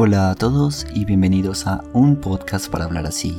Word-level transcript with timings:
Hola 0.00 0.30
a 0.30 0.36
todos 0.36 0.86
y 0.94 1.04
bienvenidos 1.04 1.66
a 1.66 1.82
un 1.92 2.14
podcast 2.14 2.70
para 2.70 2.84
hablar 2.84 3.04
así. 3.04 3.34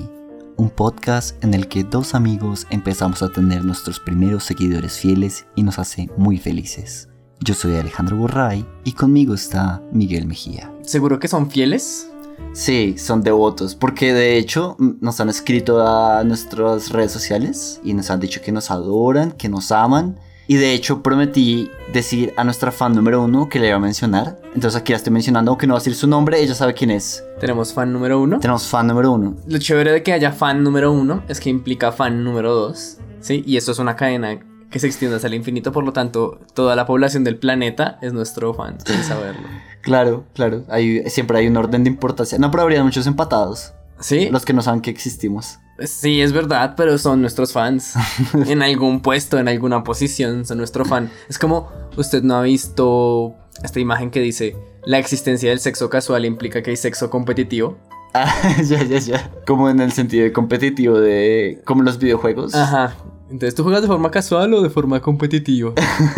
Un 0.57 0.69
podcast 0.69 1.41
en 1.41 1.53
el 1.53 1.69
que 1.69 1.85
dos 1.85 2.13
amigos 2.13 2.67
empezamos 2.69 3.23
a 3.23 3.29
tener 3.29 3.63
nuestros 3.63 3.97
primeros 4.01 4.43
seguidores 4.43 4.97
fieles 4.97 5.47
y 5.55 5.63
nos 5.63 5.79
hace 5.79 6.09
muy 6.17 6.37
felices. 6.37 7.07
Yo 7.39 7.53
soy 7.53 7.77
Alejandro 7.77 8.17
Borray 8.17 8.65
y 8.83 8.91
conmigo 8.91 9.35
está 9.35 9.81
Miguel 9.93 10.27
Mejía. 10.27 10.69
¿Seguro 10.81 11.17
que 11.17 11.29
son 11.29 11.49
fieles? 11.49 12.11
Sí, 12.51 12.97
son 12.97 13.21
devotos, 13.21 13.73
porque 13.73 14.13
de 14.13 14.37
hecho 14.37 14.75
nos 14.99 15.21
han 15.21 15.29
escrito 15.29 15.87
a 15.87 16.25
nuestras 16.25 16.89
redes 16.89 17.13
sociales 17.13 17.79
y 17.85 17.93
nos 17.93 18.11
han 18.11 18.19
dicho 18.19 18.41
que 18.41 18.51
nos 18.51 18.69
adoran, 18.69 19.31
que 19.31 19.47
nos 19.47 19.71
aman 19.71 20.19
y 20.49 20.55
de 20.55 20.73
hecho 20.73 21.03
prometí 21.03 21.69
decir 21.93 22.33
a 22.35 22.43
nuestra 22.43 22.71
fan 22.71 22.95
número 22.95 23.21
uno 23.21 23.47
que 23.49 23.59
le 23.59 23.67
iba 23.67 23.75
a 23.75 23.79
mencionar. 23.79 24.41
Entonces 24.55 24.81
aquí 24.81 24.91
la 24.91 24.97
estoy 24.97 25.13
mencionando, 25.13 25.51
aunque 25.51 25.67
no 25.67 25.75
va 25.75 25.77
a 25.77 25.79
decir 25.79 25.93
su 25.93 26.07
nombre, 26.07 26.41
ella 26.41 26.55
sabe 26.55 26.73
quién 26.73 26.89
es. 26.89 27.23
Tenemos 27.39 27.71
fan 27.71 27.93
número 27.93 28.19
uno. 28.19 28.39
Tenemos 28.39 28.65
fan 28.65 28.87
número 28.87 29.11
uno. 29.11 29.35
Lo 29.45 29.59
chévere 29.59 29.91
de 29.91 30.01
que 30.01 30.11
haya 30.11 30.31
fan 30.31 30.63
número 30.63 30.91
uno 30.91 31.21
es 31.27 31.39
que 31.39 31.51
implica 31.51 31.91
fan 31.91 32.23
número 32.23 32.51
dos. 32.51 32.97
¿Sí? 33.19 33.43
Y 33.45 33.57
eso 33.57 33.71
es 33.71 33.77
una 33.77 33.95
cadena 33.95 34.39
que 34.71 34.79
se 34.79 34.87
extiende 34.87 35.17
hasta 35.17 35.27
el 35.27 35.35
infinito, 35.35 35.71
por 35.71 35.83
lo 35.83 35.93
tanto, 35.93 36.39
toda 36.55 36.75
la 36.75 36.87
población 36.87 37.23
del 37.23 37.37
planeta 37.37 37.99
es 38.01 38.13
nuestro 38.13 38.55
fan, 38.55 38.77
sin 38.83 39.03
saberlo. 39.03 39.47
Claro, 39.83 40.25
claro. 40.33 40.63
Hay, 40.69 41.07
siempre 41.11 41.37
hay 41.37 41.47
un 41.47 41.57
orden 41.57 41.83
de 41.83 41.91
importancia. 41.91 42.39
No, 42.39 42.49
pero 42.49 42.63
habría 42.63 42.83
muchos 42.83 43.05
empatados. 43.05 43.73
¿Sí? 43.99 44.29
Los 44.31 44.45
que 44.45 44.53
no 44.53 44.63
saben 44.63 44.81
que 44.81 44.89
existimos. 44.89 45.59
Sí, 45.85 46.21
es 46.21 46.33
verdad, 46.33 46.73
pero 46.75 46.97
son 46.97 47.21
nuestros 47.21 47.53
fans. 47.53 47.93
en 48.47 48.61
algún 48.61 49.01
puesto, 49.01 49.37
en 49.37 49.47
alguna 49.47 49.83
posición, 49.83 50.45
son 50.45 50.57
nuestro 50.57 50.85
fan. 50.85 51.09
Es 51.29 51.37
como, 51.37 51.69
usted 51.97 52.23
no 52.23 52.35
ha 52.35 52.41
visto 52.43 53.35
esta 53.63 53.79
imagen 53.79 54.11
que 54.11 54.19
dice, 54.21 54.55
la 54.85 54.99
existencia 54.99 55.49
del 55.49 55.59
sexo 55.59 55.89
casual 55.89 56.25
implica 56.25 56.61
que 56.61 56.71
hay 56.71 56.77
sexo 56.77 57.09
competitivo. 57.09 57.77
Ah, 58.13 58.33
ya, 58.63 58.83
ya, 58.83 58.99
ya. 58.99 59.31
Como 59.45 59.69
en 59.69 59.79
el 59.79 59.91
sentido 59.91 60.23
de 60.23 60.33
competitivo 60.33 60.99
de... 60.99 61.61
como 61.65 61.83
los 61.83 61.99
videojuegos. 61.99 62.55
Ajá. 62.55 62.95
Entonces, 63.29 63.53
¿tú 63.53 63.63
juegas 63.63 63.83
de 63.83 63.87
forma 63.87 64.09
casual 64.09 64.53
o 64.55 64.61
de 64.61 64.71
forma 64.71 64.99
competitiva? 65.01 65.73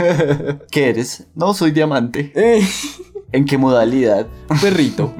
¿Qué 0.71 0.89
eres? 0.89 1.27
No, 1.35 1.53
soy 1.53 1.71
diamante. 1.71 2.31
Eh, 2.35 2.65
¿En 3.33 3.43
qué 3.45 3.57
modalidad? 3.57 4.27
perrito. 4.61 5.13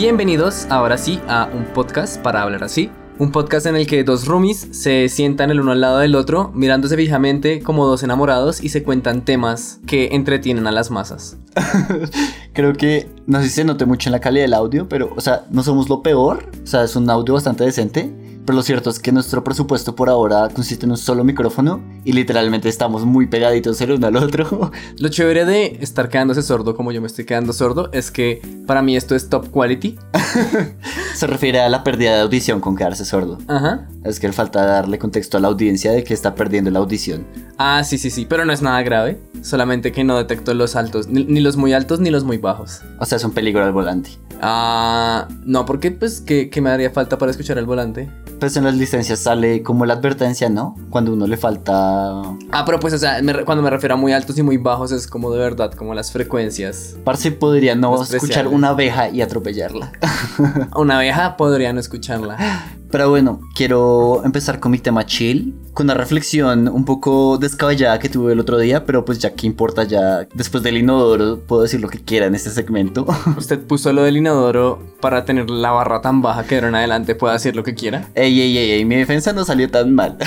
Bienvenidos 0.00 0.66
ahora 0.70 0.96
sí 0.96 1.20
a 1.28 1.50
un 1.52 1.66
podcast 1.74 2.22
para 2.22 2.40
hablar 2.40 2.64
así. 2.64 2.90
Un 3.18 3.32
podcast 3.32 3.66
en 3.66 3.76
el 3.76 3.86
que 3.86 4.02
dos 4.02 4.26
roomies 4.26 4.68
se 4.70 5.10
sientan 5.10 5.50
el 5.50 5.60
uno 5.60 5.72
al 5.72 5.82
lado 5.82 5.98
del 5.98 6.14
otro, 6.14 6.50
mirándose 6.54 6.96
fijamente 6.96 7.60
como 7.60 7.84
dos 7.84 8.02
enamorados 8.02 8.64
y 8.64 8.70
se 8.70 8.82
cuentan 8.82 9.26
temas 9.26 9.78
que 9.86 10.08
entretienen 10.12 10.66
a 10.66 10.72
las 10.72 10.90
masas. 10.90 11.36
Creo 12.54 12.72
que, 12.72 13.10
no 13.26 13.42
sé 13.42 13.48
si 13.48 13.54
se 13.56 13.64
note 13.64 13.84
mucho 13.84 14.08
en 14.08 14.12
la 14.12 14.20
calidad 14.20 14.44
del 14.44 14.54
audio, 14.54 14.88
pero, 14.88 15.12
o 15.14 15.20
sea, 15.20 15.44
no 15.50 15.62
somos 15.62 15.90
lo 15.90 16.02
peor. 16.02 16.48
O 16.64 16.66
sea, 16.66 16.82
es 16.84 16.96
un 16.96 17.10
audio 17.10 17.34
bastante 17.34 17.64
decente. 17.64 18.10
Pero 18.50 18.56
lo 18.56 18.64
cierto 18.64 18.90
es 18.90 18.98
que 18.98 19.12
nuestro 19.12 19.44
presupuesto 19.44 19.94
por 19.94 20.08
ahora 20.08 20.48
consiste 20.48 20.84
en 20.84 20.90
un 20.90 20.98
solo 20.98 21.22
micrófono 21.22 21.80
y 22.04 22.14
literalmente 22.14 22.68
estamos 22.68 23.04
muy 23.04 23.28
pegaditos 23.28 23.80
el 23.80 23.92
uno 23.92 24.08
al 24.08 24.16
otro. 24.16 24.72
Lo 24.98 25.08
chévere 25.08 25.44
de 25.44 25.78
estar 25.80 26.08
quedándose 26.08 26.42
sordo 26.42 26.74
como 26.74 26.90
yo 26.90 27.00
me 27.00 27.06
estoy 27.06 27.26
quedando 27.26 27.52
sordo 27.52 27.90
es 27.92 28.10
que 28.10 28.42
para 28.66 28.82
mí 28.82 28.96
esto 28.96 29.14
es 29.14 29.28
top 29.28 29.52
quality. 29.52 29.96
Se 31.14 31.28
refiere 31.28 31.60
a 31.60 31.68
la 31.68 31.84
pérdida 31.84 32.16
de 32.16 32.22
audición 32.22 32.60
con 32.60 32.74
quedarse 32.74 33.04
sordo. 33.04 33.38
Ajá. 33.46 33.86
Es 34.02 34.18
que 34.18 34.32
falta 34.32 34.66
darle 34.66 34.98
contexto 34.98 35.36
a 35.36 35.40
la 35.40 35.46
audiencia 35.46 35.92
de 35.92 36.02
que 36.02 36.12
está 36.12 36.34
perdiendo 36.34 36.72
la 36.72 36.80
audición. 36.80 37.26
Ah, 37.62 37.84
sí, 37.84 37.98
sí, 37.98 38.08
sí, 38.08 38.24
pero 38.24 38.46
no 38.46 38.54
es 38.54 38.62
nada 38.62 38.80
grave. 38.80 39.20
Solamente 39.42 39.92
que 39.92 40.02
no 40.02 40.16
detecto 40.16 40.54
los 40.54 40.76
altos, 40.76 41.08
ni, 41.08 41.24
ni 41.24 41.40
los 41.40 41.58
muy 41.58 41.74
altos 41.74 42.00
ni 42.00 42.08
los 42.08 42.24
muy 42.24 42.38
bajos. 42.38 42.80
O 42.98 43.04
sea, 43.04 43.16
es 43.16 43.24
un 43.24 43.32
peligro 43.32 43.62
al 43.62 43.72
volante. 43.72 44.12
Ah, 44.40 45.28
no, 45.44 45.66
porque 45.66 45.90
pues, 45.90 46.22
¿qué, 46.22 46.48
qué 46.48 46.62
me 46.62 46.70
haría 46.70 46.90
falta 46.90 47.18
para 47.18 47.30
escuchar 47.30 47.58
el 47.58 47.66
volante? 47.66 48.10
Pues 48.38 48.56
en 48.56 48.64
las 48.64 48.76
licencias 48.76 49.18
sale 49.18 49.62
como 49.62 49.84
la 49.84 49.92
advertencia, 49.92 50.48
¿no? 50.48 50.74
Cuando 50.88 51.12
uno 51.12 51.26
le 51.26 51.36
falta... 51.36 52.22
Ah, 52.50 52.64
pero 52.64 52.80
pues, 52.80 52.94
o 52.94 52.98
sea, 52.98 53.20
me 53.20 53.44
cuando 53.44 53.62
me 53.62 53.68
refiero 53.68 53.94
a 53.94 53.98
muy 53.98 54.14
altos 54.14 54.38
y 54.38 54.42
muy 54.42 54.56
bajos 54.56 54.90
es 54.90 55.06
como 55.06 55.30
de 55.30 55.40
verdad, 55.40 55.74
como 55.74 55.92
las 55.92 56.10
frecuencias. 56.12 56.96
Parce 57.04 57.30
podría 57.30 57.74
no 57.74 58.02
escuchar 58.02 58.48
una 58.48 58.70
abeja 58.70 59.10
y 59.10 59.20
atropellarla. 59.20 59.92
Una 60.76 60.96
abeja 60.96 61.36
podría 61.36 61.74
no 61.74 61.80
escucharla. 61.80 62.38
Pero 62.90 63.08
bueno, 63.08 63.40
quiero 63.54 64.22
empezar 64.24 64.58
con 64.60 64.72
mi 64.72 64.78
tema 64.78 65.06
chill, 65.06 65.54
con 65.74 65.86
una 65.86 65.94
reflexión 65.94 66.68
un 66.68 66.84
poco 66.84 67.38
descabellada 67.38 67.98
que 67.98 68.08
tuve 68.08 68.32
el 68.32 68.40
otro 68.40 68.58
día, 68.58 68.84
pero 68.84 69.04
pues 69.04 69.18
ya 69.18 69.34
que 69.34 69.46
importa, 69.46 69.84
ya 69.84 70.26
después 70.34 70.62
del 70.62 70.76
inodoro 70.76 71.40
puedo 71.40 71.62
decir 71.62 71.80
lo 71.80 71.88
que 71.88 72.00
quiera 72.00 72.26
en 72.26 72.34
este 72.34 72.50
segmento. 72.50 73.06
Usted 73.36 73.60
puso 73.60 73.92
lo 73.92 74.02
del 74.02 74.16
inodoro 74.16 74.80
para 75.00 75.24
tener 75.24 75.48
la 75.50 75.70
barra 75.70 76.00
tan 76.00 76.20
baja 76.20 76.44
que 76.44 76.56
de 76.56 76.56
ahora 76.56 76.68
en 76.68 76.74
adelante 76.74 77.14
pueda 77.14 77.34
decir 77.34 77.54
lo 77.54 77.62
que 77.62 77.74
quiera. 77.74 78.08
Ey, 78.14 78.40
ey, 78.40 78.58
ey, 78.58 78.70
ey, 78.72 78.84
mi 78.84 78.96
defensa 78.96 79.32
no 79.32 79.44
salió 79.44 79.70
tan 79.70 79.94
mal. 79.94 80.18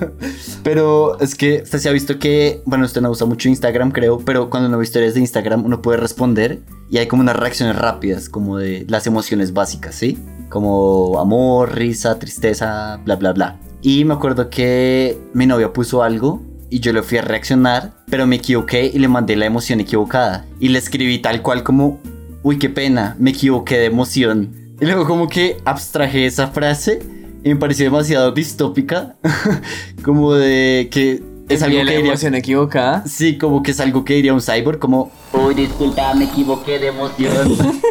pero 0.62 1.18
es 1.20 1.34
que 1.34 1.62
usted 1.62 1.78
se 1.78 1.88
ha 1.88 1.92
visto 1.92 2.18
que, 2.18 2.62
bueno, 2.66 2.84
usted 2.84 3.00
no 3.00 3.10
usa 3.10 3.26
mucho 3.26 3.48
Instagram, 3.48 3.90
creo, 3.90 4.18
pero 4.18 4.50
cuando 4.50 4.68
uno 4.68 4.78
ve 4.78 4.84
historias 4.84 5.14
de 5.14 5.20
Instagram 5.20 5.64
uno 5.64 5.80
puede 5.80 5.98
responder 5.98 6.60
y 6.92 6.98
hay 6.98 7.06
como 7.06 7.22
unas 7.22 7.36
reacciones 7.36 7.76
rápidas, 7.76 8.28
como 8.28 8.58
de 8.58 8.84
las 8.86 9.06
emociones 9.06 9.54
básicas, 9.54 9.94
¿sí? 9.94 10.18
Como 10.50 11.18
amor, 11.18 11.74
risa, 11.74 12.01
tristeza, 12.18 13.00
bla, 13.04 13.16
bla, 13.16 13.32
bla. 13.32 13.58
Y 13.80 14.04
me 14.04 14.14
acuerdo 14.14 14.48
que 14.48 15.18
mi 15.34 15.46
novia 15.46 15.72
puso 15.72 16.02
algo 16.02 16.42
y 16.70 16.80
yo 16.80 16.92
le 16.92 17.02
fui 17.02 17.18
a 17.18 17.22
reaccionar, 17.22 17.92
pero 18.08 18.26
me 18.26 18.36
equivoqué 18.36 18.90
y 18.92 18.98
le 18.98 19.08
mandé 19.08 19.36
la 19.36 19.46
emoción 19.46 19.80
equivocada. 19.80 20.46
Y 20.60 20.68
le 20.68 20.78
escribí 20.78 21.18
tal 21.18 21.42
cual 21.42 21.62
como, 21.62 22.00
uy, 22.42 22.58
qué 22.58 22.70
pena, 22.70 23.16
me 23.18 23.30
equivoqué 23.30 23.78
de 23.78 23.86
emoción. 23.86 24.74
Y 24.80 24.86
luego 24.86 25.06
como 25.06 25.28
que 25.28 25.58
abstraje 25.64 26.26
esa 26.26 26.48
frase 26.48 27.00
y 27.44 27.48
me 27.50 27.56
pareció 27.56 27.84
demasiado 27.84 28.32
distópica, 28.32 29.16
como 30.02 30.34
de 30.34 30.88
que 30.90 31.22
es 31.48 31.62
algo 31.62 31.78
la 31.78 31.84
que 31.84 31.96
diría... 31.96 32.10
emoción 32.12 32.34
equivocada. 32.34 33.04
Sí, 33.06 33.36
como 33.36 33.62
que 33.62 33.72
es 33.72 33.80
algo 33.80 34.04
que 34.04 34.14
diría 34.14 34.32
un 34.32 34.40
cyborg, 34.40 34.78
como, 34.78 35.10
uy, 35.32 35.54
disculpa, 35.54 36.14
me 36.14 36.24
equivoqué 36.24 36.78
de 36.78 36.88
emoción. 36.88 37.56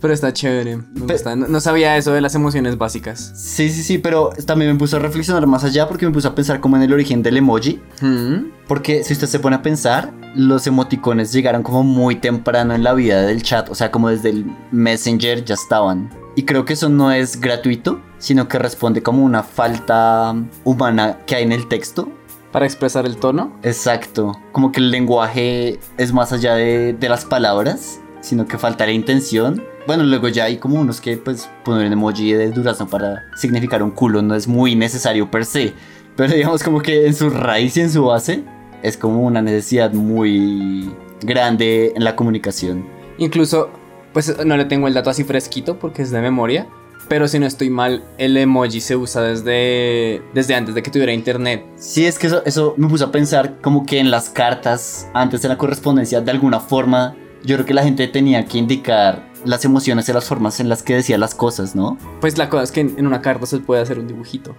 Pero 0.00 0.12
está 0.14 0.32
chévere. 0.32 0.76
Me 0.76 1.06
Pe- 1.06 1.12
gusta. 1.14 1.34
No, 1.36 1.48
no 1.48 1.60
sabía 1.60 1.96
eso 1.96 2.12
de 2.12 2.20
las 2.20 2.34
emociones 2.34 2.78
básicas. 2.78 3.32
sí, 3.34 3.68
sí, 3.70 3.82
sí, 3.82 3.98
pero 3.98 4.30
también 4.46 4.72
me 4.72 4.78
puso 4.78 4.96
a 4.96 5.00
reflexionar 5.00 5.46
más 5.46 5.64
allá 5.64 5.88
porque 5.88 6.06
me 6.06 6.12
puso 6.12 6.28
a 6.28 6.34
pensar 6.34 6.60
como 6.60 6.76
en 6.76 6.82
el 6.82 6.92
origen 6.92 7.22
del 7.22 7.36
emoji. 7.36 7.80
Hmm. 8.00 8.50
Porque 8.66 9.02
si 9.04 9.12
usted 9.14 9.26
se 9.26 9.38
pone 9.40 9.56
a 9.56 9.62
pensar, 9.62 10.12
los 10.34 10.66
emoticones 10.66 11.32
llegaron 11.32 11.62
como 11.62 11.82
muy 11.82 12.16
temprano 12.16 12.74
en 12.74 12.84
la 12.84 12.94
vida 12.94 13.22
del 13.22 13.42
chat, 13.42 13.68
o 13.70 13.74
sea, 13.74 13.90
como 13.90 14.08
desde 14.10 14.30
el 14.30 14.46
Messenger 14.70 15.44
ya 15.44 15.54
estaban. 15.54 16.10
Y 16.36 16.44
creo 16.44 16.64
que 16.64 16.74
eso 16.74 16.88
no 16.88 17.10
es 17.10 17.40
gratuito, 17.40 18.00
sino 18.18 18.46
que 18.46 18.58
responde 18.58 19.02
como 19.02 19.24
una 19.24 19.42
falta 19.42 20.34
humana 20.64 21.18
que 21.26 21.34
hay 21.36 21.42
en 21.44 21.52
el 21.52 21.66
texto. 21.68 22.08
Para 22.52 22.64
expresar 22.64 23.04
el 23.04 23.16
tono. 23.16 23.58
Exacto, 23.62 24.32
como 24.52 24.72
que 24.72 24.80
el 24.80 24.90
lenguaje 24.90 25.78
es 25.98 26.12
más 26.14 26.32
allá 26.32 26.54
de, 26.54 26.94
de 26.94 27.08
las 27.08 27.24
palabras, 27.26 28.00
sino 28.20 28.46
que 28.46 28.56
falta 28.56 28.86
la 28.86 28.92
intención. 28.92 29.62
Bueno, 29.88 30.04
luego 30.04 30.28
ya 30.28 30.44
hay 30.44 30.58
como 30.58 30.78
unos 30.78 31.00
que 31.00 31.16
pues 31.16 31.48
poner 31.64 31.86
un 31.86 31.94
emoji 31.94 32.34
de 32.34 32.50
durazno 32.50 32.86
para 32.86 33.24
significar 33.34 33.82
un 33.82 33.90
culo 33.90 34.20
no 34.20 34.34
es 34.34 34.46
muy 34.46 34.74
necesario 34.74 35.30
per 35.30 35.46
se, 35.46 35.72
pero 36.14 36.34
digamos 36.34 36.62
como 36.62 36.82
que 36.82 37.06
en 37.06 37.14
su 37.14 37.30
raíz 37.30 37.74
y 37.78 37.80
en 37.80 37.90
su 37.90 38.04
base 38.04 38.44
es 38.82 38.98
como 38.98 39.22
una 39.22 39.40
necesidad 39.40 39.94
muy 39.94 40.94
grande 41.22 41.94
en 41.96 42.04
la 42.04 42.16
comunicación. 42.16 42.86
Incluso, 43.16 43.70
pues 44.12 44.44
no 44.44 44.58
le 44.58 44.66
tengo 44.66 44.88
el 44.88 44.92
dato 44.92 45.08
así 45.08 45.24
fresquito 45.24 45.78
porque 45.78 46.02
es 46.02 46.10
de 46.10 46.20
memoria. 46.20 46.66
Pero 47.08 47.26
si 47.26 47.38
no 47.38 47.46
estoy 47.46 47.70
mal, 47.70 48.04
el 48.18 48.36
emoji 48.36 48.82
se 48.82 48.94
usa 48.94 49.22
desde, 49.22 50.20
desde 50.34 50.54
antes 50.54 50.74
de 50.74 50.82
que 50.82 50.90
tuviera 50.90 51.14
internet. 51.14 51.64
Sí, 51.76 52.04
es 52.04 52.18
que 52.18 52.26
eso, 52.26 52.42
eso 52.44 52.74
me 52.76 52.88
puso 52.88 53.06
a 53.06 53.10
pensar 53.10 53.58
como 53.62 53.86
que 53.86 54.00
en 54.00 54.10
las 54.10 54.28
cartas, 54.28 55.08
antes 55.14 55.40
de 55.40 55.48
la 55.48 55.56
correspondencia, 55.56 56.20
de 56.20 56.30
alguna 56.30 56.60
forma, 56.60 57.16
yo 57.42 57.56
creo 57.56 57.66
que 57.66 57.72
la 57.72 57.84
gente 57.84 58.06
tenía 58.08 58.44
que 58.44 58.58
indicar 58.58 59.27
las 59.44 59.64
emociones 59.64 60.08
y 60.08 60.12
las 60.12 60.24
formas 60.24 60.60
en 60.60 60.68
las 60.68 60.82
que 60.82 60.94
decía 60.94 61.18
las 61.18 61.34
cosas, 61.34 61.74
¿no? 61.74 61.98
Pues 62.20 62.36
la 62.36 62.48
cosa 62.48 62.64
es 62.64 62.72
que 62.72 62.80
en 62.80 62.98
en 62.98 63.06
una 63.06 63.22
carta 63.22 63.46
se 63.46 63.58
puede 63.58 63.80
hacer 63.80 63.98
un 63.98 64.08
dibujito. 64.08 64.56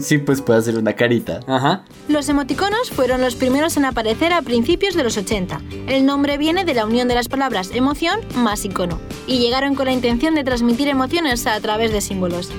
sí, 0.00 0.18
pues 0.18 0.40
puede 0.40 0.58
hacer 0.58 0.76
una 0.78 0.94
carita. 0.94 1.40
Ajá. 1.46 1.84
Los 2.08 2.28
emoticonos 2.28 2.90
fueron 2.90 3.20
los 3.20 3.36
primeros 3.36 3.76
en 3.76 3.84
aparecer 3.84 4.32
a 4.32 4.42
principios 4.42 4.94
de 4.94 5.04
los 5.04 5.16
80. 5.16 5.60
El 5.88 6.06
nombre 6.06 6.38
viene 6.38 6.64
de 6.64 6.74
la 6.74 6.86
unión 6.86 7.08
de 7.08 7.14
las 7.14 7.28
palabras 7.28 7.70
emoción 7.74 8.20
más 8.34 8.64
icono, 8.64 8.98
y 9.26 9.38
llegaron 9.38 9.74
con 9.74 9.86
la 9.86 9.92
intención 9.92 10.34
de 10.34 10.44
transmitir 10.44 10.88
emociones 10.88 11.46
a 11.46 11.60
través 11.60 11.92
de 11.92 12.00
símbolos. 12.00 12.50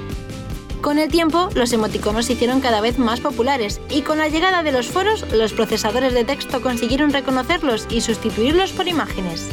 Con 0.81 0.99
el 0.99 1.09
tiempo, 1.09 1.49
los 1.55 1.73
emoticonos 1.73 2.27
se 2.27 2.33
hicieron 2.33 2.61
cada 2.61 2.81
vez 2.81 2.99
más 2.99 3.19
populares 3.19 3.81
y 3.89 4.01
con 4.01 4.19
la 4.19 4.29
llegada 4.29 4.61
de 4.61 4.71
los 4.71 4.87
foros, 4.87 5.25
los 5.33 5.53
procesadores 5.53 6.13
de 6.13 6.23
texto 6.23 6.61
consiguieron 6.61 7.11
reconocerlos 7.11 7.87
y 7.89 8.01
sustituirlos 8.01 8.71
por 8.71 8.87
imágenes. 8.87 9.49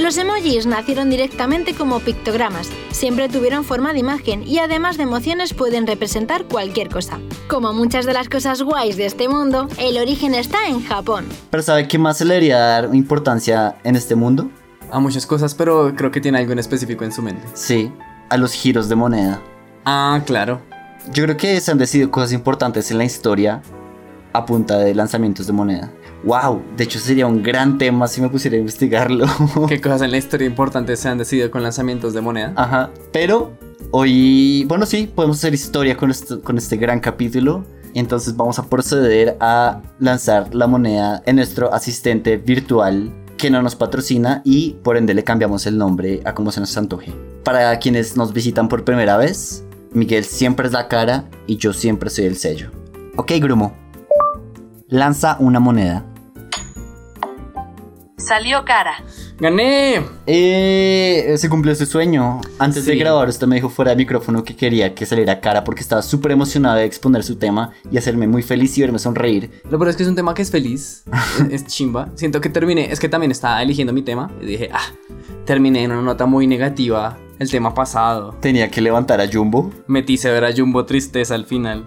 Los 0.00 0.16
emojis 0.16 0.64
nacieron 0.64 1.10
directamente 1.10 1.74
como 1.74 2.00
pictogramas, 2.00 2.70
siempre 2.90 3.28
tuvieron 3.28 3.64
forma 3.64 3.92
de 3.92 3.98
imagen 3.98 4.42
y 4.48 4.58
además 4.58 4.96
de 4.96 5.02
emociones 5.02 5.52
pueden 5.52 5.86
representar 5.86 6.44
cualquier 6.44 6.88
cosa. 6.88 7.18
Como 7.48 7.74
muchas 7.74 8.06
de 8.06 8.14
las 8.14 8.30
cosas 8.30 8.62
guays 8.62 8.96
de 8.96 9.04
este 9.04 9.28
mundo, 9.28 9.68
el 9.78 9.98
origen 9.98 10.34
está 10.34 10.68
en 10.68 10.82
Japón. 10.82 11.26
Pero 11.50 11.62
¿sabe 11.62 11.86
qué 11.86 11.98
más 11.98 12.16
se 12.16 12.24
le 12.24 12.32
debería 12.32 12.58
dar 12.60 12.94
importancia 12.94 13.76
en 13.84 13.94
este 13.94 14.14
mundo? 14.14 14.50
A 14.90 15.00
muchas 15.00 15.26
cosas, 15.26 15.54
pero 15.54 15.94
creo 15.94 16.10
que 16.10 16.22
tiene 16.22 16.38
algo 16.38 16.52
en 16.52 16.60
específico 16.60 17.04
en 17.04 17.12
su 17.12 17.20
mente. 17.20 17.46
Sí, 17.52 17.92
a 18.30 18.38
los 18.38 18.54
giros 18.54 18.88
de 18.88 18.96
moneda. 18.96 19.42
Ah, 19.84 20.22
claro. 20.24 20.62
Yo 21.12 21.24
creo 21.24 21.36
que 21.36 21.60
se 21.60 21.72
han 21.72 21.78
decidido 21.78 22.10
cosas 22.10 22.32
importantes 22.32 22.90
en 22.90 22.96
la 22.96 23.04
historia 23.04 23.60
a 24.32 24.46
punta 24.46 24.78
de 24.78 24.94
lanzamientos 24.94 25.46
de 25.46 25.52
moneda. 25.52 25.92
Wow, 26.24 26.62
de 26.76 26.84
hecho 26.84 26.98
sería 26.98 27.26
un 27.26 27.42
gran 27.42 27.78
tema 27.78 28.06
si 28.06 28.20
me 28.20 28.28
pusiera 28.28 28.56
a 28.56 28.60
investigarlo. 28.60 29.26
¿Qué 29.68 29.80
cosas 29.80 30.02
en 30.02 30.10
la 30.10 30.18
historia 30.18 30.46
importantes 30.46 31.00
se 31.00 31.08
han 31.08 31.18
decidido 31.18 31.50
con 31.50 31.62
lanzamientos 31.62 32.12
de 32.12 32.20
moneda? 32.20 32.52
Ajá, 32.56 32.90
pero 33.12 33.52
hoy, 33.90 34.64
bueno, 34.68 34.84
sí, 34.84 35.10
podemos 35.12 35.38
hacer 35.38 35.54
historia 35.54 35.96
con 35.96 36.10
este, 36.10 36.40
con 36.40 36.58
este 36.58 36.76
gran 36.76 37.00
capítulo. 37.00 37.64
Entonces 37.94 38.36
vamos 38.36 38.58
a 38.58 38.68
proceder 38.68 39.36
a 39.40 39.80
lanzar 39.98 40.54
la 40.54 40.66
moneda 40.66 41.22
en 41.26 41.36
nuestro 41.36 41.72
asistente 41.74 42.36
virtual 42.36 43.12
que 43.36 43.50
no 43.50 43.62
nos 43.62 43.74
patrocina 43.74 44.42
y 44.44 44.76
por 44.82 44.96
ende 44.96 45.14
le 45.14 45.24
cambiamos 45.24 45.66
el 45.66 45.78
nombre 45.78 46.20
a 46.24 46.34
como 46.34 46.52
se 46.52 46.60
nos 46.60 46.76
antoje. 46.76 47.12
Para 47.42 47.76
quienes 47.78 48.16
nos 48.16 48.32
visitan 48.32 48.68
por 48.68 48.84
primera 48.84 49.16
vez, 49.16 49.64
Miguel 49.92 50.24
siempre 50.24 50.66
es 50.66 50.72
la 50.72 50.88
cara 50.88 51.24
y 51.46 51.56
yo 51.56 51.72
siempre 51.72 52.10
soy 52.10 52.26
el 52.26 52.36
sello. 52.36 52.70
Ok, 53.16 53.32
Grumo. 53.40 53.74
Lanza 54.88 55.36
una 55.40 55.58
moneda. 55.58 56.04
Salió 58.26 58.64
cara. 58.64 59.02
¡Gané! 59.38 60.02
Eh, 60.26 61.34
se 61.38 61.48
cumplió 61.48 61.74
su 61.74 61.86
sueño. 61.86 62.40
Antes 62.58 62.84
de 62.84 62.94
grabar, 62.96 63.28
usted 63.28 63.46
me 63.46 63.56
dijo 63.56 63.70
fuera 63.70 63.92
de 63.92 63.96
micrófono 63.96 64.44
que 64.44 64.54
quería 64.54 64.94
que 64.94 65.06
saliera 65.06 65.40
cara 65.40 65.64
porque 65.64 65.80
estaba 65.80 66.02
súper 66.02 66.32
emocionado 66.32 66.76
de 66.76 66.84
exponer 66.84 67.24
su 67.24 67.36
tema 67.36 67.72
y 67.90 67.96
hacerme 67.96 68.26
muy 68.26 68.42
feliz 68.42 68.76
y 68.76 68.82
verme 68.82 68.98
sonreír. 68.98 69.62
Lo 69.70 69.78
peor 69.78 69.88
es 69.88 69.96
que 69.96 70.02
es 70.02 70.08
un 70.08 70.16
tema 70.16 70.34
que 70.34 70.42
es 70.42 70.50
feliz. 70.50 71.04
es, 71.48 71.52
es 71.52 71.66
chimba. 71.66 72.10
Siento 72.14 72.40
que 72.40 72.50
terminé. 72.50 72.92
Es 72.92 73.00
que 73.00 73.08
también 73.08 73.30
estaba 73.30 73.62
eligiendo 73.62 73.92
mi 73.92 74.02
tema. 74.02 74.30
Y 74.42 74.46
dije, 74.46 74.68
ah, 74.72 74.92
terminé 75.46 75.84
en 75.84 75.92
una 75.92 76.02
nota 76.02 76.26
muy 76.26 76.46
negativa. 76.46 77.16
El 77.38 77.50
tema 77.50 77.72
pasado. 77.72 78.36
Tenía 78.40 78.70
que 78.70 78.82
levantar 78.82 79.18
a 79.22 79.26
Jumbo. 79.26 79.72
Metí 79.86 80.18
severa 80.18 80.50
Jumbo 80.54 80.84
tristeza 80.84 81.34
al 81.34 81.46
final. 81.46 81.84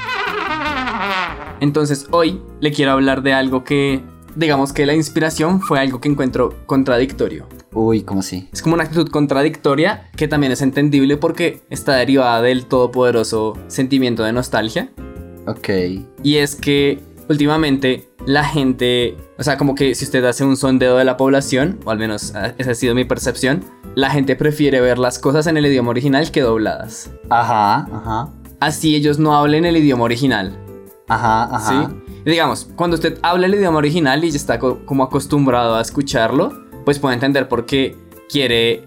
Entonces 1.59 2.07
hoy 2.09 2.41
le 2.59 2.71
quiero 2.71 2.91
hablar 2.91 3.21
de 3.21 3.33
algo 3.33 3.63
que, 3.63 4.03
digamos 4.35 4.73
que 4.73 4.85
la 4.85 4.93
inspiración 4.93 5.61
fue 5.61 5.79
algo 5.79 5.99
que 5.99 6.09
encuentro 6.09 6.65
contradictorio. 6.65 7.47
Uy, 7.73 8.03
¿cómo 8.03 8.19
así? 8.19 8.49
Es 8.53 8.61
como 8.61 8.75
una 8.75 8.83
actitud 8.83 9.09
contradictoria 9.09 10.09
que 10.15 10.27
también 10.27 10.51
es 10.51 10.61
entendible 10.61 11.17
porque 11.17 11.61
está 11.69 11.95
derivada 11.95 12.41
del 12.41 12.65
todopoderoso 12.65 13.57
sentimiento 13.67 14.23
de 14.23 14.33
nostalgia. 14.33 14.89
Ok. 15.47 15.69
Y 16.23 16.35
es 16.35 16.55
que 16.55 17.01
últimamente 17.29 18.09
la 18.25 18.43
gente, 18.43 19.17
o 19.37 19.43
sea, 19.43 19.57
como 19.57 19.75
que 19.75 19.95
si 19.95 20.05
usted 20.05 20.23
hace 20.25 20.45
un 20.45 20.57
sondeo 20.57 20.97
de 20.97 21.03
la 21.03 21.17
población, 21.17 21.79
o 21.85 21.91
al 21.91 21.97
menos 21.97 22.33
ah, 22.35 22.53
esa 22.57 22.71
ha 22.71 22.75
sido 22.75 22.95
mi 22.95 23.05
percepción, 23.05 23.63
la 23.95 24.09
gente 24.09 24.35
prefiere 24.35 24.81
ver 24.81 24.97
las 24.97 25.19
cosas 25.19 25.47
en 25.47 25.57
el 25.57 25.65
idioma 25.65 25.89
original 25.89 26.31
que 26.31 26.41
dobladas. 26.41 27.11
Ajá, 27.29 27.87
ajá. 27.91 28.29
Así 28.59 28.95
ellos 28.95 29.19
no 29.19 29.35
hablen 29.35 29.65
el 29.65 29.77
idioma 29.77 30.05
original. 30.05 30.57
Ajá, 31.07 31.43
ajá. 31.55 31.89
¿Sí? 31.89 32.12
Digamos, 32.25 32.69
cuando 32.75 32.95
usted 32.95 33.17
habla 33.21 33.47
el 33.47 33.55
idioma 33.55 33.77
original 33.79 34.23
y 34.23 34.31
ya 34.31 34.37
está 34.37 34.59
co- 34.59 34.79
como 34.85 35.03
acostumbrado 35.03 35.75
a 35.75 35.81
escucharlo, 35.81 36.51
pues 36.85 36.99
puede 36.99 37.15
entender 37.15 37.47
por 37.47 37.65
qué 37.65 37.95
quiere 38.29 38.85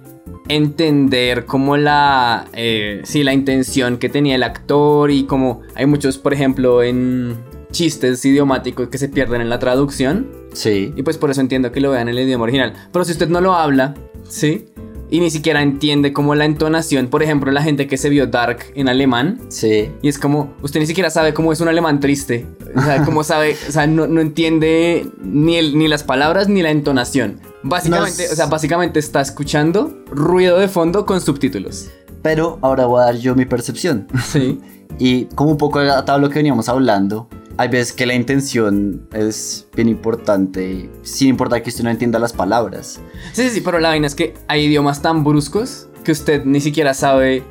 entender 0.49 1.45
como 1.45 1.77
la, 1.77 2.47
eh, 2.53 3.01
sí, 3.05 3.23
la 3.23 3.33
intención 3.33 3.99
que 3.99 4.09
tenía 4.09 4.35
el 4.37 4.43
actor 4.43 5.11
y 5.11 5.25
como 5.25 5.63
hay 5.75 5.87
muchos, 5.87 6.19
por 6.19 6.33
ejemplo, 6.33 6.83
en 6.83 7.37
chistes 7.73 8.25
idiomáticos 8.25 8.89
que 8.89 8.99
se 8.99 9.09
pierden 9.09 9.41
en 9.41 9.49
la 9.51 9.59
traducción 9.59 10.29
Sí. 10.53 10.93
y 10.97 11.03
pues 11.03 11.19
por 11.19 11.31
eso 11.31 11.41
entiendo 11.43 11.73
que 11.73 11.81
lo 11.81 11.91
vean 11.91 12.09
en 12.09 12.17
el 12.17 12.25
idioma 12.27 12.45
original. 12.45 12.73
Pero 12.93 13.05
si 13.05 13.13
usted 13.13 13.29
no 13.29 13.41
lo 13.41 13.53
habla, 13.55 13.95
¿sí? 14.29 14.67
Y 15.09 15.21
ni 15.21 15.31
siquiera 15.31 15.63
entiende 15.63 16.13
como 16.13 16.35
la 16.35 16.45
entonación, 16.45 17.07
por 17.09 17.23
ejemplo, 17.23 17.53
la 17.53 17.63
gente 17.63 17.87
que 17.87 17.97
se 17.97 18.09
vio 18.09 18.27
Dark 18.27 18.59
en 18.75 18.89
alemán, 18.89 19.41
Sí. 19.49 19.91
y 20.03 20.09
es 20.09 20.19
como, 20.19 20.53
usted 20.63 20.81
ni 20.81 20.87
siquiera 20.87 21.11
sabe 21.11 21.33
cómo 21.33 21.53
es 21.53 21.61
un 21.61 21.69
alemán 21.69 22.01
triste. 22.01 22.47
O 22.75 22.81
sea, 22.83 23.05
cómo 23.05 23.23
sabe, 23.25 23.57
o 23.69 23.73
sea, 23.73 23.87
no, 23.87 24.07
no 24.09 24.21
entiende 24.21 25.09
ni, 25.23 25.57
el- 25.57 25.79
ni 25.79 25.87
las 25.87 26.03
palabras 26.03 26.49
ni 26.49 26.61
la 26.63 26.71
entonación. 26.71 27.41
Básicamente, 27.63 28.25
Nos- 28.25 28.33
o 28.33 28.37
sea, 28.37 28.47
básicamente 28.47 28.99
está 28.99 29.21
escuchando 29.21 29.97
ruido 30.11 30.59
de 30.59 30.67
fondo 30.69 31.07
con 31.07 31.21
subtítulos. 31.21 31.89
Pero 32.23 32.59
ahora 32.63 32.87
voy 32.87 33.01
a 33.03 33.05
dar 33.05 33.17
yo 33.17 33.35
mi 33.37 33.45
percepción. 33.45 34.09
Sí. 34.25 34.61
Y 34.99 35.27
como 35.35 35.51
un 35.51 35.59
poco 35.59 35.81
atado 35.81 36.17
a 36.17 36.21
lo 36.21 36.31
que 36.31 36.37
veníamos 36.39 36.69
hablando, 36.71 37.29
hay 37.59 37.69
veces 37.69 37.93
que 37.93 38.07
la 38.07 38.15
intención 38.15 39.09
es 39.13 39.67
bien 39.75 39.89
importante, 39.89 40.91
sin 41.03 41.29
importar 41.29 41.63
que 41.63 41.71
usted 41.71 41.85
no 41.85 41.91
entienda 41.91 42.19
las 42.19 42.33
palabras. 42.33 43.01
Sí, 43.33 43.45
sí, 43.45 43.51
sí, 43.51 43.61
pero 43.61 43.79
la 43.79 43.89
vaina 43.89 44.07
es 44.07 44.15
que 44.15 44.35
hay 44.49 44.65
idiomas 44.65 45.03
tan 45.03 45.25
bruscos 45.25 45.89
que 46.05 46.13
usted 46.13 46.45
ni 46.45 46.61
siquiera 46.61 46.95
sabe 46.95 47.43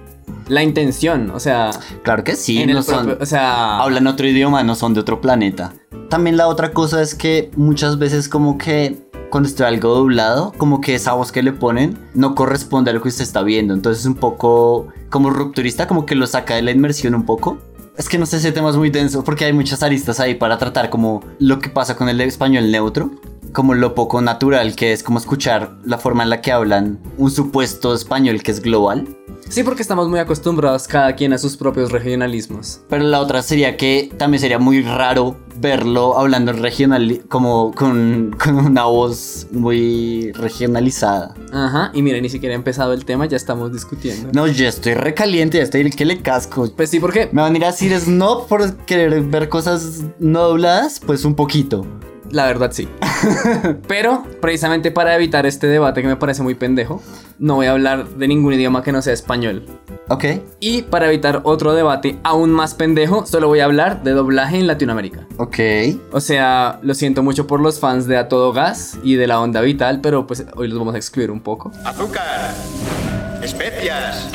la 0.48 0.64
intención. 0.64 1.32
O 1.32 1.40
sea, 1.40 1.72
Claro 2.04 2.24
que 2.24 2.36
sí, 2.36 2.66
no 2.66 2.82
son, 2.84 3.06
propio- 3.08 3.18
o 3.24 3.26
sea, 3.26 3.80
hablan 3.80 4.08
otro 4.08 4.28
idioma, 4.28 4.64
no 4.64 4.76
son 4.76 4.94
de 4.94 5.00
otro 5.00 5.22
planeta. 5.22 5.74
También 6.10 6.38
la 6.38 6.48
otra 6.48 6.72
cosa 6.72 7.02
es 7.02 7.16
que 7.16 7.50
muchas 7.56 7.98
veces 7.98 8.30
como 8.30 8.58
que 8.58 8.98
cuando 9.32 9.50
está 9.50 9.68
algo 9.68 9.90
doblado, 9.96 10.54
como 10.58 10.82
que 10.82 10.96
esa 10.96 11.14
voz 11.14 11.32
que 11.32 11.42
le 11.44 11.52
ponen 11.52 11.98
no 12.14 12.36
corresponde 12.36 12.92
a 12.92 12.94
lo 12.94 13.02
que 13.02 13.10
usted 13.10 13.24
está 13.24 13.42
viendo. 13.42 13.74
Entonces 13.74 14.02
es 14.02 14.06
un 14.06 14.16
poco 14.16 14.88
como 15.10 15.30
rupturista, 15.32 15.88
como 15.88 16.06
que 16.06 16.16
lo 16.16 16.28
saca 16.28 16.56
de 16.56 16.62
la 16.62 16.72
inmersión 16.72 17.16
un 17.16 17.26
poco. 17.26 17.58
Es 17.98 18.10
que 18.10 18.18
no 18.18 18.26
sé, 18.26 18.38
ese 18.38 18.52
tema 18.52 18.70
es 18.70 18.76
muy 18.76 18.90
denso 18.90 19.24
porque 19.24 19.46
hay 19.46 19.54
muchas 19.54 19.82
aristas 19.82 20.20
ahí 20.20 20.36
para 20.36 20.58
tratar 20.58 20.90
como 20.90 21.24
lo 21.40 21.60
que 21.60 21.70
pasa 21.70 21.96
con 21.96 22.10
el 22.10 22.20
español 22.22 22.70
neutro. 22.70 23.12
Como 23.52 23.74
lo 23.74 23.96
poco 23.96 24.22
natural 24.22 24.76
que 24.76 24.92
es 24.94 25.04
como 25.04 25.20
escuchar 25.20 25.78
la 25.86 25.98
forma 25.98 26.24
en 26.24 26.30
la 26.30 26.42
que 26.42 26.52
hablan 26.52 27.00
un 27.18 27.32
supuesto 27.32 27.94
español 27.94 28.44
que 28.44 28.52
es 28.52 28.62
global. 28.62 29.08
sí, 29.50 29.64
porque 29.64 29.82
estamos 29.82 30.10
muy 30.10 30.20
acostumbrados 30.20 30.88
cada 30.88 31.16
quien 31.16 31.32
a 31.34 31.38
sus 31.38 31.56
propios 31.56 31.92
regionalismos. 31.92 32.82
Pero 32.90 33.04
la 33.04 33.20
otra 33.22 33.42
sería 33.42 33.78
que 33.78 34.12
también 34.18 34.42
sería 34.42 34.60
muy 34.60 34.82
raro 34.82 35.38
verlo 35.58 36.18
hablando 36.18 36.52
regional, 36.52 37.22
como 37.30 37.72
con, 37.74 38.36
con 38.44 38.56
una 38.58 38.84
voz 38.86 39.48
muy 39.52 40.32
regionalizada. 40.34 41.34
Ajá, 41.54 41.92
y 41.94 42.02
mire, 42.02 42.22
ni 42.22 42.30
siquiera 42.30 42.54
ha 42.56 42.58
empezado 42.58 42.92
el 42.92 43.06
tema, 43.06 43.26
ya 43.26 43.38
estamos 43.38 43.72
discutiendo. 43.72 44.30
No, 44.34 44.48
ya 44.48 44.68
estoy 44.68 44.96
recaliente, 44.96 45.58
ya 45.58 45.64
estoy 45.64 45.82
el 45.82 45.96
que 45.96 46.04
le 46.06 46.22
casco. 46.22 46.70
Pues 46.76 46.90
sí, 46.90 47.00
porque 47.00 47.30
¿Me 47.32 47.42
van 47.42 47.54
a 47.54 47.58
ir 47.58 47.64
a 47.64 47.68
decir 47.68 47.98
snob 47.98 48.48
por 48.48 48.76
querer 48.86 49.22
ver 49.22 49.48
cosas 49.48 50.04
no 50.20 50.42
dobladas? 50.44 51.00
Pues 51.00 51.24
un 51.24 51.36
poquito. 51.36 51.86
La 52.32 52.46
verdad 52.46 52.72
sí. 52.72 52.88
Pero 53.88 54.24
precisamente 54.42 54.92
para 54.92 55.16
evitar 55.16 55.46
este 55.46 55.68
debate 55.68 56.02
que 56.02 56.08
me 56.08 56.16
parece 56.16 56.44
muy 56.44 56.56
pendejo, 56.56 57.02
no 57.40 57.56
voy 57.56 57.68
a 57.68 57.72
hablar 57.72 58.08
de 58.08 58.28
ningún 58.28 58.54
idioma 58.54 58.84
que 58.84 58.92
no 58.92 59.02
sea 59.02 59.14
español. 59.14 59.66
Ok. 60.10 60.26
Y 60.60 60.84
para 60.84 61.08
evitar 61.08 61.42
otro 61.44 61.74
debate 61.74 62.18
aún 62.24 62.52
más 62.52 62.74
pendejo, 62.74 63.26
solo 63.26 63.48
voy 63.48 63.60
a 63.60 63.66
hablar 63.66 64.04
de 64.04 64.12
doblaje 64.12 64.58
en 64.58 64.68
Latinoamérica. 64.68 65.26
Ok. 65.38 65.60
O 66.12 66.20
sea, 66.20 66.80
lo 66.84 66.94
siento 66.94 67.24
mucho 67.24 67.48
por 67.48 67.60
los 67.60 67.80
fans 67.80 68.06
de 68.08 68.18
A 68.18 68.28
Todo 68.28 68.54
Gas 68.54 68.98
y 69.04 69.16
de 69.16 69.28
la 69.28 69.40
Onda 69.40 69.62
Vital, 69.62 70.02
pero 70.02 70.28
pues 70.28 70.46
hoy 70.56 70.68
los 70.68 70.78
vamos 70.78 70.96
a 70.96 70.98
excluir 70.98 71.32
un 71.32 71.42
poco. 71.42 71.72
azúcar, 71.84 72.54
especias 73.42 74.30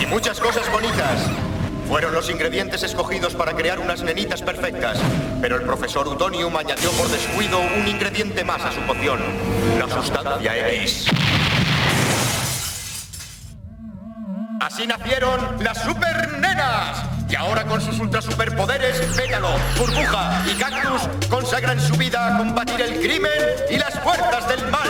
y 0.00 0.06
muchas 0.06 0.38
cosas 0.40 0.70
bonitas. 0.70 1.47
Fueron 1.88 2.12
los 2.12 2.28
ingredientes 2.28 2.82
escogidos 2.82 3.34
para 3.34 3.54
crear 3.54 3.78
unas 3.78 4.02
nenitas 4.02 4.42
perfectas, 4.42 4.98
pero 5.40 5.56
el 5.56 5.62
profesor 5.62 6.06
Utonium 6.06 6.54
añadió 6.54 6.90
por 6.92 7.08
descuido 7.08 7.58
un 7.60 7.88
ingrediente 7.88 8.44
más 8.44 8.62
a 8.62 8.72
su 8.72 8.80
poción, 8.82 9.18
la 9.78 9.88
sustancia 9.88 10.68
X. 10.74 11.06
Así 14.60 14.86
nacieron 14.86 15.40
las 15.64 15.82
supernenas. 15.82 17.04
Y 17.30 17.34
ahora 17.34 17.64
con 17.64 17.80
sus 17.80 17.98
ultra 18.00 18.20
superpoderes, 18.20 19.00
Pétalo, 19.16 19.48
Burbuja 19.78 20.44
y 20.46 20.58
Cactus 20.58 21.08
consagran 21.30 21.80
su 21.80 21.94
vida 21.96 22.34
a 22.34 22.38
combatir 22.38 22.80
el 22.82 23.00
crimen 23.00 23.30
y 23.70 23.78
las 23.78 23.98
fuerzas 24.00 24.46
del 24.46 24.70
mal. 24.70 24.88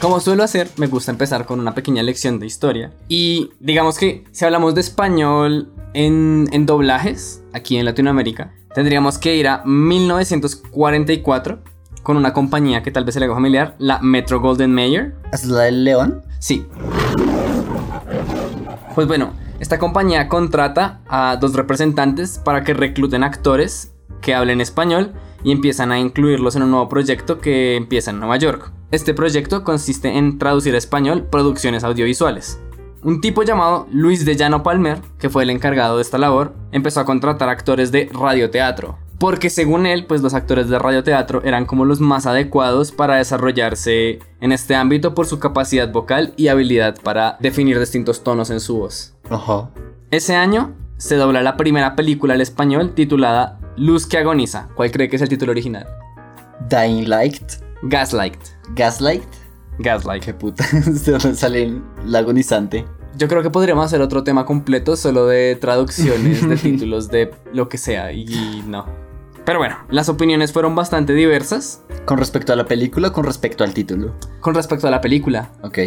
Como 0.00 0.20
suelo 0.20 0.42
hacer, 0.42 0.68
me 0.76 0.86
gusta 0.86 1.12
empezar 1.12 1.46
con 1.46 1.60
una 1.60 1.74
pequeña 1.74 2.02
lección 2.02 2.38
de 2.38 2.46
historia. 2.46 2.92
Y 3.08 3.50
digamos 3.58 3.98
que 3.98 4.24
si 4.32 4.44
hablamos 4.44 4.74
de 4.74 4.82
español 4.82 5.72
en, 5.96 6.46
en 6.52 6.66
doblajes, 6.66 7.42
aquí 7.54 7.78
en 7.78 7.86
Latinoamérica, 7.86 8.52
tendríamos 8.74 9.16
que 9.18 9.34
ir 9.34 9.48
a 9.48 9.62
1944 9.64 11.58
con 12.02 12.18
una 12.18 12.34
compañía 12.34 12.82
que 12.82 12.90
tal 12.92 13.04
vez 13.04 13.14
se 13.14 13.20
le 13.20 13.26
haga 13.26 13.34
familiar, 13.34 13.74
la 13.78 13.98
Metro 14.00 14.40
Golden 14.40 14.72
Mayer. 14.72 15.14
¿Es 15.32 15.46
la 15.46 15.62
del 15.62 15.84
león? 15.84 16.22
Sí. 16.38 16.66
Pues 18.94 19.08
bueno, 19.08 19.32
esta 19.58 19.78
compañía 19.78 20.28
contrata 20.28 21.00
a 21.08 21.38
dos 21.40 21.54
representantes 21.54 22.38
para 22.38 22.62
que 22.62 22.74
recluten 22.74 23.24
actores 23.24 23.94
que 24.20 24.34
hablen 24.34 24.60
español 24.60 25.14
y 25.44 25.50
empiezan 25.50 25.92
a 25.92 25.98
incluirlos 25.98 26.56
en 26.56 26.62
un 26.62 26.72
nuevo 26.72 26.90
proyecto 26.90 27.40
que 27.40 27.76
empieza 27.76 28.10
en 28.10 28.20
Nueva 28.20 28.36
York. 28.36 28.70
Este 28.90 29.14
proyecto 29.14 29.64
consiste 29.64 30.18
en 30.18 30.38
traducir 30.38 30.74
a 30.74 30.78
español 30.78 31.26
producciones 31.30 31.84
audiovisuales. 31.84 32.60
Un 33.02 33.20
tipo 33.20 33.42
llamado 33.42 33.86
Luis 33.92 34.24
de 34.24 34.36
Llano 34.36 34.62
Palmer, 34.62 35.00
que 35.18 35.30
fue 35.30 35.42
el 35.44 35.50
encargado 35.50 35.96
de 35.96 36.02
esta 36.02 36.18
labor, 36.18 36.54
empezó 36.72 37.00
a 37.00 37.04
contratar 37.04 37.48
actores 37.48 37.92
de 37.92 38.10
radioteatro, 38.12 38.98
porque 39.18 39.48
según 39.48 39.86
él, 39.86 40.06
pues 40.06 40.22
los 40.22 40.34
actores 40.34 40.68
de 40.68 40.78
radioteatro 40.78 41.42
eran 41.44 41.66
como 41.66 41.84
los 41.84 42.00
más 42.00 42.26
adecuados 42.26 42.92
para 42.92 43.16
desarrollarse 43.16 44.18
en 44.40 44.52
este 44.52 44.74
ámbito 44.74 45.14
por 45.14 45.26
su 45.26 45.38
capacidad 45.38 45.90
vocal 45.90 46.34
y 46.36 46.48
habilidad 46.48 46.96
para 47.02 47.36
definir 47.40 47.78
distintos 47.78 48.22
tonos 48.22 48.50
en 48.50 48.60
su 48.60 48.78
voz. 48.78 49.14
Ajá. 49.30 49.70
Ese 50.10 50.34
año 50.34 50.74
se 50.98 51.16
dobla 51.16 51.42
la 51.42 51.56
primera 51.56 51.96
película 51.96 52.34
al 52.34 52.40
español 52.40 52.94
titulada 52.94 53.58
Luz 53.76 54.06
que 54.06 54.18
agoniza. 54.18 54.68
¿Cuál 54.74 54.90
cree 54.90 55.08
que 55.08 55.16
es 55.16 55.22
el 55.22 55.28
título 55.28 55.52
original? 55.52 55.86
Dying 56.68 57.08
Light. 57.08 57.42
Gaslight. 57.82 58.38
Gaslight. 58.74 59.35
Gaslight. 59.78 60.24
Qué 60.24 60.34
puta. 60.34 60.64
¿De 60.72 61.12
dónde 61.12 61.34
sale 61.34 61.62
el 62.04 62.16
agonizante? 62.16 62.84
Yo 63.16 63.28
creo 63.28 63.42
que 63.42 63.50
podríamos 63.50 63.84
hacer 63.86 64.00
otro 64.02 64.24
tema 64.24 64.44
completo 64.44 64.94
solo 64.96 65.26
de 65.26 65.56
traducciones 65.56 66.46
de 66.48 66.56
títulos 66.62 67.08
de 67.08 67.32
lo 67.52 67.68
que 67.68 67.78
sea 67.78 68.12
y 68.12 68.62
no. 68.66 68.84
Pero 69.44 69.58
bueno, 69.58 69.76
las 69.90 70.08
opiniones 70.08 70.52
fueron 70.52 70.74
bastante 70.74 71.12
diversas 71.12 71.82
Con 72.04 72.18
respecto 72.18 72.52
a 72.52 72.56
la 72.56 72.66
película, 72.66 73.10
con 73.12 73.24
respecto 73.24 73.62
al 73.64 73.72
título. 73.72 74.12
con 74.40 74.54
respecto 74.54 74.88
a 74.88 74.90
la 74.90 75.00
película, 75.00 75.50
Ok. 75.62 75.78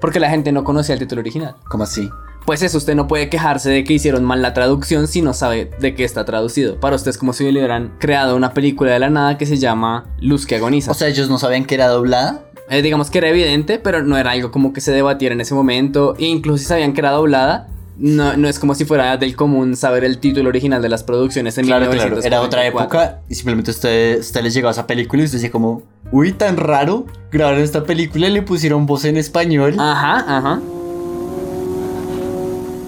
porque 0.00 0.18
la 0.18 0.30
gente 0.30 0.50
no 0.50 0.64
conocía 0.64 0.94
el 0.94 0.98
título 0.98 1.20
original. 1.20 1.54
¿Cómo 1.68 1.84
así? 1.84 2.08
Pues 2.46 2.62
eso, 2.62 2.78
usted 2.78 2.96
no 2.96 3.06
puede 3.06 3.28
quejarse 3.28 3.70
de 3.70 3.84
que 3.84 3.92
hicieron 3.92 4.24
mal 4.24 4.42
la 4.42 4.52
traducción 4.52 5.06
si 5.06 5.22
no 5.22 5.32
sabe 5.34 5.70
de 5.78 5.94
qué 5.94 6.02
está 6.04 6.24
traducido. 6.24 6.80
Para 6.80 6.96
usted 6.96 7.10
es 7.10 7.18
como 7.18 7.32
si 7.32 7.44
le 7.44 7.60
hubieran 7.60 7.92
creado 8.00 8.34
una 8.34 8.52
película 8.54 8.90
de 8.92 8.98
la 8.98 9.10
nada 9.10 9.38
que 9.38 9.46
se 9.46 9.58
llama 9.58 10.06
Luz 10.18 10.44
que 10.46 10.56
agoniza. 10.56 10.90
O 10.90 10.94
sea, 10.94 11.06
ellos 11.06 11.30
no 11.30 11.38
sabían 11.38 11.64
que 11.66 11.76
era 11.76 11.86
doblada. 11.86 12.46
Eh, 12.70 12.80
digamos 12.82 13.10
que 13.10 13.18
era 13.18 13.28
evidente, 13.28 13.78
pero 13.78 14.02
no 14.02 14.16
era 14.16 14.30
algo 14.30 14.50
como 14.50 14.72
que 14.72 14.80
se 14.80 14.92
debatiera 14.92 15.34
en 15.34 15.40
ese 15.40 15.54
momento. 15.54 16.14
E 16.18 16.26
incluso 16.26 16.58
si 16.58 16.64
sabían 16.66 16.92
que 16.94 17.00
era 17.00 17.10
doblada, 17.10 17.68
no, 17.98 18.36
no 18.36 18.48
es 18.48 18.58
como 18.58 18.74
si 18.74 18.84
fuera 18.84 19.16
del 19.16 19.36
común 19.36 19.76
saber 19.76 20.04
el 20.04 20.18
título 20.18 20.48
original 20.48 20.80
de 20.80 20.88
las 20.88 21.02
producciones 21.02 21.58
en 21.58 21.66
Claro, 21.66 21.84
claro. 21.90 22.16
1944. 22.16 22.26
Era 22.26 22.40
otra 22.40 22.66
época 22.66 23.20
y 23.28 23.34
simplemente 23.34 23.70
usted, 23.70 24.20
usted 24.20 24.42
les 24.42 24.54
llegó 24.54 24.68
a 24.68 24.70
esa 24.70 24.86
película 24.86 25.22
y 25.22 25.26
usted 25.26 25.38
decía 25.38 25.50
como, 25.50 25.82
uy, 26.10 26.32
tan 26.32 26.56
raro. 26.56 27.06
Grabaron 27.30 27.60
esta 27.60 27.84
película 27.84 28.28
y 28.28 28.32
le 28.32 28.42
pusieron 28.42 28.86
voz 28.86 29.04
en 29.04 29.16
español. 29.18 29.74
Ajá, 29.78 30.24
ajá. 30.38 30.60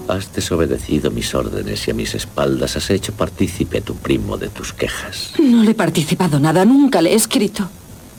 Has 0.07 0.31
desobedecido 0.33 1.09
mis 1.09 1.33
órdenes 1.33 1.87
y 1.87 1.91
a 1.91 1.93
mis 1.95 2.13
espaldas 2.13 2.75
has 2.75 2.89
hecho 2.91 3.11
partícipe 3.13 3.79
a 3.79 3.81
tu 3.81 3.95
primo 3.95 4.37
de 4.37 4.49
tus 4.49 4.71
quejas. 4.71 5.33
No 5.39 5.63
le 5.63 5.71
he 5.71 5.75
participado 5.75 6.39
nada, 6.39 6.63
nunca 6.63 7.01
le 7.01 7.11
he 7.11 7.15
escrito. 7.15 7.67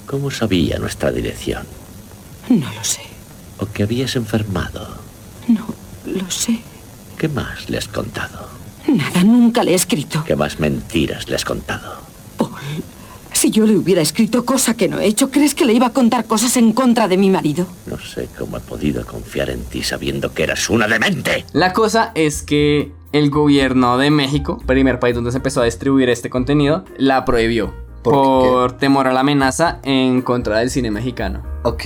¿Cómo 0.06 0.30
sabía 0.30 0.78
nuestra 0.78 1.10
dirección? 1.10 1.64
No 2.48 2.72
lo 2.72 2.84
sé, 2.84 3.02
¿O 3.58 3.66
que 3.66 3.82
habías 3.82 4.16
enfermado? 4.16 4.86
no 5.48 5.66
lo 6.06 6.30
sé. 6.30 6.60
¿Qué 7.18 7.28
más 7.28 7.68
le 7.70 7.78
has 7.78 7.88
contado? 7.88 8.48
Nada, 8.86 9.24
nunca 9.24 9.64
le 9.64 9.72
he 9.72 9.74
escrito. 9.74 10.22
¿Qué 10.26 10.36
más 10.36 10.60
mentiras 10.60 11.28
le 11.28 11.34
has 11.36 11.44
contado? 11.44 11.96
Paul, 12.36 12.50
si 13.32 13.50
yo 13.50 13.66
le 13.66 13.76
hubiera 13.76 14.00
escrito 14.02 14.44
cosa 14.44 14.74
que 14.74 14.88
no 14.88 15.00
he 15.00 15.06
hecho, 15.06 15.30
¿crees 15.30 15.54
que 15.54 15.64
le 15.64 15.72
iba 15.72 15.86
a 15.86 15.92
contar 15.92 16.26
cosas 16.26 16.56
en 16.56 16.72
contra 16.72 17.08
de 17.08 17.16
mi 17.16 17.30
marido? 17.30 17.66
No 17.86 17.98
sé 17.98 18.28
cómo 18.38 18.58
he 18.58 18.60
podido 18.60 19.04
confiar 19.06 19.50
en 19.50 19.64
ti 19.64 19.82
sabiendo 19.82 20.32
que 20.34 20.44
eras 20.44 20.68
una 20.70 20.86
demente. 20.86 21.44
La 21.52 21.72
cosa 21.72 22.12
es 22.14 22.42
que 22.42 22.92
el 23.12 23.30
gobierno 23.30 23.98
de 23.98 24.10
México, 24.10 24.62
primer 24.66 25.00
país 25.00 25.14
donde 25.14 25.32
se 25.32 25.38
empezó 25.38 25.62
a 25.62 25.64
distribuir 25.64 26.08
este 26.10 26.30
contenido, 26.30 26.84
la 26.98 27.24
prohibió. 27.24 27.72
¿Por 28.10 28.52
Por, 28.70 28.72
temor 28.78 29.06
a 29.06 29.12
la 29.12 29.20
amenaza 29.20 29.80
en 29.82 30.22
contra 30.22 30.58
del 30.58 30.70
cine 30.70 30.90
mexicano. 30.90 31.42
Ok. 31.64 31.82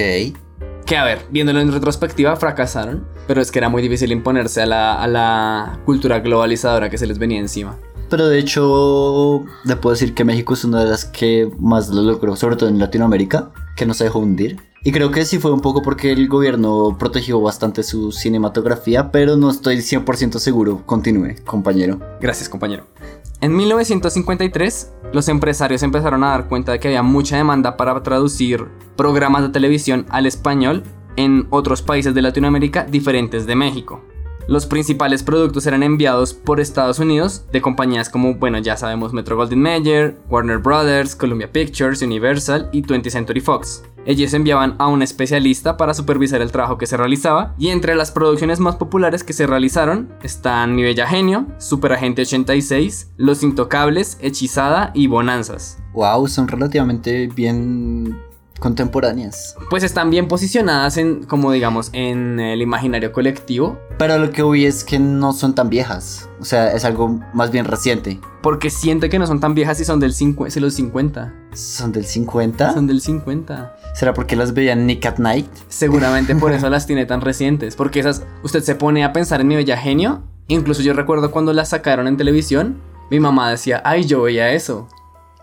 Que 0.87 0.97
a 0.97 1.05
ver, 1.05 1.27
viéndolo 1.31 1.61
en 1.61 1.73
retrospectiva, 1.73 2.37
fracasaron. 2.37 3.07
Pero 3.27 3.41
es 3.41 3.51
que 3.51 3.59
era 3.59 3.69
muy 3.69 3.83
difícil 3.83 4.13
imponerse 4.13 4.63
a 4.63 4.67
la, 4.67 5.01
a 5.01 5.07
la 5.07 5.81
cultura 5.85 6.21
globalizadora 6.21 6.91
que 6.91 6.99
se 6.99 7.07
les 7.07 7.19
venía 7.19 7.39
encima. 7.39 7.79
Pero 8.11 8.27
de 8.27 8.41
hecho, 8.41 9.45
le 9.65 9.77
puedo 9.77 9.95
decir 9.95 10.15
que 10.15 10.25
México 10.25 10.55
es 10.55 10.65
una 10.65 10.83
de 10.83 10.91
las 10.91 11.05
que 11.05 11.49
más 11.61 11.91
lo 11.91 12.03
logró, 12.03 12.35
sobre 12.35 12.57
todo 12.57 12.69
en 12.69 12.81
Latinoamérica, 12.81 13.53
que 13.77 13.87
no 13.87 13.95
se 13.95 14.05
dejó 14.05 14.19
hundir. 14.19 14.59
Y 14.83 14.93
creo 14.93 15.11
que 15.11 15.27
sí 15.27 15.39
fue 15.39 15.53
un 15.53 15.61
poco 15.61 15.83
porque 15.83 16.11
el 16.11 16.27
gobierno 16.27 16.97
protegió 16.99 17.39
bastante 17.41 17.83
su 17.83 18.13
cinematografía, 18.13 19.13
pero 19.13 19.37
no 19.37 19.51
estoy 19.51 19.77
100% 19.77 20.39
seguro. 20.39 20.83
Continúe, 20.87 21.35
compañero. 21.45 22.01
Gracias, 22.19 22.49
compañero. 22.49 22.87
En 23.43 23.55
1953, 23.55 24.93
los 25.13 25.29
empresarios 25.29 25.83
empezaron 25.83 26.25
a 26.25 26.31
dar 26.31 26.49
cuenta 26.49 26.73
de 26.73 26.81
que 26.81 26.89
había 26.89 27.03
mucha 27.03 27.37
demanda 27.37 27.77
para 27.77 28.03
traducir 28.03 28.69
programas 28.97 29.43
de 29.43 29.51
televisión 29.51 30.07
al 30.09 30.25
español 30.25 30.83
en 31.17 31.47
otros 31.51 31.83
países 31.83 32.15
de 32.15 32.23
Latinoamérica 32.23 32.85
diferentes 32.85 33.47
de 33.47 33.57
México. 33.57 34.03
Los 34.51 34.67
principales 34.67 35.23
productos 35.23 35.67
eran 35.67 35.83
enviados 35.83 36.35
por 36.35 36.59
Estados 36.59 36.99
Unidos 36.99 37.45
de 37.53 37.61
compañías 37.61 38.09
como, 38.09 38.35
bueno, 38.35 38.59
ya 38.59 38.77
sabemos, 38.77 39.13
Metro 39.13 39.37
Goldwyn 39.37 39.63
Mayer, 39.63 40.19
Warner 40.29 40.59
Brothers, 40.59 41.15
Columbia 41.15 41.53
Pictures, 41.53 42.03
Universal 42.03 42.69
y 42.73 42.83
20th 42.83 43.11
Century 43.11 43.41
Fox. 43.41 43.85
Ellos 44.07 44.33
enviaban 44.35 44.77
a 44.79 44.89
un 44.89 45.03
especialista 45.03 45.77
para 45.77 45.95
supervisar 45.95 46.41
el 46.41 46.51
trabajo 46.53 46.79
que 46.79 46.87
se 46.87 46.97
realizaba 46.97 47.55
y 47.59 47.69
entre 47.69 47.95
las 47.95 48.11
producciones 48.11 48.59
más 48.61 48.77
populares 48.77 49.25
que 49.25 49.33
se 49.33 49.47
realizaron 49.47 50.13
están 50.23 50.75
Mi 50.75 50.83
Bella 50.83 51.07
Genio, 51.07 51.47
Super 51.59 51.93
Agente 51.93 52.23
86, 52.23 53.11
Los 53.17 53.43
Intocables, 53.43 54.17
Hechizada 54.21 54.91
y 54.95 55.07
Bonanzas. 55.07 55.79
Wow, 55.93 56.29
son 56.29 56.49
relativamente 56.49 57.27
bien 57.29 58.17
contemporáneas. 58.59 59.57
Pues 59.71 59.83
están 59.83 60.11
bien 60.11 60.29
posicionadas 60.29 60.97
en, 60.99 61.25
como 61.25 61.51
digamos, 61.51 61.89
en 61.95 62.39
el 62.41 62.61
imaginario 62.61 63.11
colectivo 63.13 63.79
Pero 63.99 64.19
lo 64.19 64.31
que 64.31 64.43
vi 64.43 64.67
es 64.67 64.85
que 64.85 64.99
no 64.99 65.33
son 65.33 65.55
tan 65.55 65.71
viejas. 65.71 66.29
O 66.41 66.45
sea, 66.45 66.73
es 66.73 66.85
algo 66.85 67.21
más 67.35 67.51
bien 67.51 67.65
reciente. 67.65 68.21
porque 68.43 68.71
siente 68.71 69.09
que 69.09 69.19
no 69.19 69.27
son 69.27 69.41
tan 69.41 69.55
viejas 69.55 69.81
y 69.81 69.85
son 69.85 69.99
del 70.01 70.13
cincu- 70.13 70.49
sí, 70.51 70.61
los 70.61 70.75
50. 70.75 71.35
¿Son 71.53 71.91
del 71.93 72.05
50? 72.07 72.73
Son 72.75 72.87
del 72.87 73.01
50. 73.01 73.77
¿Será 73.95 74.15
porque 74.15 74.37
las 74.37 74.55
veían 74.55 74.87
Nick 74.87 75.05
at 75.07 75.19
Night? 75.19 75.47
Seguramente 75.69 76.35
por 76.37 76.53
eso 76.53 76.71
las 76.71 76.87
tiene 76.87 77.07
tan 77.07 77.21
recientes. 77.21 77.77
Porque 77.77 78.01
esas, 78.01 78.23
usted 78.43 78.63
se 78.63 78.75
pone 78.75 79.05
a 79.05 79.13
pensar 79.13 79.41
en 79.41 79.49
mi 79.49 79.57
bella 79.57 79.77
genio. 79.77 80.23
Incluso 80.49 80.83
yo 80.83 80.93
recuerdo 80.95 81.31
cuando 81.31 81.53
las 81.53 81.69
sacaron 81.71 82.07
en 82.09 82.17
televisión. 82.17 82.79
Mi 83.11 83.21
mamá 83.21 83.51
decía, 83.51 83.83
ay, 83.85 84.05
yo 84.05 84.23
veía 84.23 84.53
eso. 84.53 84.89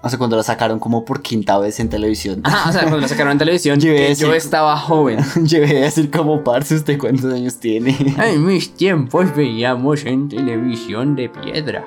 O 0.01 0.09
sea, 0.09 0.17
cuando 0.19 0.37
la 0.37 0.43
sacaron 0.43 0.79
como 0.79 1.03
por 1.05 1.21
quinta 1.21 1.57
vez 1.57 1.79
en 1.79 1.89
televisión. 1.89 2.41
Ajá, 2.43 2.69
o 2.69 2.71
sea, 2.71 2.81
cuando 2.81 2.99
la 2.99 3.07
sacaron 3.07 3.31
en 3.33 3.39
televisión, 3.39 3.79
Yo 3.81 3.91
decir- 3.91 4.15
yo 4.27 4.33
estaba 4.33 4.77
joven. 4.77 5.19
Llegué 5.43 5.79
a 5.79 5.81
decir 5.81 6.09
como 6.11 6.43
parce, 6.43 6.75
¿usted 6.75 6.97
cuántos 6.97 7.33
años 7.33 7.57
tiene? 7.59 7.97
En 8.23 8.45
mis 8.45 8.73
tiempos 8.75 9.35
veíamos 9.35 10.05
en 10.05 10.29
televisión 10.29 11.15
de 11.15 11.29
piedra. 11.29 11.83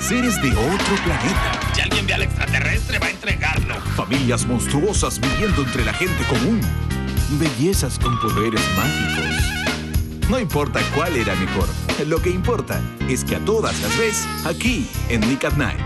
Seres 0.00 0.40
de 0.40 0.48
otro 0.50 0.94
planeta. 1.04 1.60
Si 1.74 1.80
alguien 1.82 2.06
ve 2.06 2.14
al 2.14 2.22
extraterrestre, 2.22 2.98
va 2.98 3.06
a 3.06 3.10
entregarlo. 3.10 3.39
Familias 4.10 4.44
monstruosas 4.44 5.20
viviendo 5.20 5.62
entre 5.62 5.84
la 5.84 5.92
gente 5.92 6.24
común. 6.28 6.60
Bellezas 7.38 7.96
con 7.96 8.18
poderes 8.18 8.60
mágicos. 8.76 10.28
No 10.28 10.40
importa 10.40 10.80
cuál 10.96 11.14
era 11.14 11.32
mejor. 11.36 11.68
Lo 12.08 12.20
que 12.20 12.30
importa 12.30 12.80
es 13.08 13.24
que 13.24 13.36
a 13.36 13.44
todas 13.44 13.80
las 13.80 13.96
ves 13.96 14.26
aquí 14.44 14.90
en 15.10 15.20
Nick 15.20 15.44
at 15.44 15.52
Night. 15.52 15.78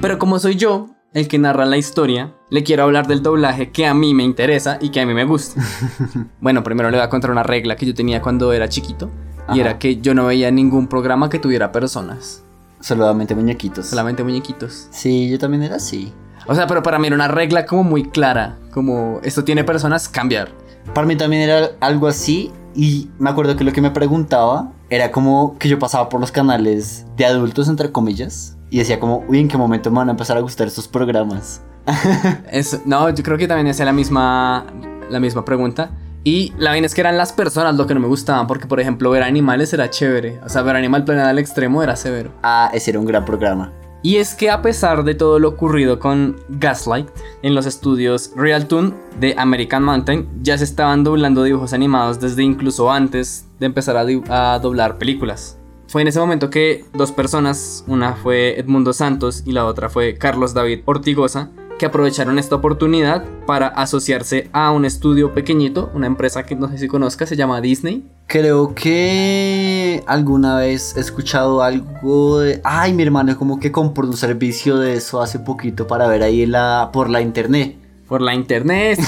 Pero 0.00 0.20
como 0.20 0.38
soy 0.38 0.54
yo 0.54 0.90
el 1.14 1.26
que 1.26 1.40
narra 1.40 1.64
la 1.64 1.78
historia, 1.78 2.32
le 2.48 2.62
quiero 2.62 2.84
hablar 2.84 3.08
del 3.08 3.24
doblaje 3.24 3.72
que 3.72 3.86
a 3.86 3.94
mí 3.94 4.14
me 4.14 4.22
interesa 4.22 4.78
y 4.80 4.90
que 4.90 5.00
a 5.00 5.06
mí 5.06 5.12
me 5.12 5.24
gusta. 5.24 5.60
bueno, 6.40 6.62
primero 6.62 6.92
le 6.92 6.98
voy 6.98 7.04
a 7.04 7.10
contar 7.10 7.32
una 7.32 7.42
regla 7.42 7.74
que 7.74 7.86
yo 7.86 7.94
tenía 7.94 8.22
cuando 8.22 8.52
era 8.52 8.68
chiquito. 8.68 9.10
Y 9.48 9.52
Ajá. 9.54 9.60
era 9.60 9.78
que 9.80 10.00
yo 10.00 10.14
no 10.14 10.26
veía 10.26 10.52
ningún 10.52 10.86
programa 10.86 11.28
que 11.28 11.40
tuviera 11.40 11.72
personas. 11.72 12.44
Solamente 12.78 13.34
muñequitos. 13.34 13.86
Solamente 13.86 14.22
muñequitos. 14.22 14.86
Sí, 14.92 15.28
yo 15.28 15.40
también 15.40 15.64
era 15.64 15.76
así. 15.76 16.12
O 16.46 16.54
sea, 16.54 16.66
pero 16.66 16.82
para 16.82 16.98
mí 16.98 17.06
era 17.06 17.16
una 17.16 17.28
regla 17.28 17.66
como 17.66 17.84
muy 17.84 18.04
clara. 18.04 18.58
Como 18.72 19.20
esto 19.22 19.44
tiene 19.44 19.64
personas, 19.64 20.08
cambiar. 20.08 20.50
Para 20.94 21.06
mí 21.06 21.16
también 21.16 21.42
era 21.42 21.70
algo 21.80 22.06
así. 22.06 22.52
Y 22.74 23.10
me 23.18 23.30
acuerdo 23.30 23.56
que 23.56 23.64
lo 23.64 23.72
que 23.72 23.80
me 23.80 23.90
preguntaba 23.90 24.72
era 24.88 25.10
como 25.10 25.58
que 25.58 25.68
yo 25.68 25.78
pasaba 25.78 26.08
por 26.08 26.20
los 26.20 26.32
canales 26.32 27.06
de 27.16 27.26
adultos, 27.26 27.68
entre 27.68 27.92
comillas. 27.92 28.56
Y 28.70 28.78
decía 28.78 28.98
como, 28.98 29.24
uy, 29.28 29.38
¿en 29.38 29.48
qué 29.48 29.58
momento 29.58 29.90
me 29.90 29.98
van 29.98 30.08
a 30.08 30.12
empezar 30.12 30.36
a 30.36 30.40
gustar 30.40 30.66
estos 30.66 30.88
programas? 30.88 31.62
Es, 32.50 32.80
no, 32.86 33.10
yo 33.10 33.22
creo 33.22 33.36
que 33.36 33.48
también 33.48 33.68
hacía 33.68 33.84
la 33.84 33.92
misma, 33.92 34.64
la 35.10 35.20
misma 35.20 35.44
pregunta. 35.44 35.90
Y 36.24 36.52
la 36.56 36.70
vaina 36.70 36.86
es 36.86 36.94
que 36.94 37.00
eran 37.00 37.18
las 37.18 37.32
personas 37.32 37.74
lo 37.74 37.86
que 37.86 37.94
no 37.94 38.00
me 38.00 38.06
gustaban. 38.06 38.46
Porque, 38.46 38.66
por 38.66 38.80
ejemplo, 38.80 39.10
ver 39.10 39.22
animales 39.22 39.72
era 39.72 39.90
chévere. 39.90 40.40
O 40.44 40.48
sea, 40.48 40.62
ver 40.62 40.76
Animal 40.76 41.04
Planet 41.04 41.26
al 41.26 41.38
extremo 41.38 41.82
era 41.82 41.96
severo. 41.96 42.32
Ah, 42.42 42.70
ese 42.72 42.90
era 42.90 43.00
un 43.00 43.06
gran 43.06 43.24
programa. 43.24 43.72
Y 44.02 44.16
es 44.16 44.34
que 44.34 44.50
a 44.50 44.62
pesar 44.62 45.04
de 45.04 45.14
todo 45.14 45.38
lo 45.38 45.48
ocurrido 45.48 46.00
con 46.00 46.36
Gaslight, 46.48 47.08
en 47.42 47.54
los 47.54 47.66
estudios 47.66 48.32
Realtoon 48.34 48.96
de 49.20 49.36
American 49.38 49.84
Mountain 49.84 50.28
ya 50.42 50.58
se 50.58 50.64
estaban 50.64 51.04
doblando 51.04 51.44
dibujos 51.44 51.72
animados 51.72 52.18
desde 52.18 52.42
incluso 52.42 52.90
antes 52.90 53.46
de 53.60 53.66
empezar 53.66 53.96
a, 53.96 54.58
doblar 54.58 54.98
películas. 54.98 55.56
Fue 55.86 56.02
en 56.02 56.08
ese 56.08 56.18
momento 56.18 56.50
que 56.50 56.84
dos 56.94 57.12
personas, 57.12 57.84
una 57.86 58.14
fue 58.14 58.58
Edmundo 58.58 58.92
Santos 58.92 59.44
y 59.46 59.52
la 59.52 59.66
otra 59.66 59.88
fue 59.88 60.16
Carlos 60.16 60.52
David 60.52 60.80
Ortigosa, 60.84 61.50
que 61.78 61.86
aprovecharon 61.86 62.38
esta 62.38 62.56
oportunidad 62.56 63.24
para 63.46 63.68
asociarse 63.68 64.50
a 64.52 64.72
un 64.72 64.84
estudio 64.84 65.32
pequeñito, 65.32 65.90
una 65.94 66.06
empresa 66.06 66.44
que 66.44 66.56
no 66.56 66.68
sé 66.68 66.78
si 66.78 66.88
conozca, 66.88 67.26
se 67.26 67.36
llama 67.36 67.60
Disney. 67.60 68.04
Creo 68.32 68.74
que 68.74 70.02
alguna 70.06 70.56
vez 70.56 70.96
he 70.96 71.00
escuchado 71.00 71.62
algo 71.62 72.38
de... 72.38 72.62
Ay, 72.64 72.94
mi 72.94 73.02
hermano 73.02 73.36
como 73.36 73.60
que 73.60 73.70
compró 73.70 74.06
un 74.06 74.16
servicio 74.16 74.78
de 74.78 74.94
eso 74.94 75.20
hace 75.20 75.38
poquito 75.38 75.86
para 75.86 76.08
ver 76.08 76.22
ahí 76.22 76.46
la 76.46 76.88
por 76.94 77.10
la 77.10 77.20
internet. 77.20 77.76
Por 78.08 78.22
la 78.22 78.34
internet. 78.34 78.98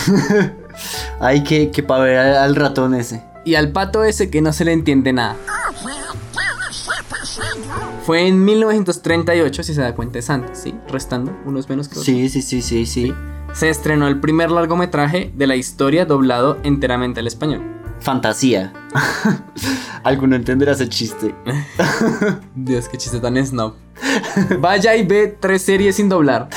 Ay, 1.21 1.43
que, 1.43 1.71
que 1.71 1.83
para 1.83 2.05
ver 2.05 2.19
al, 2.19 2.37
al 2.37 2.55
ratón 2.55 2.95
ese. 2.95 3.25
y 3.47 3.55
al 3.55 3.73
pato 3.73 4.05
ese 4.05 4.29
que 4.29 4.43
no 4.43 4.53
se 4.53 4.67
le 4.67 4.75
entiende 4.75 5.15
nada. 5.15 5.37
Fue 8.05 8.29
en 8.29 8.45
1938, 8.45 9.63
si 9.63 9.73
se 9.73 9.81
da 9.81 9.95
cuenta 9.95 10.19
es 10.19 10.29
antes, 10.29 10.59
¿sí? 10.59 10.75
Restando, 10.87 11.35
unos 11.47 11.67
menos 11.71 11.89
que 11.89 11.93
otros. 11.93 12.05
Sí, 12.05 12.29
sí, 12.29 12.43
sí, 12.43 12.61
sí, 12.61 12.85
sí. 12.85 13.15
Se 13.55 13.71
estrenó 13.71 14.07
el 14.07 14.21
primer 14.21 14.51
largometraje 14.51 15.33
de 15.35 15.47
la 15.47 15.57
historia 15.57 16.05
doblado 16.05 16.59
enteramente 16.63 17.21
al 17.21 17.27
español. 17.27 17.84
Fantasía. 18.05 18.71
Alguno 20.05 20.37
entenderá 20.37 20.73
ese 20.73 20.89
chiste. 20.91 21.35
Dios, 22.55 22.87
qué 22.89 22.99
chiste 22.99 23.19
tan 23.19 23.45
snob. 23.45 23.75
Vaya 24.61 24.95
y 24.95 25.07
ve 25.07 25.35
tres 25.41 25.63
series 25.63 25.97
sin 25.97 26.11
doblar. 26.11 26.51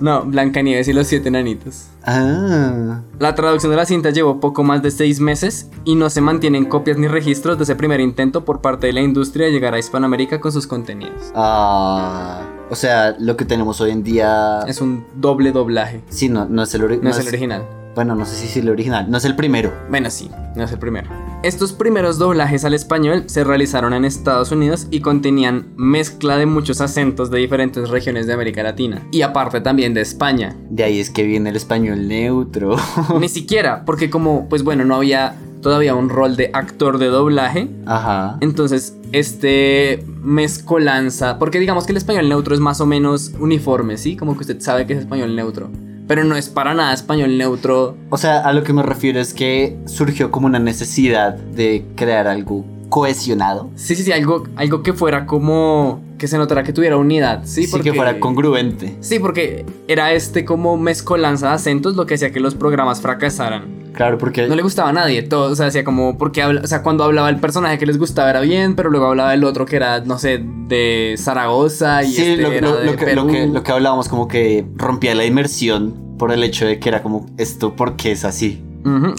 No, 0.00 0.24
Blancanieves 0.26 0.86
y 0.88 0.92
los 0.92 1.06
siete 1.06 1.28
enanitos. 1.28 1.86
Ah. 2.04 3.00
La 3.18 3.34
traducción 3.34 3.70
de 3.70 3.76
la 3.76 3.86
cinta 3.86 4.10
llevó 4.10 4.38
poco 4.40 4.62
más 4.64 4.82
de 4.82 4.90
seis 4.90 5.18
meses 5.18 5.70
y 5.84 5.94
no 5.94 6.10
se 6.10 6.20
mantienen 6.20 6.66
copias 6.66 6.98
ni 6.98 7.08
registros 7.08 7.56
de 7.56 7.64
ese 7.64 7.74
primer 7.76 8.00
intento 8.00 8.44
por 8.44 8.60
parte 8.60 8.88
de 8.88 8.92
la 8.92 9.00
industria 9.00 9.46
de 9.46 9.52
llegar 9.52 9.72
a 9.72 9.78
Hispanoamérica 9.78 10.40
con 10.40 10.52
sus 10.52 10.66
contenidos. 10.66 11.32
Ah. 11.34 12.42
O 12.68 12.74
sea, 12.76 13.16
lo 13.18 13.36
que 13.38 13.46
tenemos 13.46 13.80
hoy 13.80 13.92
en 13.92 14.02
día. 14.02 14.60
Es 14.66 14.82
un 14.82 15.06
doble 15.14 15.52
doblaje, 15.52 16.02
Sí, 16.10 16.28
no, 16.28 16.44
no 16.44 16.64
es 16.64 16.74
el, 16.74 16.82
ori- 16.82 17.00
no 17.00 17.08
es 17.08 17.18
el 17.18 17.28
original. 17.28 17.64
Bueno, 17.94 18.14
no 18.14 18.26
sé 18.26 18.34
si 18.34 18.46
es 18.46 18.56
el 18.56 18.68
original. 18.68 19.10
No 19.10 19.18
es 19.18 19.24
el 19.24 19.36
primero. 19.36 19.72
Bueno, 19.88 20.10
sí, 20.10 20.30
no 20.56 20.64
es 20.64 20.72
el 20.72 20.78
primero. 20.78 21.08
Estos 21.44 21.72
primeros 21.72 22.18
doblajes 22.18 22.64
al 22.64 22.74
español 22.74 23.24
se 23.26 23.44
realizaron 23.44 23.92
en 23.92 24.04
Estados 24.04 24.50
Unidos 24.50 24.88
y 24.90 25.00
contenían 25.00 25.68
mezcla 25.76 26.36
de 26.36 26.46
muchos 26.46 26.80
acentos 26.80 27.30
de 27.30 27.38
diferentes 27.38 27.90
regiones 27.90 28.26
de 28.26 28.32
América 28.32 28.62
Latina. 28.62 29.06
Y 29.12 29.22
aparte 29.22 29.60
también 29.60 29.94
de 29.94 30.00
España. 30.00 30.56
De 30.70 30.84
ahí 30.84 31.00
es 31.00 31.10
que 31.10 31.22
viene 31.22 31.50
el 31.50 31.56
español 31.56 32.08
neutro. 32.08 32.76
Ni 33.20 33.28
siquiera, 33.28 33.84
porque 33.84 34.10
como, 34.10 34.48
pues 34.48 34.64
bueno, 34.64 34.84
no 34.84 34.96
había 34.96 35.36
todavía 35.60 35.94
un 35.94 36.08
rol 36.08 36.36
de 36.36 36.50
actor 36.52 36.98
de 36.98 37.06
doblaje. 37.06 37.68
Ajá. 37.86 38.38
Entonces, 38.40 38.96
este 39.12 40.04
mezcolanza, 40.22 41.38
porque 41.38 41.60
digamos 41.60 41.86
que 41.86 41.92
el 41.92 41.98
español 41.98 42.28
neutro 42.28 42.54
es 42.54 42.60
más 42.60 42.80
o 42.80 42.86
menos 42.86 43.32
uniforme, 43.38 43.96
¿sí? 43.96 44.16
Como 44.16 44.34
que 44.34 44.40
usted 44.40 44.60
sabe 44.60 44.86
que 44.86 44.94
es 44.94 45.00
español 45.00 45.36
neutro. 45.36 45.70
Pero 46.06 46.24
no 46.24 46.36
es 46.36 46.48
para 46.48 46.74
nada 46.74 46.92
español 46.92 47.38
neutro. 47.38 47.96
O 48.10 48.18
sea, 48.18 48.40
a 48.40 48.52
lo 48.52 48.62
que 48.62 48.72
me 48.72 48.82
refiero 48.82 49.20
es 49.20 49.32
que 49.32 49.76
surgió 49.86 50.30
como 50.30 50.46
una 50.46 50.58
necesidad 50.58 51.34
de 51.34 51.86
crear 51.96 52.26
algo 52.26 52.64
cohesionado. 52.88 53.70
Sí, 53.76 53.94
sí, 53.96 54.02
sí, 54.04 54.12
algo, 54.12 54.44
algo 54.56 54.82
que 54.82 54.92
fuera 54.92 55.26
como 55.26 56.00
que 56.18 56.28
se 56.28 56.38
notara 56.38 56.62
que 56.62 56.72
tuviera 56.72 56.96
unidad, 56.96 57.42
¿sí? 57.44 57.66
Sí, 57.66 57.80
que 57.80 57.92
fuera 57.92 58.20
congruente. 58.20 58.96
Sí, 59.00 59.18
porque 59.18 59.66
era 59.88 60.12
este 60.12 60.44
como 60.44 60.76
mezcolanza 60.76 61.48
de 61.48 61.54
acentos 61.54 61.96
lo 61.96 62.06
que 62.06 62.14
hacía 62.14 62.30
que 62.30 62.40
los 62.40 62.54
programas 62.54 63.00
fracasaran. 63.00 63.82
Claro, 63.94 64.18
porque. 64.18 64.46
No 64.48 64.54
le 64.56 64.62
gustaba 64.62 64.88
a 64.88 64.92
nadie, 64.92 65.22
todo, 65.22 65.52
o 65.52 65.54
sea, 65.56 65.66
hacía 65.66 65.84
como, 65.84 66.18
porque, 66.18 66.42
habla- 66.42 66.62
o 66.62 66.66
sea, 66.66 66.82
cuando 66.82 67.04
hablaba 67.04 67.28
el 67.30 67.36
personaje 67.38 67.78
que 67.78 67.86
les 67.86 67.98
gustaba 67.98 68.30
era 68.30 68.40
bien, 68.40 68.74
pero 68.74 68.90
luego 68.90 69.06
hablaba 69.06 69.34
el 69.34 69.44
otro 69.44 69.66
que 69.66 69.76
era, 69.76 70.00
no 70.00 70.18
sé, 70.18 70.40
de 70.68 71.14
Zaragoza 71.16 72.02
y 72.02 72.12
Sí, 72.12 72.22
este 72.22 72.42
lo, 72.42 72.52
era 72.52 72.68
lo- 72.70 72.76
de 72.76 72.84
lo 72.86 72.96
que, 72.96 73.14
lo, 73.14 73.26
Perú. 73.26 73.26
que, 73.28 73.46
lo 73.46 73.62
que 73.62 73.72
hablábamos, 73.72 74.08
como 74.08 74.26
que 74.26 74.66
rompía 74.76 75.14
la 75.14 75.24
inmersión 75.24 76.16
por 76.18 76.32
el 76.32 76.42
hecho 76.42 76.66
de 76.66 76.78
que 76.80 76.88
era 76.88 77.02
como 77.02 77.26
esto, 77.38 77.74
porque 77.76 78.12
es 78.12 78.24
así? 78.24 78.62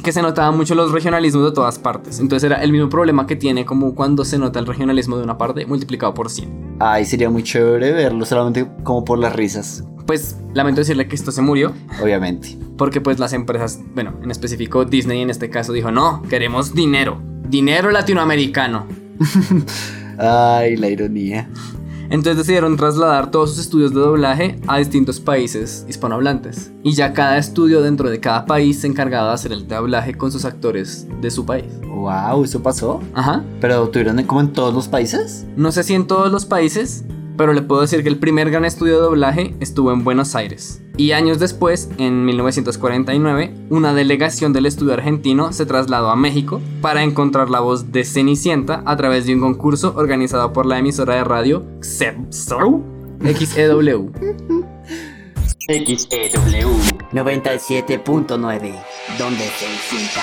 Que 0.04 0.12
se 0.12 0.22
notaban 0.22 0.56
mucho 0.56 0.76
los 0.76 0.92
regionalismos 0.92 1.44
de 1.46 1.52
todas 1.52 1.80
partes. 1.80 2.20
Entonces 2.20 2.44
era 2.46 2.62
el 2.62 2.72
mismo 2.72 2.88
problema 2.90 3.26
que 3.26 3.36
tiene 3.36 3.66
como 3.66 3.96
cuando 3.96 4.24
se 4.24 4.38
nota 4.38 4.60
el 4.60 4.68
regionalismo 4.68 5.18
de 5.18 5.24
una 5.24 5.38
parte 5.40 5.66
multiplicado 5.66 6.14
por 6.14 6.30
100. 6.30 6.76
Ay, 6.80 7.06
sería 7.06 7.30
muy 7.32 7.42
chévere 7.44 7.92
verlo 7.92 8.26
solamente 8.26 8.68
como 8.84 9.04
por 9.04 9.18
las 9.18 9.36
risas, 9.36 9.84
Pues 10.06 10.38
lamento 10.54 10.82
decirle 10.82 11.08
que 11.08 11.16
esto 11.16 11.32
se 11.32 11.42
murió, 11.42 11.74
obviamente. 12.02 12.58
porque 12.78 13.02
pues 13.02 13.18
las 13.18 13.34
empresas, 13.34 13.80
bueno, 13.96 14.14
en 14.22 14.30
específico 14.30 14.86
Disney 14.86 15.22
en 15.22 15.30
este 15.32 15.50
caso 15.50 15.74
dijo, 15.74 15.90
no, 15.92 16.22
queremos 16.30 16.76
dinero, 16.76 17.20
dinero 17.50 17.90
latinoamericano. 17.90 18.86
Ay, 20.18 20.78
la 20.78 20.90
ironía. 20.90 21.50
Entonces 22.10 22.38
decidieron 22.38 22.78
trasladar 22.78 23.32
todos 23.32 23.52
sus 23.52 23.60
estudios 23.60 23.94
de 23.94 24.00
doblaje 24.00 24.60
a 24.68 24.78
distintos 24.78 25.20
países 25.20 25.86
hispanohablantes. 25.88 26.72
Y 26.84 26.94
ya 26.94 27.14
cada 27.14 27.38
estudio 27.38 27.82
dentro 27.82 28.10
de 28.10 28.20
cada 28.20 28.46
país 28.46 28.82
se 28.82 28.88
encargaba 28.88 29.30
de 29.30 29.34
hacer 29.34 29.52
el 29.52 29.68
doblaje 29.68 30.16
con 30.16 30.32
sus 30.32 30.46
actores 30.46 31.08
de 31.22 31.32
su 31.32 31.46
país. 31.46 31.66
Wow, 31.88 32.44
eso 32.44 32.62
pasó. 32.62 33.02
Ajá. 33.14 33.44
Pero 33.62 33.90
tuvieron 33.90 34.22
como 34.24 34.42
en 34.42 34.54
todos 34.54 34.74
los 34.74 34.88
países. 34.88 35.46
No 35.56 35.72
sé 35.72 35.84
si 35.84 35.94
en 35.94 36.08
todos 36.08 36.32
los 36.32 36.46
países, 36.46 37.06
pero 37.38 37.54
le 37.54 37.62
puedo 37.62 37.82
decir 37.82 38.04
que 38.04 38.10
el 38.10 38.20
primer 38.20 38.50
gran 38.50 38.66
estudio 38.66 38.96
de 38.96 39.02
doblaje 39.02 39.56
estuvo 39.60 39.92
en 39.92 40.04
Buenos 40.04 40.36
Aires. 40.36 40.82
Y 40.98 41.12
años 41.12 41.40
después, 41.40 41.90
en 41.98 42.24
1949, 42.26 43.54
una 43.70 43.94
delegación 43.94 44.54
del 44.54 44.66
estudio 44.66 44.94
argentino 44.94 45.52
se 45.52 45.66
trasladó 45.66 46.10
a 46.10 46.16
México 46.16 46.62
para 46.82 47.04
encontrar 47.04 47.50
la 47.50 47.60
voz 47.60 47.92
de 47.92 48.06
Cenicienta 48.06 48.82
a 48.86 48.96
través 48.96 49.26
de 49.26 49.34
un 49.34 49.42
concurso 49.42 49.94
organizado 49.98 50.54
por 50.54 50.66
la 50.66 50.80
emisora 50.80 51.16
de 51.16 51.24
radio 51.24 51.66
XEW. 51.82 52.84
XEW. 53.22 54.12
XEW 55.68 56.70
97.9, 57.12 58.74
donde 59.18 59.46
se 59.46 59.66
insulta. 59.66 60.22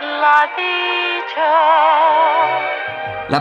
La 0.00 0.50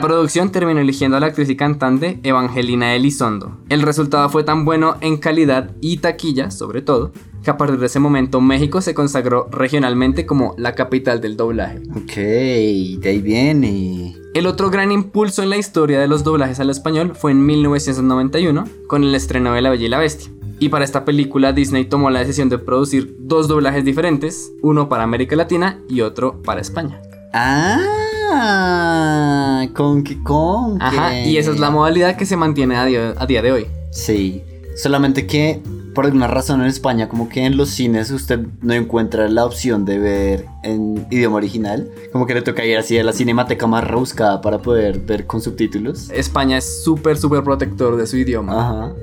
producción 0.08 0.52
terminó 0.52 0.82
eligiendo 0.82 1.18
a 1.18 1.20
la 1.20 1.26
actriz 1.26 1.50
y 1.50 1.56
cantante 1.56 2.20
Evangelina 2.22 2.94
Elizondo. 2.94 3.58
El 3.70 3.82
resultado 3.82 4.30
fue 4.30 4.44
tan 4.44 4.64
bueno 4.64 4.98
en 5.02 5.18
calidad 5.18 5.72
y 5.82 5.98
taquilla, 5.98 6.52
sobre 6.52 6.84
todo, 6.84 7.12
que 7.44 7.50
a 7.50 7.58
partir 7.58 7.80
de 7.80 7.88
ese 7.88 8.00
momento 8.00 8.40
México 8.40 8.82
se 8.82 8.94
consagró 8.94 9.48
regionalmente 9.52 10.28
como 10.28 10.54
la 10.60 10.76
capital 10.76 11.22
del 11.22 11.38
doblaje. 11.38 11.82
Ok, 11.96 12.16
de 12.16 13.10
ahí 13.10 13.20
viene. 13.20 14.16
El 14.36 14.46
otro 14.46 14.70
gran 14.70 14.92
impulso 14.92 15.42
en 15.42 15.50
la 15.50 15.58
historia 15.58 16.00
de 16.00 16.08
los 16.08 16.24
doblajes 16.24 16.60
al 16.60 16.70
español 16.70 17.14
fue 17.16 17.32
en 17.32 17.44
1991 17.44 18.66
con 18.88 19.04
el 19.04 19.16
estreno 19.16 19.54
de 19.54 19.62
La 19.64 19.72
Bella 19.72 19.86
y 19.86 19.90
la 19.90 19.98
Bestia. 19.98 20.32
Y 20.60 20.70
para 20.70 20.86
esta 20.86 21.04
película 21.04 21.52
Disney 21.52 21.86
tomó 21.86 22.12
la 22.12 22.20
decisión 22.20 22.50
de 22.50 22.60
producir 22.60 23.16
dos 23.20 23.48
doblajes 23.48 23.84
diferentes, 23.84 24.54
uno 24.62 24.88
para 24.88 25.04
América 25.04 25.36
Latina 25.36 25.80
y 25.90 26.02
otro 26.02 26.44
para 26.44 26.62
España. 26.62 27.02
Ah, 27.38 27.82
con 29.74 30.06
que 30.06 30.24
con 30.24 30.82
Ajá, 30.82 31.20
y 31.20 31.38
esa 31.38 31.52
es 31.52 31.60
la 31.60 31.70
modalidad 31.70 32.16
que 32.16 32.26
se 32.26 32.38
mantiene 32.38 32.78
a 32.78 32.86
día, 32.86 33.14
a 33.18 33.26
día 33.26 33.42
de 33.42 33.52
hoy. 33.52 33.68
Sí, 33.92 34.42
solamente 34.78 35.28
que 35.28 35.62
por 35.94 36.06
alguna 36.06 36.28
razón 36.28 36.62
en 36.62 36.68
España, 36.68 37.10
como 37.10 37.28
que 37.28 37.44
en 37.46 37.58
los 37.58 37.72
cines 37.72 38.10
usted 38.12 38.40
no 38.62 38.74
encuentra 38.74 39.28
la 39.28 39.44
opción 39.44 39.84
de 39.84 40.00
ver 40.00 40.46
en 40.64 41.06
idioma 41.12 41.36
original, 41.36 41.92
como 42.14 42.26
que 42.26 42.36
le 42.36 42.42
toca 42.42 42.64
ir 42.64 42.78
así 42.78 42.98
a 42.98 43.04
la 43.04 43.12
cinemateca 43.12 43.68
más 43.68 43.84
rebuscada 43.84 44.40
para 44.40 44.60
poder 44.60 45.00
ver 45.00 45.26
con 45.26 45.42
subtítulos. 45.42 46.10
España 46.12 46.58
es 46.58 46.84
súper, 46.86 47.18
súper 47.18 47.44
protector 47.44 47.98
de 47.98 48.08
su 48.08 48.16
idioma. 48.16 48.62
Ajá. 48.62 48.94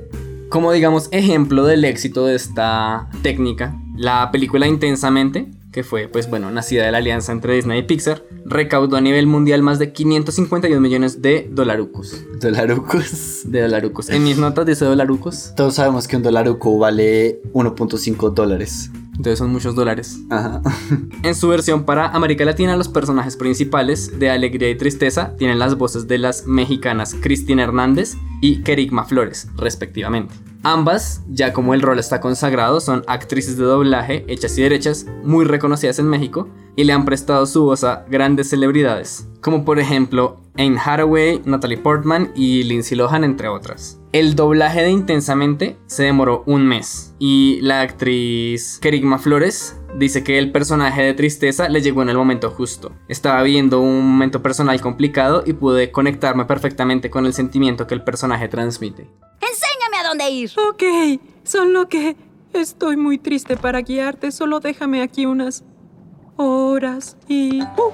Como 0.49 0.71
digamos 0.71 1.07
ejemplo 1.11 1.65
del 1.65 1.85
éxito 1.85 2.25
de 2.25 2.33
esta 2.33 3.09
técnica, 3.21 3.75
la 3.95 4.31
película 4.31 4.65
Intensamente, 4.65 5.51
que 5.73 5.83
fue 5.83 6.07
pues 6.07 6.29
bueno, 6.29 6.49
nacida 6.51 6.85
de 6.85 6.91
la 6.91 6.99
alianza 6.99 7.31
entre 7.33 7.55
Disney 7.55 7.79
y 7.79 7.83
Pixar, 7.83 8.23
recaudó 8.45 8.95
a 8.95 9.01
nivel 9.01 9.27
mundial 9.27 9.61
más 9.63 9.79
de 9.79 9.91
551 9.91 10.79
millones 10.79 11.21
de 11.21 11.49
dolarucos. 11.51 12.23
Dolarucos. 12.39 13.41
De 13.45 13.61
dolarucos. 13.61 14.09
En 14.09 14.23
mis 14.23 14.37
notas 14.37 14.65
dice 14.65 14.85
dolarucos, 14.85 15.53
Todos 15.57 15.75
sabemos 15.75 16.07
que 16.07 16.15
un 16.15 16.23
dolaruco 16.23 16.77
vale 16.77 17.41
1.5 17.53 18.33
dólares. 18.33 18.91
entonces 19.15 19.39
son 19.39 19.51
muchos 19.51 19.75
dólares. 19.75 20.19
Ajá. 20.29 20.61
En 21.23 21.35
su 21.35 21.47
versión 21.47 21.85
para 21.85 22.07
América 22.09 22.45
Latina, 22.45 22.75
los 22.77 22.87
personajes 22.89 23.35
principales 23.35 24.19
de 24.19 24.29
Alegría 24.29 24.69
y 24.69 24.75
Tristeza 24.75 25.35
tienen 25.37 25.57
las 25.57 25.75
voces 25.77 26.07
de 26.07 26.17
las 26.19 26.45
mexicanas 26.45 27.15
Cristina 27.19 27.63
Hernández 27.63 28.15
y 28.41 28.61
Kerigma 28.61 29.05
Flores, 29.05 29.47
respectivamente. 29.57 30.35
Ambas, 30.65 31.21
ya 31.27 31.51
como 31.51 31.73
el 31.73 31.81
rol 31.81 31.99
está 31.99 32.21
consagrado, 32.21 32.79
son 32.79 33.03
actrices 33.07 33.57
de 33.57 33.65
doblaje 33.65 34.23
hechas 34.29 34.57
y 34.57 34.61
derechas, 34.61 35.05
muy 35.21 35.43
reconocidas 35.43 35.99
en 35.99 36.07
México, 36.07 36.47
y 36.77 36.85
le 36.85 36.93
han 36.93 37.03
prestado 37.03 37.45
su 37.45 37.65
voz 37.65 37.83
a 37.83 38.05
grandes 38.09 38.49
celebridades, 38.49 39.27
como 39.41 39.65
por 39.65 39.77
ejemplo 39.77 40.39
Anne 40.57 40.79
Hathaway, 40.79 41.41
Natalie 41.43 41.77
Portman 41.77 42.31
y 42.33 42.63
Lindsay 42.63 42.97
Lohan, 42.97 43.25
entre 43.25 43.49
otras. 43.49 43.99
El 44.13 44.35
doblaje 44.35 44.83
de 44.83 44.91
Intensamente 44.91 45.77
se 45.85 46.03
demoró 46.03 46.43
un 46.45 46.65
mes, 46.65 47.13
y 47.19 47.59
la 47.61 47.81
actriz 47.81 48.79
Kerigma 48.81 49.19
Flores 49.19 49.77
dice 49.99 50.23
que 50.23 50.39
el 50.39 50.53
personaje 50.53 51.01
de 51.01 51.13
tristeza 51.13 51.67
le 51.67 51.81
llegó 51.81 52.03
en 52.03 52.09
el 52.09 52.17
momento 52.17 52.49
justo. 52.49 52.93
Estaba 53.09 53.43
viviendo 53.43 53.81
un 53.81 54.07
momento 54.07 54.41
personal 54.41 54.79
complicado 54.79 55.43
y 55.45 55.51
pude 55.51 55.91
conectarme 55.91 56.45
perfectamente 56.45 57.09
con 57.09 57.25
el 57.25 57.33
sentimiento 57.33 57.85
que 57.85 57.95
el 57.95 58.05
personaje 58.05 58.47
transmite. 58.47 59.09
Dónde 60.17 60.29
ir. 60.31 60.51
Ok, 60.69 60.83
solo 61.43 61.87
que 61.89 62.15
estoy 62.53 62.97
muy 62.97 63.17
triste 63.17 63.57
para 63.57 63.81
guiarte. 63.81 64.31
Solo 64.31 64.59
déjame 64.59 65.01
aquí 65.01 65.25
unas 65.25 65.63
horas 66.37 67.17
y... 67.27 67.61
uh, 67.61 67.91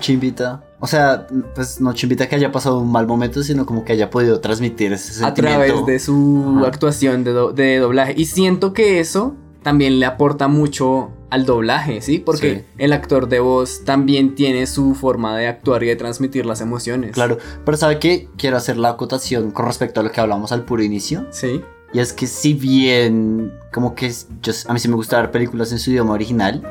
Chimbita. 0.00 0.64
O 0.80 0.86
sea, 0.86 1.26
pues 1.54 1.80
no 1.80 1.92
chimbita 1.94 2.28
que 2.28 2.34
haya 2.36 2.52
pasado 2.52 2.78
un 2.80 2.90
mal 2.92 3.06
momento, 3.06 3.42
sino 3.42 3.64
como 3.64 3.84
que 3.84 3.92
haya 3.94 4.10
podido 4.10 4.40
transmitir 4.40 4.92
ese 4.92 5.24
a 5.24 5.28
sentimiento. 5.28 5.58
través 5.64 5.86
de 5.86 5.98
su 5.98 6.56
Ajá. 6.58 6.66
actuación 6.66 7.24
de, 7.24 7.32
do- 7.32 7.52
de 7.52 7.78
doblaje. 7.78 8.12
Y 8.16 8.26
siento 8.26 8.72
que 8.74 9.00
eso 9.00 9.34
también 9.64 9.98
le 9.98 10.06
aporta 10.06 10.46
mucho 10.46 11.10
al 11.30 11.44
doblaje, 11.46 12.00
¿sí? 12.00 12.20
Porque 12.20 12.54
Sí. 12.58 12.64
el 12.78 12.92
actor 12.92 13.28
de 13.28 13.40
voz 13.40 13.82
también 13.84 14.36
tiene 14.36 14.68
su 14.68 14.94
forma 14.94 15.36
de 15.36 15.48
actuar 15.48 15.82
y 15.82 15.88
de 15.88 15.96
transmitir 15.96 16.46
las 16.46 16.60
emociones. 16.60 17.10
Claro, 17.10 17.38
pero 17.64 17.76
¿sabe 17.76 17.98
qué? 17.98 18.28
Quiero 18.36 18.56
hacer 18.56 18.76
la 18.76 18.90
acotación 18.90 19.50
con 19.50 19.66
respecto 19.66 19.98
a 19.98 20.02
lo 20.04 20.12
que 20.12 20.20
hablamos 20.20 20.52
al 20.52 20.64
puro 20.64 20.84
inicio. 20.84 21.26
Sí. 21.30 21.60
Y 21.92 21.98
es 21.98 22.12
que 22.12 22.28
si 22.28 22.54
bien 22.54 23.52
como 23.72 23.96
que 23.96 24.12
yo, 24.42 24.52
a 24.68 24.72
mí 24.72 24.78
sí 24.78 24.88
me 24.88 24.94
gusta 24.94 25.20
ver 25.20 25.32
películas 25.32 25.72
en 25.72 25.80
su 25.80 25.90
idioma 25.90 26.12
original, 26.12 26.62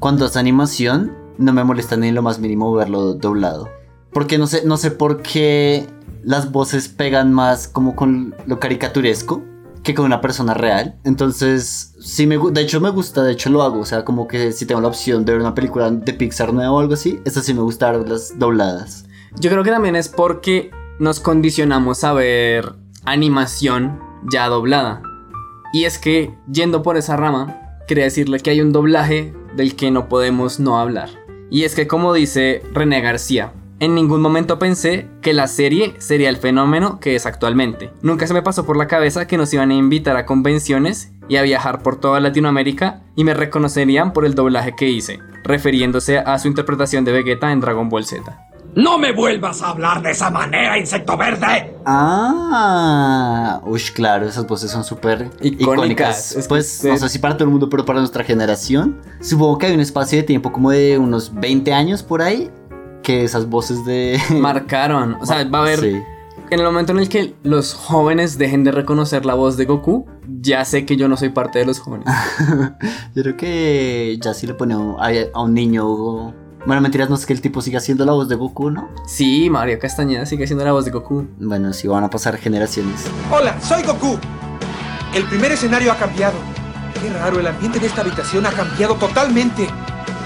cuando 0.00 0.26
es 0.26 0.36
animación 0.36 1.12
no 1.38 1.52
me 1.52 1.62
molesta 1.62 1.96
ni 1.96 2.10
lo 2.10 2.22
más 2.22 2.38
mínimo 2.40 2.72
verlo 2.72 3.14
doblado. 3.14 3.68
Porque 4.12 4.38
no 4.38 4.46
sé, 4.46 4.62
no 4.64 4.76
sé 4.76 4.90
por 4.92 5.22
qué 5.22 5.86
las 6.22 6.50
voces 6.52 6.88
pegan 6.88 7.32
más 7.32 7.68
como 7.68 7.94
con 7.96 8.34
lo 8.46 8.58
caricaturesco 8.60 9.42
que 9.84 9.94
con 9.94 10.06
una 10.06 10.20
persona 10.20 10.54
real. 10.54 10.96
Entonces, 11.04 11.94
sí 12.00 12.26
me 12.26 12.38
de 12.38 12.60
hecho 12.62 12.80
me 12.80 12.90
gusta, 12.90 13.22
de 13.22 13.32
hecho 13.32 13.50
lo 13.50 13.62
hago, 13.62 13.80
o 13.80 13.84
sea, 13.84 14.04
como 14.04 14.26
que 14.26 14.50
si 14.52 14.66
tengo 14.66 14.80
la 14.80 14.88
opción 14.88 15.24
de 15.24 15.32
ver 15.32 15.40
una 15.40 15.54
película 15.54 15.90
de 15.90 16.12
Pixar 16.14 16.52
nueva 16.52 16.72
o 16.72 16.80
algo 16.80 16.94
así, 16.94 17.20
eso 17.24 17.40
sí 17.42 17.54
me 17.54 17.60
gusta 17.60 17.92
verlas 17.92 18.38
dobladas. 18.38 19.04
Yo 19.38 19.50
creo 19.50 19.62
que 19.62 19.70
también 19.70 19.94
es 19.94 20.08
porque 20.08 20.70
nos 20.98 21.20
condicionamos 21.20 22.02
a 22.02 22.12
ver 22.14 22.74
animación 23.04 24.00
ya 24.30 24.48
doblada. 24.48 25.02
Y 25.72 25.84
es 25.84 25.98
que, 25.98 26.34
yendo 26.50 26.82
por 26.82 26.96
esa 26.96 27.16
rama, 27.16 27.78
quería 27.86 28.04
decirle 28.04 28.40
que 28.40 28.50
hay 28.50 28.60
un 28.60 28.72
doblaje 28.72 29.34
del 29.56 29.76
que 29.76 29.90
no 29.90 30.08
podemos 30.08 30.60
no 30.60 30.78
hablar. 30.78 31.10
Y 31.50 31.64
es 31.64 31.74
que, 31.74 31.86
como 31.86 32.14
dice 32.14 32.62
René 32.72 33.00
García, 33.00 33.52
en 33.80 33.94
ningún 33.94 34.20
momento 34.20 34.58
pensé 34.58 35.08
que 35.20 35.32
la 35.32 35.48
serie 35.48 35.94
sería 35.98 36.28
el 36.28 36.36
fenómeno 36.36 37.00
que 37.00 37.16
es 37.16 37.26
actualmente. 37.26 37.92
Nunca 38.02 38.26
se 38.26 38.34
me 38.34 38.42
pasó 38.42 38.64
por 38.64 38.76
la 38.76 38.86
cabeza 38.86 39.26
que 39.26 39.36
nos 39.36 39.52
iban 39.52 39.70
a 39.70 39.74
invitar 39.74 40.16
a 40.16 40.26
convenciones 40.26 41.12
y 41.28 41.36
a 41.36 41.42
viajar 41.42 41.82
por 41.82 41.96
toda 41.98 42.20
Latinoamérica 42.20 43.02
y 43.16 43.24
me 43.24 43.34
reconocerían 43.34 44.12
por 44.12 44.24
el 44.24 44.34
doblaje 44.34 44.74
que 44.76 44.88
hice, 44.88 45.18
refiriéndose 45.42 46.18
a 46.18 46.38
su 46.38 46.48
interpretación 46.48 47.04
de 47.04 47.12
Vegeta 47.12 47.50
en 47.52 47.60
Dragon 47.60 47.88
Ball 47.88 48.04
Z. 48.04 48.22
¡No 48.76 48.98
me 48.98 49.12
vuelvas 49.12 49.62
a 49.62 49.68
hablar 49.70 50.02
de 50.02 50.10
esa 50.10 50.30
manera, 50.30 50.76
insecto 50.76 51.16
verde! 51.16 51.76
Ah, 51.86 53.60
uy, 53.64 53.80
claro, 53.94 54.26
esas 54.26 54.48
voces 54.48 54.70
son 54.70 54.82
súper 54.82 55.30
Icónicas. 55.40 55.52
icónicas. 55.60 56.36
Es 56.36 56.48
pues 56.48 56.84
no 56.84 56.96
sé 56.96 57.08
si 57.08 57.20
para 57.20 57.36
todo 57.36 57.44
el 57.44 57.50
mundo, 57.50 57.68
pero 57.70 57.84
para 57.84 58.00
nuestra 58.00 58.24
generación, 58.24 59.00
supongo 59.20 59.58
que 59.58 59.66
hay 59.66 59.74
un 59.74 59.80
espacio 59.80 60.18
de 60.18 60.24
tiempo 60.24 60.50
como 60.50 60.72
de 60.72 60.98
unos 60.98 61.32
20 61.34 61.72
años 61.72 62.02
por 62.02 62.20
ahí 62.20 62.50
que 63.04 63.22
esas 63.22 63.48
voces 63.48 63.84
de 63.84 64.20
marcaron. 64.30 65.16
O 65.20 65.26
sea, 65.26 65.44
va 65.44 65.60
a 65.60 65.62
haber. 65.62 65.78
Sí. 65.78 66.02
En 66.50 66.60
el 66.60 66.66
momento 66.66 66.92
en 66.92 66.98
el 66.98 67.08
que 67.08 67.34
los 67.42 67.72
jóvenes 67.72 68.36
dejen 68.36 68.64
de 68.64 68.72
reconocer 68.72 69.24
la 69.24 69.34
voz 69.34 69.56
de 69.56 69.64
Goku, 69.64 70.06
ya 70.40 70.64
sé 70.64 70.84
que 70.84 70.96
yo 70.96 71.08
no 71.08 71.16
soy 71.16 71.30
parte 71.30 71.58
de 71.60 71.64
los 71.66 71.80
jóvenes. 71.80 72.06
Yo 73.14 73.22
creo 73.22 73.36
que 73.36 74.18
ya 74.20 74.34
si 74.34 74.46
le 74.46 74.54
pone 74.54 74.74
a, 74.74 75.10
a 75.32 75.42
un 75.42 75.54
niño. 75.54 76.34
Bueno, 76.66 76.80
mentiras, 76.80 77.08
no 77.08 77.14
es 77.14 77.24
que 77.26 77.32
el 77.32 77.40
tipo 77.40 77.60
siga 77.62 77.80
siendo 77.80 78.04
la 78.04 78.12
voz 78.12 78.28
de 78.28 78.36
Goku, 78.36 78.70
¿no? 78.70 78.88
Sí, 79.06 79.48
Mario 79.50 79.78
Castañeda 79.78 80.26
sigue 80.26 80.46
siendo 80.46 80.64
la 80.64 80.72
voz 80.72 80.84
de 80.84 80.90
Goku. 80.90 81.26
Bueno, 81.38 81.72
sí 81.72 81.88
van 81.88 82.04
a 82.04 82.10
pasar 82.10 82.36
generaciones. 82.36 83.04
Hola, 83.30 83.60
soy 83.60 83.82
Goku. 83.82 84.18
El 85.14 85.24
primer 85.24 85.52
escenario 85.52 85.92
ha 85.92 85.96
cambiado. 85.96 86.34
Qué 87.00 87.10
raro, 87.10 87.38
el 87.38 87.46
ambiente 87.46 87.78
de 87.78 87.86
esta 87.86 88.00
habitación 88.00 88.46
ha 88.46 88.50
cambiado 88.50 88.94
totalmente. 88.96 89.68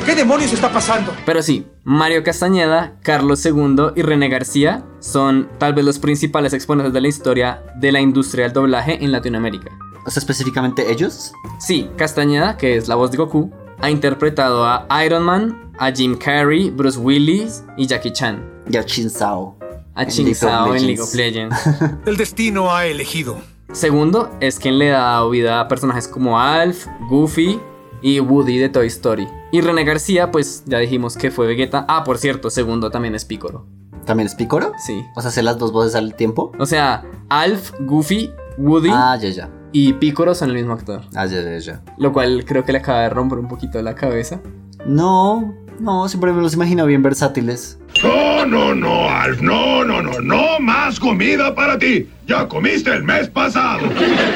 ¿Qué 0.09 0.15
demonios 0.15 0.55
está 0.55 0.73
pasando? 0.73 1.15
Pero 1.27 1.43
sí, 1.43 1.67
Mario 1.85 2.25
Castañeda, 2.25 2.95
Carlos 3.03 3.45
II 3.45 3.89
y 3.95 4.01
René 4.01 4.31
García 4.31 4.83
son 5.01 5.51
tal 5.59 5.75
vez 5.75 5.85
los 5.85 5.99
principales 5.99 6.55
exponentes 6.55 6.95
de 6.95 7.03
la 7.03 7.09
historia 7.09 7.63
de 7.77 7.93
la 7.93 8.01
industria 8.01 8.45
del 8.45 8.55
doblaje 8.55 9.05
en 9.05 9.13
Latinoamérica. 9.13 9.71
O 10.07 10.11
sea, 10.11 10.23
específicamente 10.23 10.91
ellos. 10.91 11.33
Sí, 11.61 11.91
Castañeda, 11.99 12.57
que 12.57 12.79
es 12.79 12.89
la 12.89 12.95
voz 12.95 13.11
de 13.11 13.19
Goku, 13.19 13.53
ha 13.83 13.91
interpretado 13.91 14.65
a 14.65 14.87
Iron 15.05 15.25
Man, 15.25 15.73
a 15.79 15.93
Jim 15.93 16.17
Carrey, 16.17 16.71
Bruce 16.71 16.99
Willis 16.99 17.63
y 17.77 17.87
Jackie 17.87 18.15
Chan. 18.15 18.43
Y 18.71 18.79
a 18.79 18.87
Chin 18.87 19.11
Sao. 19.11 19.59
A 19.95 20.05
En 20.05 20.09
Chin 20.09 20.35
Sao 20.35 20.75
en 20.75 20.87
League 20.87 21.03
of 21.03 21.15
Legends. 21.15 21.55
El 22.07 22.17
destino 22.17 22.75
ha 22.75 22.87
elegido. 22.87 23.37
Segundo, 23.73 24.31
es 24.41 24.59
quien 24.59 24.79
le 24.79 24.89
da 24.89 25.23
vida 25.29 25.61
a 25.61 25.69
personajes 25.69 26.09
como 26.09 26.41
Alf, 26.41 26.87
Goofy 27.11 27.61
y 28.03 28.21
Woody 28.21 28.59
de 28.59 28.69
Toy 28.69 28.87
Story. 28.89 29.27
Y 29.53 29.61
René 29.61 29.85
García, 29.85 30.31
pues 30.31 30.63
ya 30.67 30.79
dijimos 30.79 31.17
que 31.17 31.31
fue 31.31 31.47
Vegeta. 31.47 31.85
Ah, 31.89 32.05
por 32.05 32.19
cierto, 32.19 32.51
segundo 32.51 32.91
también 32.91 33.15
es 33.15 33.25
Piccolo. 33.25 33.67
¿También 34.05 34.27
es 34.27 34.35
Picoro? 34.35 34.73
Sí. 34.79 35.05
O 35.17 35.21
sea, 35.21 35.29
hacer 35.29 35.45
las 35.45 35.59
dos 35.59 35.71
voces 35.73 35.95
al 35.95 36.15
tiempo. 36.15 36.53
O 36.59 36.65
sea, 36.65 37.05
Alf, 37.29 37.73
Goofy, 37.81 38.33
Woody 38.57 38.89
Ah, 38.93 39.17
ya, 39.21 39.29
ya. 39.29 39.51
y 39.73 39.93
Piccolo 39.95 40.35
son 40.35 40.49
el 40.51 40.57
mismo 40.57 40.73
actor. 40.73 41.03
Ah, 41.15 41.27
ya, 41.27 41.43
ya, 41.43 41.59
ya. 41.59 41.83
Lo 41.99 42.13
cual 42.13 42.45
creo 42.47 42.65
que 42.65 42.73
le 42.73 42.79
acaba 42.79 43.01
de 43.01 43.11
romper 43.11 43.39
un 43.39 43.49
poquito 43.49 43.81
la 43.83 43.95
cabeza. 43.95 44.41
No, 44.87 45.55
no, 45.79 46.09
siempre 46.09 46.33
me 46.33 46.41
los 46.41 46.55
imagino 46.55 46.87
bien 46.87 47.03
versátiles. 47.03 47.78
No, 48.03 48.47
no, 48.47 48.75
no, 48.75 49.09
Alf, 49.09 49.41
no, 49.41 49.85
no, 49.85 50.01
no, 50.01 50.21
no 50.21 50.61
más 50.61 51.01
comida 51.01 51.55
para 51.55 51.79
ti. 51.79 52.09
Ya 52.27 52.47
comiste 52.47 52.93
el 52.93 53.03
mes 53.03 53.29
pasado. 53.29 53.81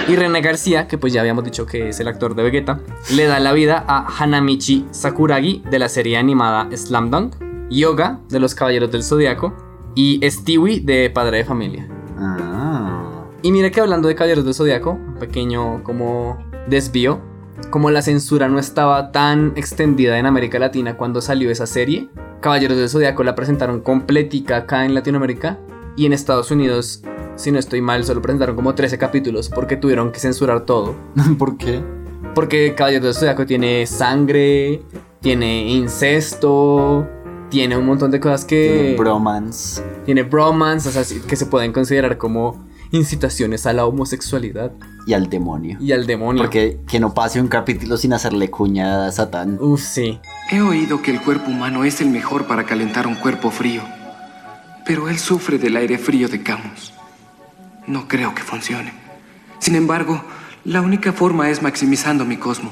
Y 0.09 0.16
René 0.16 0.40
García, 0.40 0.88
que 0.88 0.98
pues 0.98 1.12
ya 1.12 1.20
habíamos 1.20 1.44
dicho 1.44 1.64
que 1.64 1.90
es 1.90 2.01
el 2.01 2.09
actor 2.09 2.35
de 2.35 2.42
Vegeta, 2.42 2.81
le 3.14 3.27
da 3.27 3.38
la 3.38 3.53
vida 3.53 3.85
a 3.87 4.07
Hanamichi 4.18 4.87
Sakuragi 4.90 5.62
de 5.70 5.79
la 5.79 5.88
serie 5.88 6.16
animada 6.16 6.68
Slam 6.77 7.11
Dunk, 7.11 7.37
Yoga 7.70 8.20
de 8.29 8.40
los 8.40 8.55
Caballeros 8.55 8.90
del 8.90 9.05
Zodiaco 9.05 9.55
y 9.94 10.20
Stewie 10.29 10.81
de 10.81 11.11
Padre 11.11 11.38
de 11.38 11.44
Familia. 11.44 11.88
Ah. 12.18 13.27
Y 13.42 13.53
mira 13.53 13.70
que 13.70 13.81
hablando 13.81 14.09
de 14.09 14.14
Caballeros 14.14 14.44
del 14.44 14.55
Zodiaco, 14.55 14.92
un 14.92 15.14
pequeño 15.14 15.85
como 15.85 16.38
desvío, 16.66 17.20
como 17.70 17.90
la 17.90 18.03
censura 18.03 18.48
no 18.48 18.59
estaba 18.59 19.12
tan 19.12 19.53
extendida 19.57 20.18
en 20.18 20.27
América 20.27 20.59
Latina 20.59 20.96
cuando 20.96 21.20
salió 21.20 21.51
esa 21.51 21.66
serie, 21.66 22.09
Caballeros 22.42 22.76
del 22.76 22.90
Zodiaco 22.90 23.22
la 23.22 23.37
presentaron 23.37 23.81
completica 23.81 24.57
acá 24.57 24.85
en 24.85 24.94
Latinoamérica 24.94 25.61
y 25.96 26.07
en 26.07 26.12
Estados 26.12 26.50
Unidos, 26.50 27.05
si 27.37 27.52
no 27.52 27.59
estoy 27.61 27.81
mal, 27.81 28.05
solo 28.05 28.20
presentaron 28.20 28.57
como 28.57 28.74
13 28.74 28.98
capítulos 28.98 29.48
porque 29.48 29.76
tuvieron 29.76 30.11
que 30.11 30.18
censurar 30.18 30.66
todo. 30.66 30.96
¿Por 31.38 31.57
qué? 31.57 31.81
Porque 32.35 32.74
Caballeros 32.74 33.05
del 33.05 33.14
Zodiaco 33.14 33.46
tiene 33.46 33.87
sangre, 33.87 34.83
tiene 35.20 35.70
incesto, 35.70 37.09
tiene 37.48 37.76
un 37.76 37.87
montón 37.87 38.11
de 38.11 38.18
cosas 38.18 38.44
que... 38.44 38.96
Bromance. 38.98 39.81
Tiene 40.05 40.24
bromance, 40.24 40.88
o 40.88 40.92
sea, 40.92 41.05
que 41.26 41.37
se 41.37 41.46
pueden 41.46 41.72
considerar 41.72 42.18
como 42.18 42.61
incitaciones 42.92 43.66
a 43.66 43.72
la 43.72 43.87
homosexualidad 43.87 44.72
Y 45.07 45.14
al 45.14 45.28
demonio. 45.28 45.78
y 45.81 45.92
al 45.92 46.07
demonio. 46.07 46.42
Porque 46.42 46.78
que 46.87 47.00
no 47.00 47.12
pase 47.14 47.40
un 47.40 47.48
capítulo 47.48 47.96
sin 47.96 48.12
hacerle 48.12 48.50
cuña 48.50 49.07
a 49.07 49.12
Satán. 49.12 49.59
Uf, 49.61 49.81
sí. 49.83 50.20
He 50.50 50.61
oído 50.61 51.02
que 51.02 51.11
el 51.11 51.20
cuerpo 51.20 51.50
humano 51.50 51.85
es 51.85 52.00
el 52.00 52.09
mejor 52.11 52.46
para 52.46 52.64
calentar 52.64 53.07
un 53.07 53.14
cuerpo 53.16 53.50
frío, 53.50 53.83
pero 54.87 55.09
él 55.09 55.18
sufre 55.18 55.59
del 55.59 55.76
aire 55.76 55.98
frío 55.98 56.28
de 56.28 56.42
Camus. 56.42 56.92
No 57.87 58.07
creo 58.07 58.35
que 58.35 58.42
funcione. 58.42 58.92
Sin 59.59 59.74
embargo, 59.74 60.22
la 60.64 60.81
única 60.81 61.12
forma 61.12 61.50
es 61.50 61.62
maximizando 61.62 62.24
mi 62.24 62.37
cosmo 62.37 62.70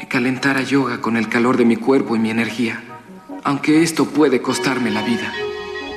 y 0.00 0.06
calentar 0.06 0.56
a 0.56 0.62
yoga 0.62 1.00
con 1.00 1.16
el 1.16 1.28
calor 1.28 1.56
de 1.56 1.64
mi 1.64 1.76
cuerpo 1.76 2.16
y 2.16 2.18
mi 2.18 2.30
energía, 2.30 2.82
aunque 3.42 3.82
esto 3.82 4.06
puede 4.06 4.40
costarme 4.40 4.90
la 4.90 5.02
vida. 5.02 5.30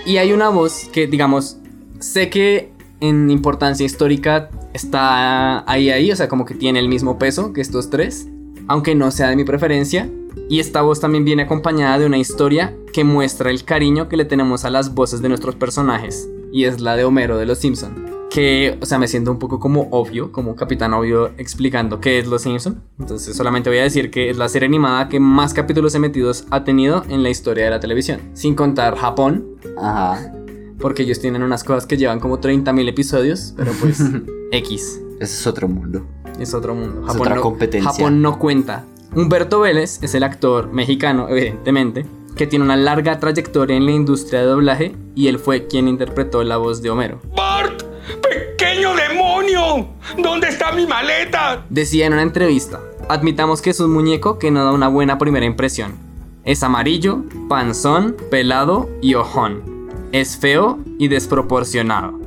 Y 0.06 0.18
hay 0.18 0.32
una 0.34 0.50
voz 0.50 0.90
que, 0.92 1.08
digamos, 1.08 1.58
sé 2.00 2.30
que 2.30 2.72
en 3.00 3.30
importancia 3.30 3.86
histórica 3.86 4.50
está 4.74 5.70
ahí, 5.72 5.90
ahí, 5.90 6.12
o 6.12 6.16
sea, 6.16 6.28
como 6.28 6.46
que 6.46 6.56
tiene 6.56 6.80
el 6.80 6.90
mismo 6.90 7.18
peso 7.18 7.54
que 7.54 7.62
estos 7.62 7.90
tres, 7.90 8.28
aunque 8.68 8.96
no 8.96 9.12
sea 9.12 9.30
de 9.30 9.36
mi 9.36 9.44
preferencia. 9.44 10.10
Y 10.50 10.60
esta 10.60 10.82
voz 10.82 11.00
también 11.00 11.26
viene 11.26 11.44
acompañada 11.44 12.00
de 12.00 12.06
una 12.06 12.18
historia 12.18 12.74
que 12.94 13.04
muestra 13.04 13.50
el 13.50 13.66
cariño 13.66 14.08
que 14.08 14.18
le 14.18 14.24
tenemos 14.26 14.66
a 14.66 14.70
las 14.70 14.94
voces 14.94 15.22
de 15.22 15.30
nuestros 15.30 15.56
personajes, 15.56 16.30
y 16.54 16.66
es 16.66 16.80
la 16.80 16.96
de 16.96 17.04
Homero 17.04 17.38
de 17.38 17.46
Los 17.46 17.58
Simpson. 17.58 18.18
que, 18.30 18.78
o 18.82 18.86
sea, 18.86 19.00
me 19.00 19.08
siento 19.08 19.32
un 19.32 19.40
poco 19.40 19.60
como 19.60 19.88
obvio, 19.92 20.32
como 20.32 20.56
capitán 20.56 20.94
obvio 20.94 21.32
explicando 21.38 22.00
qué 22.00 22.20
es 22.20 22.28
Los 22.28 22.44
Simpson. 22.44 22.84
Entonces 23.00 23.36
solamente 23.36 23.70
voy 23.70 23.80
a 23.80 23.84
decir 23.84 24.12
que 24.12 24.30
es 24.30 24.38
la 24.38 24.50
serie 24.50 24.68
animada 24.68 25.10
que 25.10 25.20
más 25.20 25.54
capítulos 25.54 25.96
emitidos 25.96 26.46
ha 26.52 26.64
tenido 26.64 27.04
en 27.10 27.24
la 27.24 27.30
historia 27.30 27.66
de 27.66 27.72
la 27.72 27.80
televisión, 27.80 28.20
sin 28.34 28.54
contar 28.56 28.96
Japón. 28.96 29.46
Ajá. 29.78 30.37
Porque 30.80 31.04
ellos 31.04 31.20
tienen 31.20 31.44
unas 31.44 31.64
cosas 31.64 31.86
que 31.86 31.98
llevan 31.98 32.20
como 32.20 32.40
30.000 32.40 32.88
episodios, 32.88 33.54
pero 33.58 33.72
pues 33.74 34.00
X. 34.52 35.02
Ese 35.20 35.34
es 35.34 35.48
otro 35.48 35.68
mundo. 35.68 36.06
Es 36.40 36.54
otro 36.54 36.76
mundo. 36.76 37.08
Es 37.10 37.16
otra 37.16 37.36
no, 37.36 37.42
competencia. 37.42 37.92
Japón 37.92 38.22
no 38.22 38.38
cuenta. 38.38 38.86
Humberto 39.16 39.62
Vélez 39.62 40.00
es 40.04 40.14
el 40.14 40.24
actor 40.24 40.72
mexicano, 40.72 41.28
evidentemente, 41.30 42.06
que 42.36 42.46
tiene 42.46 42.66
una 42.66 42.78
larga 42.78 43.20
trayectoria 43.20 43.76
en 43.76 43.86
la 43.86 43.92
industria 43.92 44.42
de 44.42 44.46
doblaje 44.46 44.96
y 45.16 45.28
él 45.28 45.40
fue 45.40 45.68
quien 45.68 45.88
interpretó 45.88 46.44
la 46.44 46.58
voz 46.58 46.82
de 46.82 46.92
Homero. 46.92 47.20
¡Bart! 47.36 47.84
¡Pequeño 48.22 48.96
demonio! 48.96 49.90
¿Dónde 50.22 50.50
está 50.50 50.72
mi 50.72 50.86
maleta? 50.86 51.66
Decía 51.70 52.06
en 52.06 52.14
una 52.14 52.22
entrevista, 52.22 52.80
admitamos 53.10 53.62
que 53.62 53.72
es 53.72 53.80
un 53.80 53.92
muñeco 53.92 54.38
que 54.38 54.52
no 54.52 54.64
da 54.64 54.72
una 54.72 54.88
buena 54.88 55.18
primera 55.18 55.46
impresión. 55.46 55.96
Es 56.44 56.62
amarillo, 56.62 57.24
panzón, 57.50 58.16
pelado 58.30 58.90
y 59.02 59.16
ojón. 59.16 59.77
Es 60.12 60.38
feo 60.38 60.80
y 60.98 61.08
desproporcionado. 61.10 62.20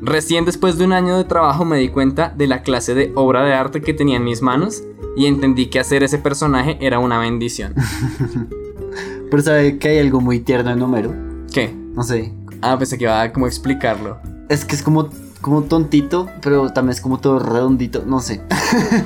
Recién 0.00 0.44
después 0.44 0.78
de 0.78 0.84
un 0.84 0.92
año 0.92 1.16
de 1.16 1.24
trabajo 1.24 1.64
me 1.64 1.78
di 1.78 1.88
cuenta 1.88 2.32
de 2.36 2.46
la 2.46 2.62
clase 2.62 2.94
de 2.94 3.12
obra 3.14 3.44
de 3.44 3.54
arte 3.54 3.80
que 3.80 3.94
tenía 3.94 4.16
en 4.16 4.24
mis 4.24 4.42
manos 4.42 4.82
y 5.16 5.26
entendí 5.26 5.66
que 5.66 5.80
hacer 5.80 6.02
ese 6.02 6.18
personaje 6.18 6.78
era 6.80 6.98
una 6.98 7.18
bendición. 7.18 7.74
Pero 9.30 9.42
sabe 9.42 9.78
que 9.78 9.88
hay 9.88 9.98
algo 9.98 10.20
muy 10.20 10.40
tierno 10.40 10.70
en 10.70 10.82
Homero. 10.82 11.14
¿Qué? 11.52 11.74
No 11.94 12.02
sé. 12.02 12.32
Ah, 12.62 12.78
pensé 12.78 12.96
que 12.96 13.04
iba 13.04 13.20
a 13.20 13.32
como 13.32 13.46
explicarlo. 13.46 14.18
Es 14.48 14.64
que 14.64 14.74
es 14.74 14.82
como, 14.82 15.10
como 15.40 15.62
tontito, 15.62 16.28
pero 16.40 16.72
también 16.72 16.92
es 16.92 17.00
como 17.00 17.20
todo 17.20 17.38
redondito, 17.38 18.04
no 18.06 18.20
sé. 18.20 18.40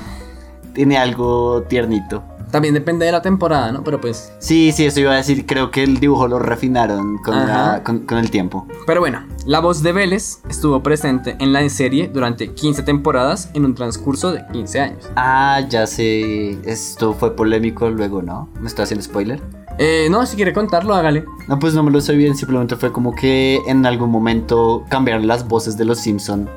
Tiene 0.74 0.96
algo 0.96 1.62
tiernito. 1.68 2.22
También 2.52 2.74
depende 2.74 3.06
de 3.06 3.12
la 3.12 3.22
temporada, 3.22 3.72
¿no? 3.72 3.82
Pero 3.82 4.00
pues. 4.00 4.32
Sí, 4.38 4.70
sí, 4.72 4.84
eso 4.86 5.00
iba 5.00 5.10
a 5.12 5.16
decir. 5.16 5.46
Creo 5.46 5.70
que 5.72 5.82
el 5.82 5.98
dibujo 5.98 6.28
lo 6.28 6.38
refinaron 6.38 7.18
con, 7.18 7.34
la- 7.34 7.82
con- 7.84 8.00
con 8.06 8.18
el 8.18 8.30
tiempo. 8.30 8.66
Pero 8.86 9.00
bueno, 9.00 9.24
la 9.46 9.58
voz 9.60 9.82
de 9.82 9.92
Vélez 9.92 10.38
estuvo 10.48 10.82
presente 10.82 11.34
en 11.40 11.52
la 11.52 11.68
serie 11.70 12.08
durante 12.12 12.52
15 12.52 12.82
temporadas 12.82 13.50
en 13.54 13.64
un 13.64 13.74
transcurso 13.74 14.30
de 14.32 14.44
15 14.52 14.80
años. 14.80 15.10
Ah, 15.16 15.60
ya 15.68 15.86
sé. 15.86 16.58
Esto 16.70 17.14
fue 17.14 17.34
polémico 17.34 17.88
luego, 17.90 18.22
¿no? 18.22 18.48
¿Me 18.60 18.68
estoy 18.68 18.84
haciendo 18.84 19.02
spoiler? 19.02 19.40
Eh, 19.78 20.08
no, 20.10 20.26
si 20.26 20.36
quiere 20.36 20.52
contarlo, 20.52 20.94
hágale. 20.94 21.24
No, 21.48 21.58
pues 21.58 21.72
no 21.74 21.82
me 21.82 21.90
lo 21.90 22.00
sé 22.02 22.14
bien. 22.14 22.36
Simplemente 22.36 22.76
fue 22.76 22.92
como 22.92 23.14
que 23.14 23.58
en 23.66 23.86
algún 23.86 24.10
momento 24.10 24.84
cambiaron 24.90 25.26
las 25.26 25.48
voces 25.48 25.78
de 25.78 25.86
los 25.86 25.98
Simpson 25.98 26.48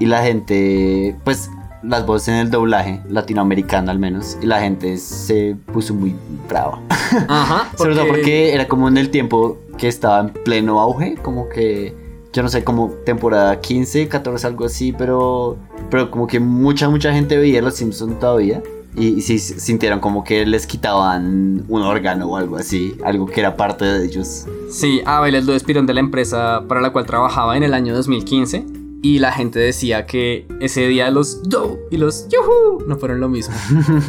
y 0.00 0.06
la 0.06 0.22
gente, 0.22 1.14
pues 1.24 1.50
las 1.82 2.06
voces 2.06 2.28
en 2.28 2.34
el 2.36 2.50
doblaje 2.50 3.00
latinoamericano 3.08 3.90
al 3.90 3.98
menos, 3.98 4.38
y 4.40 4.46
la 4.46 4.60
gente 4.60 4.96
se 4.96 5.56
puso 5.72 5.94
muy 5.94 6.14
brava. 6.48 6.80
Ajá. 7.28 7.70
Sobre 7.76 7.94
todo 7.94 8.06
porque 8.08 8.54
era 8.54 8.68
como 8.68 8.88
en 8.88 8.96
el 8.96 9.10
tiempo 9.10 9.58
que 9.78 9.88
estaba 9.88 10.20
en 10.20 10.28
pleno 10.30 10.80
auge, 10.80 11.16
como 11.22 11.48
que 11.48 11.94
yo 12.32 12.42
no 12.42 12.48
sé, 12.48 12.64
como 12.64 12.88
temporada 13.04 13.60
15, 13.60 14.08
14, 14.08 14.46
algo 14.46 14.64
así, 14.64 14.92
pero 14.92 15.58
pero 15.90 16.10
como 16.10 16.26
que 16.26 16.40
mucha 16.40 16.88
mucha 16.88 17.12
gente 17.12 17.36
veía 17.36 17.60
los 17.60 17.74
Simpsons 17.74 18.18
todavía. 18.18 18.62
Y, 18.94 19.08
y 19.08 19.20
sí 19.22 19.38
sintieron 19.38 20.00
como 20.00 20.22
que 20.22 20.44
les 20.44 20.66
quitaban 20.66 21.64
un 21.68 21.80
órgano 21.80 22.26
o 22.26 22.36
algo 22.36 22.56
así, 22.56 22.94
algo 23.04 23.24
que 23.24 23.40
era 23.40 23.56
parte 23.56 23.86
de 23.86 24.04
ellos. 24.04 24.46
Sí, 24.70 25.00
a 25.06 25.20
Vélez 25.20 25.46
lo 25.46 25.54
despidieron 25.54 25.86
de 25.86 25.94
la 25.94 26.00
empresa 26.00 26.64
para 26.68 26.82
la 26.82 26.90
cual 26.90 27.06
trabajaba 27.06 27.56
en 27.56 27.62
el 27.62 27.72
año 27.72 27.94
2015. 27.94 28.81
Y 29.02 29.18
la 29.18 29.32
gente 29.32 29.58
decía 29.58 30.06
que 30.06 30.46
ese 30.60 30.86
día 30.86 31.10
los 31.10 31.42
yo 31.42 31.78
y 31.90 31.96
los 31.96 32.28
yuhu 32.28 32.86
no 32.86 32.96
fueron 32.96 33.20
lo 33.20 33.28
mismo. 33.28 33.54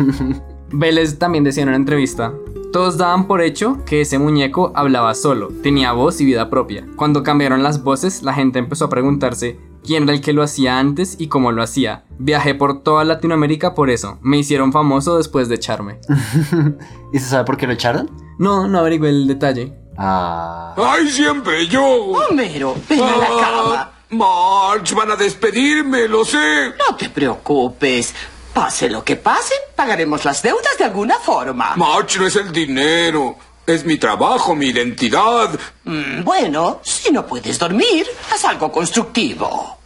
Vélez 0.72 1.18
también 1.18 1.44
decía 1.44 1.64
en 1.64 1.70
una 1.70 1.78
entrevista, 1.78 2.34
todos 2.72 2.98
daban 2.98 3.28
por 3.28 3.42
hecho 3.42 3.80
que 3.86 4.02
ese 4.02 4.20
muñeco 4.20 4.72
hablaba 4.76 5.14
solo, 5.16 5.50
tenía 5.62 5.94
voz 5.94 6.22
y 6.22 6.26
vida 6.26 6.50
propia. 6.50 6.88
Cuando 6.96 7.24
cambiaron 7.24 7.64
las 7.64 7.84
voces, 7.84 8.24
la 8.24 8.34
gente 8.34 8.60
empezó 8.60 8.86
a 8.86 8.90
preguntarse 8.90 9.60
quién 9.84 10.04
era 10.04 10.14
el 10.14 10.22
que 10.22 10.34
lo 10.34 10.42
hacía 10.42 10.80
antes 10.80 11.16
y 11.20 11.28
cómo 11.28 11.52
lo 11.52 11.62
hacía. 11.62 12.06
Viajé 12.18 12.56
por 12.56 12.82
toda 12.82 13.04
Latinoamérica 13.04 13.76
por 13.76 13.90
eso. 13.90 14.18
Me 14.22 14.38
hicieron 14.38 14.72
famoso 14.72 15.18
después 15.18 15.50
de 15.50 15.56
echarme. 15.56 16.00
¿Y 17.14 17.20
se 17.20 17.30
sabe 17.30 17.46
por 17.46 17.58
qué 17.58 17.68
lo 17.68 17.74
echaron? 17.74 18.10
No, 18.40 18.68
no 18.68 18.80
averigué 18.80 19.10
el 19.10 19.28
detalle. 19.28 19.74
Ah. 19.98 20.74
¡Ay, 20.78 21.08
siempre 21.08 21.68
yo! 21.68 21.84
Homero, 21.84 22.76
ven 22.90 23.02
a 23.02 23.18
la 23.18 23.28
cama. 23.40 23.93
Marge, 24.14 24.96
van 24.96 25.12
a 25.12 25.16
despedirme, 25.16 26.08
lo 26.08 26.24
sé. 26.26 26.74
No 26.88 26.96
te 26.96 27.10
preocupes. 27.10 28.14
Pase 28.54 28.90
lo 28.90 29.04
que 29.04 29.16
pase, 29.16 29.54
pagaremos 29.76 30.24
las 30.26 30.42
deudas 30.44 30.78
de 30.78 30.86
alguna 30.86 31.16
forma. 31.16 31.76
Marge 31.76 32.20
no 32.20 32.28
es 32.28 32.36
el 32.36 32.52
dinero. 32.52 33.36
Es 33.66 33.86
mi 33.86 33.98
trabajo, 33.98 34.56
mi 34.56 34.68
identidad. 34.68 35.58
Mm, 35.86 36.24
bueno, 36.24 36.82
si 36.84 37.12
no 37.12 37.26
puedes 37.26 37.58
dormir, 37.58 38.06
haz 38.32 38.44
algo 38.46 38.72
constructivo. 38.72 39.78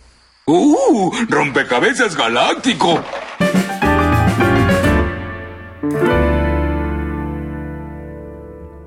¡Uh! 0.46 1.12
¡Rompecabezas 1.30 2.16
galáctico! 2.16 3.04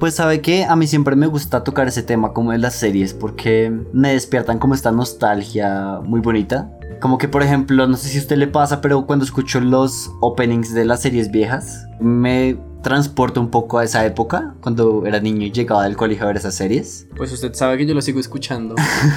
Pues 0.00 0.14
sabe 0.14 0.40
que 0.40 0.64
a 0.64 0.76
mí 0.76 0.86
siempre 0.86 1.14
me 1.14 1.26
gusta 1.26 1.62
tocar 1.62 1.86
ese 1.86 2.02
tema 2.02 2.32
como 2.32 2.52
de 2.52 2.58
las 2.58 2.74
series 2.74 3.12
porque 3.12 3.70
me 3.92 4.14
despiertan 4.14 4.58
como 4.58 4.72
esta 4.72 4.90
nostalgia 4.90 6.00
muy 6.02 6.20
bonita. 6.20 6.70
Como 7.02 7.18
que 7.18 7.28
por 7.28 7.42
ejemplo, 7.42 7.86
no 7.86 7.98
sé 7.98 8.08
si 8.08 8.16
a 8.16 8.22
usted 8.22 8.38
le 8.38 8.46
pasa, 8.46 8.80
pero 8.80 9.04
cuando 9.04 9.26
escucho 9.26 9.60
los 9.60 10.10
openings 10.22 10.72
de 10.72 10.86
las 10.86 11.02
series 11.02 11.30
viejas, 11.30 11.86
me 12.00 12.58
transporta 12.82 13.40
un 13.40 13.50
poco 13.50 13.76
a 13.76 13.84
esa 13.84 14.06
época, 14.06 14.54
cuando 14.62 15.04
era 15.04 15.20
niño 15.20 15.44
y 15.44 15.52
llegaba 15.52 15.84
del 15.84 15.98
colegio 15.98 16.24
a 16.24 16.28
ver 16.28 16.38
esas 16.38 16.54
series. 16.54 17.06
Pues 17.14 17.30
usted 17.30 17.52
sabe 17.52 17.76
que 17.76 17.84
yo 17.84 17.92
lo 17.92 18.00
sigo 18.00 18.20
escuchando. 18.20 18.76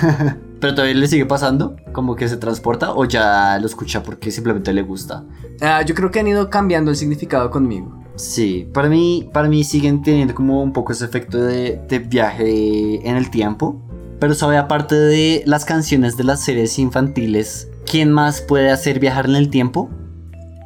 Pero 0.60 0.76
todavía 0.76 0.96
le 0.96 1.08
sigue 1.08 1.26
pasando, 1.26 1.78
como 1.94 2.18
que 2.18 2.28
se 2.28 2.36
transporta 2.36 2.92
o 2.92 3.06
ya 3.06 3.58
lo 3.58 3.68
escucha 3.68 4.04
porque 4.04 4.32
simplemente 4.32 4.74
le 4.74 4.82
gusta. 4.82 5.24
Ah, 5.62 5.82
yo 5.82 5.96
creo 5.96 6.12
que 6.12 6.20
han 6.20 6.28
ido 6.28 6.50
cambiando 6.50 6.92
el 6.92 6.98
significado 6.98 7.50
conmigo. 7.50 8.03
Sí, 8.16 8.68
para 8.74 8.90
mí, 8.90 9.30
para 9.34 9.50
mí 9.50 9.64
siguen 9.64 10.02
teniendo 10.04 10.36
como 10.36 10.62
un 10.62 10.72
poco 10.72 10.92
ese 10.92 11.06
efecto 11.06 11.42
de, 11.42 11.82
de 11.88 12.00
viaje 12.00 13.08
en 13.08 13.16
el 13.16 13.30
tiempo. 13.30 13.82
Pero 14.20 14.36
sabe, 14.36 14.58
aparte 14.58 14.96
de 14.96 15.44
las 15.46 15.66
canciones 15.66 16.16
de 16.16 16.24
las 16.24 16.42
series 16.42 16.78
infantiles, 16.80 17.68
¿quién 17.86 18.12
más 18.12 18.42
puede 18.42 18.72
hacer 18.72 19.00
viajar 19.00 19.26
en 19.26 19.36
el 19.36 19.50
tiempo? 19.50 19.90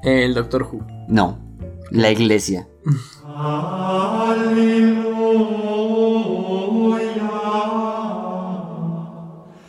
El 0.03 0.33
Doctor 0.33 0.63
Who. 0.63 0.85
No, 1.07 1.39
la 1.89 2.11
iglesia. 2.11 2.67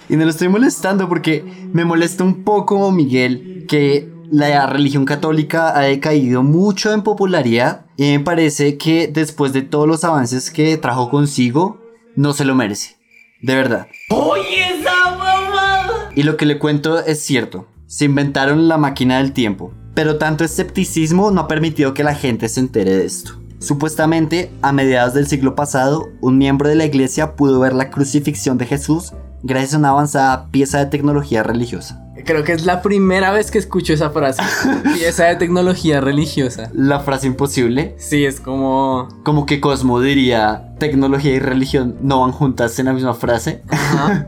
Y 0.09 0.17
no 0.17 0.25
lo 0.25 0.31
estoy 0.31 0.49
molestando 0.49 1.09
porque 1.09 1.45
me 1.73 1.85
molesta 1.85 2.25
un 2.25 2.43
poco, 2.45 2.91
Miguel, 2.91 3.67
que 3.69 4.18
la 4.31 4.67
religión 4.67 5.05
católica 5.05 5.77
ha 5.77 5.83
decaído 5.83 6.43
mucho 6.43 6.93
en 6.93 7.03
popularidad 7.03 7.87
y 7.97 8.12
me 8.12 8.21
parece 8.21 8.77
que 8.77 9.09
después 9.09 9.53
de 9.53 9.62
todos 9.62 9.87
los 9.87 10.05
avances 10.05 10.51
que 10.51 10.77
trajo 10.77 11.11
consigo, 11.11 11.81
no 12.17 12.33
se 12.33 12.45
lo 12.45 12.55
merece. 12.55 12.97
De 13.41 13.55
verdad. 13.55 13.87
¡Oye 14.11 14.81
esa 14.81 15.17
mamá! 15.17 16.11
Y 16.14 16.25
lo 16.25 16.37
que 16.37 16.47
le 16.47 16.59
cuento 16.59 16.99
es 17.05 17.21
cierto. 17.23 17.67
Se 17.87 18.05
inventaron 18.05 18.69
la 18.69 18.77
máquina 18.77 19.19
del 19.19 19.33
tiempo. 19.33 19.73
Pero 19.95 20.19
tanto 20.19 20.45
escepticismo 20.45 21.31
no 21.31 21.43
ha 21.43 21.49
permitido 21.49 21.95
que 21.95 22.05
la 22.05 22.14
gente 22.14 22.49
se 22.49 22.61
entere 22.61 22.97
de 22.97 23.07
esto. 23.07 23.41
Supuestamente, 23.61 24.51
a 24.62 24.73
mediados 24.73 25.14
del 25.14 25.27
siglo 25.27 25.57
pasado, 25.57 26.09
un 26.21 26.38
miembro 26.38 26.69
de 26.69 26.77
la 26.77 26.85
iglesia 26.85 27.35
pudo 27.35 27.59
ver 27.61 27.73
la 27.73 27.91
crucifixión 27.91 28.59
de 28.59 28.67
Jesús 28.67 29.12
gracias 29.42 29.74
a 29.74 29.79
una 29.79 29.90
avanzada 29.90 30.46
pieza 30.51 30.79
de 30.79 30.87
tecnología 30.87 31.42
religiosa. 31.42 32.05
Creo 32.24 32.44
que 32.44 32.53
es 32.53 32.66
la 32.66 32.83
primera 32.83 33.31
vez 33.31 33.51
que 33.51 33.59
escucho 33.59 33.92
esa 33.92 34.11
frase. 34.11 34.42
Pieza 34.94 35.24
de 35.24 35.37
tecnología 35.37 36.01
religiosa. 36.01 36.70
La 36.74 37.01
frase 37.01 37.27
imposible. 37.27 37.94
Sí, 37.98 38.24
es 38.24 38.40
como... 38.40 39.09
Como 39.22 39.46
que 39.46 39.61
Cosmo 39.61 40.01
diría, 40.01 40.74
tecnología 40.79 41.33
y 41.33 41.38
religión 41.38 41.96
no 42.03 42.20
van 42.20 42.33
juntas 42.33 42.79
en 42.79 42.87
la 42.87 42.92
misma 42.92 43.14
frase. 43.14 43.62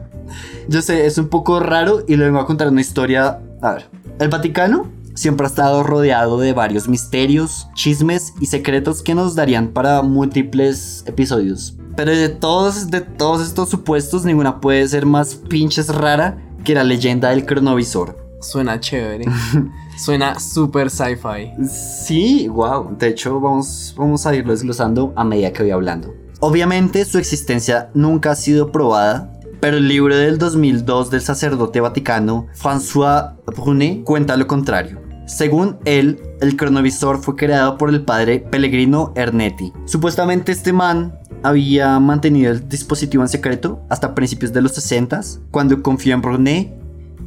Yo 0.69 0.83
sé, 0.83 1.07
es 1.07 1.19
un 1.19 1.29
poco 1.29 1.61
raro 1.61 2.05
y 2.07 2.17
le 2.17 2.25
vengo 2.25 2.39
a 2.39 2.47
contar 2.47 2.69
una 2.69 2.81
historia. 2.81 3.41
A 3.61 3.73
ver, 3.73 3.91
el 4.21 4.29
Vaticano 4.29 4.87
siempre 5.15 5.47
ha 5.47 5.51
estado 5.51 5.83
rodeado 5.83 6.39
de 6.39 6.53
varios 6.53 6.89
misterios, 6.89 7.69
chismes 7.75 8.33
y 8.41 8.47
secretos 8.47 9.03
que 9.03 9.15
nos 9.15 9.35
darían 9.35 9.69
para 9.69 10.03
múltiples 10.03 11.05
episodios. 11.07 11.77
Pero 11.97 12.11
de 12.13 12.29
todos, 12.29 12.91
de 12.91 13.01
todos 13.01 13.47
estos 13.47 13.69
supuestos, 13.69 14.25
ninguna 14.25 14.61
puede 14.61 14.87
ser 14.89 15.07
más 15.07 15.35
pinches 15.35 15.89
rara 15.89 16.39
que 16.65 16.75
la 16.75 16.85
leyenda 16.85 17.31
del 17.31 17.47
cronovisor. 17.47 18.17
Suena 18.41 18.81
chévere. 18.81 19.27
Suena 19.99 20.39
super 20.41 20.91
sci-fi. 20.91 21.53
Sí, 21.69 22.49
wow. 22.49 22.97
De 22.97 23.09
hecho, 23.09 23.39
vamos, 23.39 23.95
vamos 23.97 24.27
a 24.27 24.35
irlo 24.35 24.53
desglosando 24.53 25.13
a 25.15 25.25
medida 25.25 25.53
que 25.53 25.63
voy 25.63 25.73
hablando. 25.73 26.15
Obviamente, 26.41 27.05
su 27.05 27.19
existencia 27.19 27.91
nunca 27.93 28.31
ha 28.31 28.37
sido 28.37 28.73
probada, 28.73 29.31
Pero 29.61 29.77
el 29.77 29.89
libro 29.89 30.17
del 30.17 30.39
2002 30.39 31.11
del 31.11 31.21
sacerdote 31.21 31.83
vaticano 31.83 32.47
François 32.55 33.35
Brunet 33.45 34.05
cuenta 34.05 34.39
lo 34.39 34.47
contrario. 34.47 35.03
Según 35.27 35.79
él, 35.85 36.19
el 36.41 36.57
cronovisor 36.57 37.23
fue 37.23 37.37
creado 37.37 37.77
por 37.77 37.91
el 37.91 38.03
padre 38.05 38.41
Pellegrino 38.41 39.13
Ernetti. 39.15 39.71
Supuestamente 39.85 40.51
este 40.51 40.73
man 40.73 41.20
había 41.43 41.99
mantenido 42.01 42.53
el 42.53 42.69
dispositivo 42.69 43.23
en 43.23 43.29
secreto 43.29 43.81
hasta 43.89 44.15
principios 44.15 44.53
de 44.53 44.63
los 44.63 44.73
60 44.73 45.21
cuando 45.51 45.83
confió 45.83 46.15
en 46.15 46.23
Brunet 46.23 46.73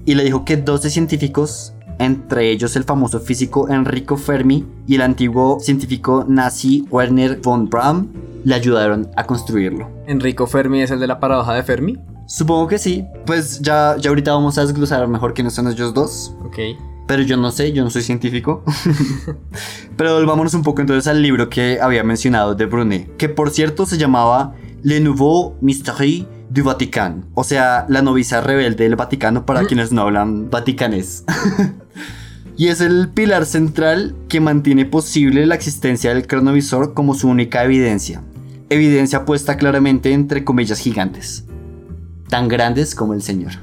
y 0.06 0.16
le 0.16 0.24
dijo 0.24 0.46
que 0.46 0.58
12 0.58 0.90
científicos, 0.90 1.74
entre 2.00 2.50
ellos 2.52 2.76
el 2.76 2.84
famoso 2.84 3.20
físico 3.20 3.70
Enrico 3.70 4.18
Fermi 4.18 4.66
y 4.88 4.96
el 4.96 5.02
antiguo 5.02 5.60
científico 5.60 6.26
nazi 6.28 6.86
Werner 6.90 7.40
von 7.42 7.70
Braun, 7.70 8.12
le 8.44 8.56
ayudaron 8.56 9.10
a 9.16 9.26
construirlo. 9.26 9.90
¿Enrico 10.08 10.48
Fermi 10.48 10.82
es 10.82 10.92
el 10.92 11.00
de 11.00 11.08
la 11.08 11.20
paradoja 11.20 11.54
de 11.54 11.64
Fermi? 11.64 11.98
Supongo 12.28 12.68
que 12.68 12.78
sí. 12.78 13.06
Pues 13.26 13.62
ya, 13.62 13.96
ya 14.00 14.10
ahorita 14.10 14.34
vamos 14.34 14.58
a 14.58 14.66
desglosar 14.66 15.08
mejor 15.08 15.34
quiénes 15.34 15.54
son 15.54 15.68
ellos 15.68 15.94
dos. 15.94 16.36
Ok. 16.46 16.60
Pero 17.08 17.24
yo 17.24 17.38
no 17.38 17.52
sé, 17.52 17.74
yo 17.74 17.84
no 17.84 17.90
soy 17.90 18.02
científico. 18.02 18.64
Pero 19.98 20.16
volvámonos 20.16 20.54
un 20.54 20.64
poco 20.64 20.82
entonces 20.82 21.08
al 21.08 21.22
libro 21.22 21.50
que 21.50 21.80
había 21.82 22.04
mencionado 22.04 22.56
de 22.56 22.66
Brunet, 22.66 23.16
que 23.18 23.30
por 23.30 23.52
cierto 23.52 23.86
se 23.86 23.98
llamaba 23.98 24.56
Le 24.84 25.00
Nouveau 25.00 25.56
Mystère 25.62 26.26
du 26.50 26.64
Vatican, 26.64 27.26
o 27.34 27.44
sea, 27.44 27.86
la 27.90 28.04
novicia 28.04 28.40
rebelde 28.40 28.84
del 28.84 28.96
Vaticano 28.96 29.46
para 29.46 29.66
quienes 29.66 29.92
no 29.92 30.04
hablan 30.04 30.52
vaticanés. 30.52 31.24
y 32.58 32.68
es 32.68 32.80
el 32.80 33.10
pilar 33.10 33.48
central 33.48 34.16
que 34.30 34.40
mantiene 34.40 34.86
posible 34.86 35.48
la 35.48 35.56
existencia 35.56 36.14
del 36.14 36.28
cronovisor 36.28 36.94
como 36.94 37.16
su 37.16 37.28
única 37.28 37.64
evidencia. 37.64 38.22
Evidencia 38.70 39.26
puesta 39.26 39.58
claramente 39.58 40.14
entre 40.14 40.44
comillas 40.44 40.80
gigantes, 40.80 41.46
tan 42.30 42.48
grandes 42.48 42.94
como 42.94 43.16
el 43.16 43.24
Señor 43.24 43.54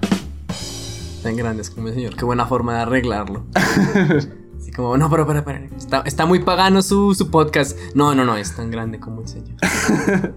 tan 1.21 1.37
grandes 1.37 1.71
como 1.71 1.89
el 1.89 1.95
señor. 1.95 2.17
Qué 2.17 2.25
buena 2.25 2.47
forma 2.47 2.75
de 2.75 2.81
arreglarlo. 2.81 3.45
Así 3.55 4.73
como, 4.73 4.97
no, 4.97 5.09
pero, 5.09 5.27
pero, 5.27 5.45
pero. 5.45 5.65
Está, 5.77 6.03
está 6.05 6.27
muy 6.27 6.41
pagano 6.41 6.83
su, 6.83 7.15
su, 7.15 7.31
podcast. 7.31 7.79
No, 7.95 8.15
no, 8.15 8.25
no, 8.25 8.37
es 8.37 8.55
tan 8.55 8.71
grande 8.71 8.99
como 9.01 9.23
el 9.23 9.29
señor. 9.29 9.57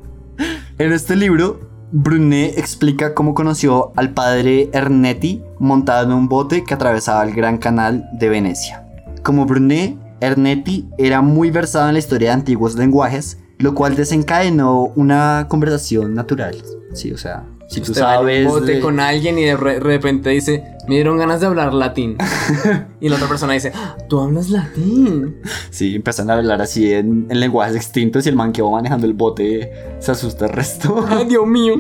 en 0.78 0.92
este 0.92 1.16
libro, 1.16 1.60
Brunet 1.92 2.58
explica 2.58 3.14
cómo 3.14 3.34
conoció 3.34 3.92
al 3.96 4.14
padre 4.14 4.70
Ernetti 4.74 5.44
montado 5.60 6.06
en 6.06 6.14
un 6.14 6.28
bote 6.28 6.64
que 6.64 6.74
atravesaba 6.74 7.24
el 7.24 7.34
Gran 7.34 7.58
Canal 7.58 8.10
de 8.14 8.30
Venecia. 8.30 8.86
Como 9.24 9.46
Brunet, 9.46 9.98
Ernetti 10.20 10.90
era 10.98 11.22
muy 11.22 11.52
versado 11.52 11.88
en 11.90 11.94
la 11.94 12.00
historia 12.00 12.30
de 12.30 12.36
antiguos 12.36 12.76
lenguajes, 12.76 13.40
lo 13.60 13.76
cual 13.76 13.96
desencadenó 13.96 14.92
una 14.96 15.48
conversación 15.50 16.16
natural. 16.16 16.56
Sí, 16.94 17.12
o 17.12 17.18
sea, 17.18 17.46
si 17.74 17.82
tú 17.82 17.94
sabes. 17.94 18.48
bote 18.48 18.80
con 18.80 19.00
alguien 19.00 19.40
y 19.40 19.46
de, 19.46 19.56
repente 19.56 20.30
dice, 20.30 20.64
me 20.88 20.96
dieron 20.96 21.18
ganas 21.18 21.40
de 21.40 21.48
hablar 21.48 21.74
latín. 21.74 22.18
y 23.00 23.10
la 23.10 23.16
otra 23.16 23.28
persona 23.28 23.54
dice, 23.54 23.72
ah, 23.74 23.98
tú 24.08 24.20
hablas 24.20 24.50
latín. 24.50 25.38
Sí, 25.72 25.96
empiezan 25.96 26.30
a 26.30 26.34
hablar 26.34 26.62
así 26.62 26.94
en, 26.94 27.28
lenguajes 27.30 27.76
extintos 27.76 28.26
y 28.26 28.30
el 28.30 28.36
man 28.36 28.52
que 28.52 28.62
va 28.62 28.70
manejando 28.70 29.08
el 29.08 29.14
bote 29.14 29.72
se 30.00 30.12
asusta 30.12 30.46
el 30.46 30.52
resto. 30.52 31.04
Ay, 31.10 31.26
Dios 31.26 31.48
mío, 31.48 31.76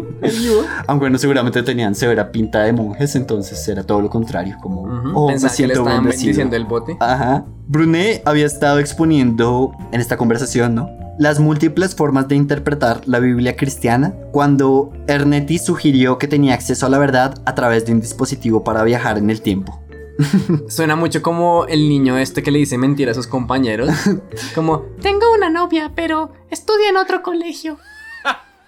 Aunque 0.88 1.03
bueno, 1.03 1.17
seguramente 1.19 1.62
tenían 1.62 1.93
severa 1.93 2.32
pinta 2.32 2.63
de 2.63 2.73
monjes, 2.73 3.15
entonces 3.15 3.67
era 3.67 3.84
todo 3.84 4.01
lo 4.01 4.10
contrario, 4.10 4.58
como, 4.62 4.82
oh, 5.13 5.29
me 5.29 5.38
siento 5.38 5.84
que 5.84 5.91
bendiciendo 5.91 6.56
el 6.56 6.65
bote. 6.65 6.97
Ajá. 6.99 7.45
Brunet 7.67 8.21
había 8.25 8.45
estado 8.45 8.79
exponiendo 8.79 9.71
en 9.91 10.01
esta 10.01 10.17
conversación, 10.17 10.75
¿no? 10.75 11.02
Las 11.17 11.39
múltiples 11.39 11.95
formas 11.95 12.28
de 12.28 12.36
interpretar 12.36 13.02
la 13.06 13.19
Biblia 13.19 13.56
cristiana 13.56 14.13
cuando 14.32 14.91
Ernetti 15.08 15.60
sugirió 15.60 16.17
que 16.17 16.28
tenía 16.28 16.54
acceso 16.54 16.86
a 16.86 16.89
la 16.89 16.97
verdad 16.97 17.41
a 17.45 17.56
través 17.56 17.86
de 17.86 17.93
un 17.93 18.02
dispositivo 18.02 18.63
para 18.63 18.84
viajar 18.84 19.17
en 19.17 19.30
el 19.30 19.41
tiempo. 19.41 19.80
Suena 20.67 20.95
mucho 20.95 21.21
como 21.21 21.65
el 21.67 21.89
niño 21.89 22.17
este 22.17 22.43
que 22.43 22.52
le 22.52 22.60
dice 22.60 22.78
mentira 22.78 23.12
a 23.12 23.15
sus 23.15 23.28
compañeros. 23.28 23.89
Como, 24.56 24.84
tengo 25.02 25.32
una 25.34 25.49
novia, 25.49 25.91
pero 25.95 26.32
estudia 26.52 26.89
en 26.89 26.97
otro 26.97 27.23
colegio. 27.23 27.78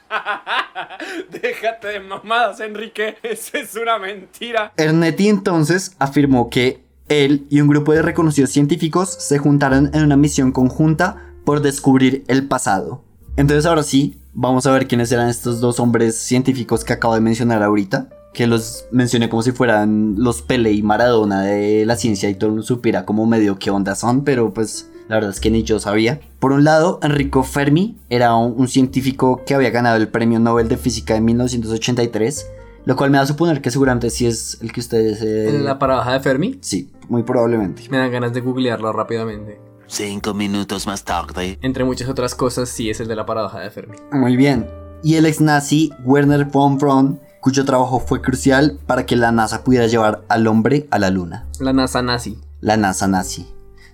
Déjate 1.30 1.88
de 1.88 2.00
mamadas, 2.00 2.60
Enrique. 2.60 3.18
Eso 3.22 3.58
es 3.58 3.76
una 3.76 4.00
mentira. 4.00 4.74
Ernetti 4.78 5.30
entonces 5.30 5.96
afirmó 6.00 6.50
que 6.50 6.84
él 7.10 7.46
y 7.50 7.62
un 7.62 7.68
grupo 7.68 7.94
de 7.94 8.02
reconocidos 8.02 8.50
científicos 8.50 9.10
se 9.10 9.38
juntaron 9.38 9.92
en 9.94 10.04
una 10.04 10.18
misión 10.18 10.52
conjunta 10.52 11.25
por 11.46 11.62
descubrir 11.62 12.26
el 12.28 12.48
pasado. 12.48 13.04
Entonces 13.38 13.66
ahora 13.66 13.84
sí, 13.84 14.20
vamos 14.34 14.66
a 14.66 14.72
ver 14.72 14.88
quiénes 14.88 15.12
eran 15.12 15.30
estos 15.30 15.62
dos 15.62 15.80
hombres 15.80 16.18
científicos 16.18 16.84
que 16.84 16.94
acabo 16.94 17.14
de 17.14 17.22
mencionar 17.22 17.64
ahorita. 17.64 18.10
Que 18.34 18.48
los 18.48 18.86
mencioné 18.92 19.30
como 19.30 19.44
si 19.44 19.54
fueran 19.54 20.16
los 20.18 20.42
Pele 20.42 20.74
y 20.74 20.82
Maradona 20.82 21.42
de 21.44 21.86
la 21.86 21.96
ciencia 21.96 22.30
y 22.30 22.36
todo 22.36 22.48
el 22.48 22.52
mundo 22.54 22.68
supiera 22.68 23.06
como 23.06 23.26
medio 23.26 23.58
qué 23.58 23.72
onda 23.72 23.96
son, 23.96 24.26
pero 24.26 24.54
pues 24.54 24.90
la 25.08 25.16
verdad 25.16 25.32
es 25.32 25.40
que 25.40 25.52
ni 25.52 25.64
yo 25.64 25.80
sabía. 25.80 26.20
Por 26.40 26.52
un 26.52 26.66
lado, 26.66 27.00
Enrico 27.02 27.44
Fermi 27.44 27.98
era 28.10 28.36
un, 28.36 28.68
científico 28.68 29.42
que 29.46 29.54
había 29.54 29.70
ganado 29.70 29.96
el 29.98 30.10
Premio 30.10 30.40
Nobel 30.40 30.68
de 30.68 30.76
Física 30.76 31.16
en 31.16 31.24
1983, 31.24 32.52
lo 32.84 32.96
cual 32.98 33.10
me 33.12 33.18
da 33.18 33.24
a 33.24 33.28
suponer 33.28 33.62
que 33.62 33.72
seguramente 33.72 34.10
sí 34.10 34.26
es 34.26 34.58
el 34.62 34.74
que 34.74 34.82
ustedes... 34.82 35.22
¿En 35.22 35.64
la 35.64 35.80
paradoja 35.80 36.14
de 36.14 36.20
Fermi? 36.20 36.58
Sí, 36.60 36.92
muy 37.08 37.24
probablemente. 37.24 37.84
Me 37.90 37.98
dan 37.98 38.12
ganas 38.12 38.34
de 38.34 38.42
googlearlo 38.42 38.92
rápidamente. 38.92 39.65
Cinco 39.88 40.34
minutos 40.34 40.88
más 40.88 41.04
tarde. 41.04 41.60
Entre 41.62 41.84
muchas 41.84 42.10
otras 42.10 42.36
cosas, 42.36 42.70
sí 42.70 42.90
es 42.90 43.00
el 43.00 43.08
de 43.08 43.16
la 43.16 43.26
paradoja 43.26 43.60
de 43.60 43.70
Fermi. 43.70 43.98
Muy 44.12 44.36
bien. 44.36 44.68
Y 45.04 45.16
el 45.16 45.26
ex 45.26 45.42
nazi 45.42 45.92
Werner 46.04 46.46
von 46.46 46.78
Braun, 46.78 47.20
cuyo 47.42 47.66
trabajo 47.66 48.00
fue 48.00 48.22
crucial 48.22 48.80
para 48.88 49.06
que 49.06 49.16
la 49.16 49.32
NASA 49.32 49.64
pudiera 49.64 49.88
llevar 49.88 50.24
al 50.30 50.48
hombre 50.48 50.88
a 50.90 50.98
la 50.98 51.10
luna. 51.10 51.46
La 51.60 51.74
NASA 51.74 52.02
nazi. 52.02 52.40
La 52.62 52.78
NASA 52.78 53.08
nazi. 53.08 53.48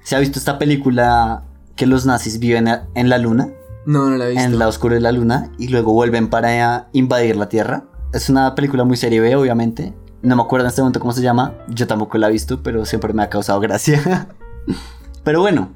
¿Se 0.04 0.16
ha 0.16 0.20
visto 0.20 0.40
esta 0.40 0.58
película 0.58 1.44
que 1.76 1.86
los 1.86 2.06
nazis 2.06 2.40
viven 2.40 2.70
en 2.96 3.10
la 3.10 3.18
luna? 3.18 3.50
No, 3.86 4.10
no 4.10 4.18
la 4.18 4.26
he 4.26 4.32
visto. 4.32 4.44
En 4.44 4.58
la 4.58 4.68
oscura 4.68 4.96
de 4.96 5.02
la 5.02 5.12
luna 5.12 5.52
y 5.58 5.68
luego 5.68 5.92
vuelven 5.92 6.30
para 6.30 6.88
invadir 6.94 7.36
la 7.36 7.50
Tierra. 7.50 7.84
Es 8.14 8.30
una 8.30 8.56
película 8.56 8.84
muy 8.84 8.98
serie 8.98 9.20
B, 9.20 9.36
obviamente. 9.36 9.94
No 10.22 10.36
me 10.36 10.44
acuerdo 10.44 10.66
en 10.66 10.70
este 10.70 10.82
momento 10.82 11.00
cómo 11.00 11.14
se 11.14 11.22
llama. 11.22 11.56
Yo 11.68 11.88
tampoco 11.88 12.18
la 12.18 12.30
he 12.30 12.32
visto, 12.32 12.62
pero 12.64 12.86
siempre 12.86 13.14
me 13.14 13.24
ha 13.24 13.30
causado 13.30 13.60
gracia. 13.60 14.30
pero 15.24 15.42
bueno, 15.42 15.72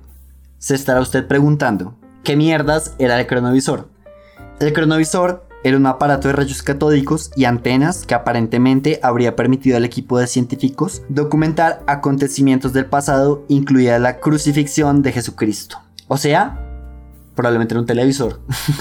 se 0.65 0.73
estará 0.73 0.99
usted 0.99 1.27
preguntando, 1.27 1.93
¿qué 2.23 2.35
mierdas 2.35 2.95
era 2.97 3.19
el 3.19 3.27
cronovisor? 3.27 3.87
El 4.59 4.73
cronovisor 4.73 5.45
era 5.63 5.77
un 5.77 5.85
aparato 5.85 6.27
de 6.27 6.33
rayos 6.33 6.63
catódicos 6.63 7.29
y 7.35 7.45
antenas 7.45 8.03
que 8.07 8.15
aparentemente 8.15 8.99
habría 9.03 9.35
permitido 9.35 9.77
al 9.77 9.85
equipo 9.85 10.17
de 10.17 10.25
científicos 10.25 11.03
documentar 11.07 11.83
acontecimientos 11.85 12.73
del 12.73 12.87
pasado, 12.87 13.45
incluida 13.47 13.99
la 13.99 14.17
crucifixión 14.19 15.03
de 15.03 15.11
Jesucristo. 15.11 15.77
O 16.07 16.17
sea, 16.17 16.59
probablemente 17.35 17.75
era 17.75 17.81
un 17.81 17.85
televisor. 17.85 18.39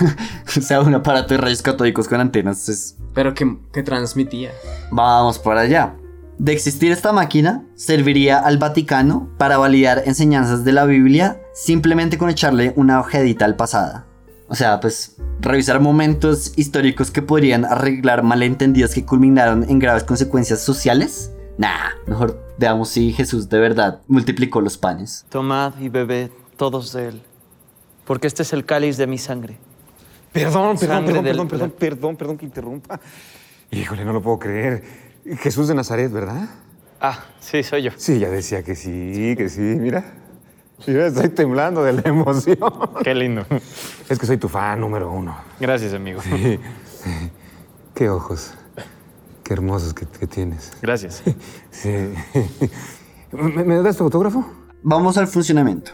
o 0.56 0.60
sea, 0.62 0.80
un 0.80 0.94
aparato 0.94 1.34
de 1.34 1.38
rayos 1.38 1.60
catódicos 1.60 2.08
con 2.08 2.18
antenas. 2.18 2.96
Pero 3.12 3.34
que, 3.34 3.58
que 3.74 3.82
transmitía. 3.82 4.52
Vamos 4.90 5.38
por 5.38 5.58
allá. 5.58 5.94
De 6.38 6.52
existir 6.52 6.90
esta 6.90 7.12
máquina, 7.12 7.64
serviría 7.76 8.38
al 8.38 8.58
Vaticano 8.58 9.30
para 9.38 9.56
validar 9.56 10.02
enseñanzas 10.04 10.64
de 10.64 10.72
la 10.72 10.84
Biblia 10.84 11.40
simplemente 11.54 12.18
con 12.18 12.28
echarle 12.28 12.72
una 12.76 12.98
ojedita 13.00 13.44
al 13.44 13.54
pasado. 13.54 14.04
O 14.48 14.56
sea, 14.56 14.80
pues 14.80 15.16
revisar 15.40 15.80
momentos 15.80 16.52
históricos 16.56 17.10
que 17.10 17.22
podrían 17.22 17.64
arreglar 17.64 18.22
malentendidos 18.22 18.94
que 18.94 19.04
culminaron 19.04 19.68
en 19.68 19.78
graves 19.78 20.04
consecuencias 20.04 20.60
sociales. 20.60 21.32
Nah, 21.56 21.90
mejor 22.06 22.42
veamos 22.58 22.88
si 22.88 23.12
Jesús 23.12 23.48
de 23.48 23.58
verdad 23.58 24.00
multiplicó 24.08 24.60
los 24.60 24.76
panes. 24.76 25.24
Tomad 25.28 25.78
y 25.78 25.88
bebed 25.88 26.30
todos 26.56 26.92
de 26.92 27.08
él, 27.08 27.22
porque 28.04 28.26
este 28.26 28.42
es 28.42 28.52
el 28.52 28.64
cáliz 28.64 28.96
de 28.96 29.06
mi 29.06 29.18
sangre. 29.18 29.56
Perdón, 30.32 30.76
perdón, 30.78 31.04
perdón, 31.04 31.24
perdón, 31.24 31.48
perdón, 31.48 31.74
perdón, 31.78 32.16
perdón 32.16 32.38
que 32.38 32.44
interrumpa. 32.44 33.00
Híjole, 33.70 34.04
no 34.04 34.12
lo 34.12 34.20
puedo 34.20 34.40
creer. 34.40 34.82
Jesús 35.38 35.68
de 35.68 35.74
Nazaret, 35.74 36.12
¿verdad? 36.12 36.48
Ah, 37.00 37.24
sí, 37.40 37.62
soy 37.62 37.82
yo. 37.82 37.90
Sí, 37.96 38.18
ya 38.18 38.28
decía 38.28 38.62
que 38.62 38.74
sí, 38.74 39.34
que 39.36 39.48
sí, 39.48 39.60
mira. 39.60 40.04
Mira, 40.86 41.06
estoy 41.06 41.28
temblando 41.30 41.82
de 41.82 41.94
la 41.94 42.02
emoción. 42.04 42.58
Qué 43.02 43.14
lindo. 43.14 43.46
Es 44.08 44.18
que 44.18 44.26
soy 44.26 44.36
tu 44.36 44.48
fan 44.48 44.80
número 44.80 45.10
uno. 45.10 45.36
Gracias, 45.60 45.94
amigo. 45.94 46.20
Qué 47.94 48.10
ojos. 48.10 48.54
Qué 49.42 49.52
hermosos 49.52 49.94
que, 49.94 50.06
tienes. 50.26 50.72
Gracias. 50.80 51.22
Sí. 51.70 52.14
¿Me, 53.32 53.64
¿Me 53.64 53.82
das 53.82 53.96
tu 53.96 54.04
autógrafo? 54.04 54.44
Vamos 54.82 55.16
al 55.18 55.26
funcionamiento. 55.26 55.92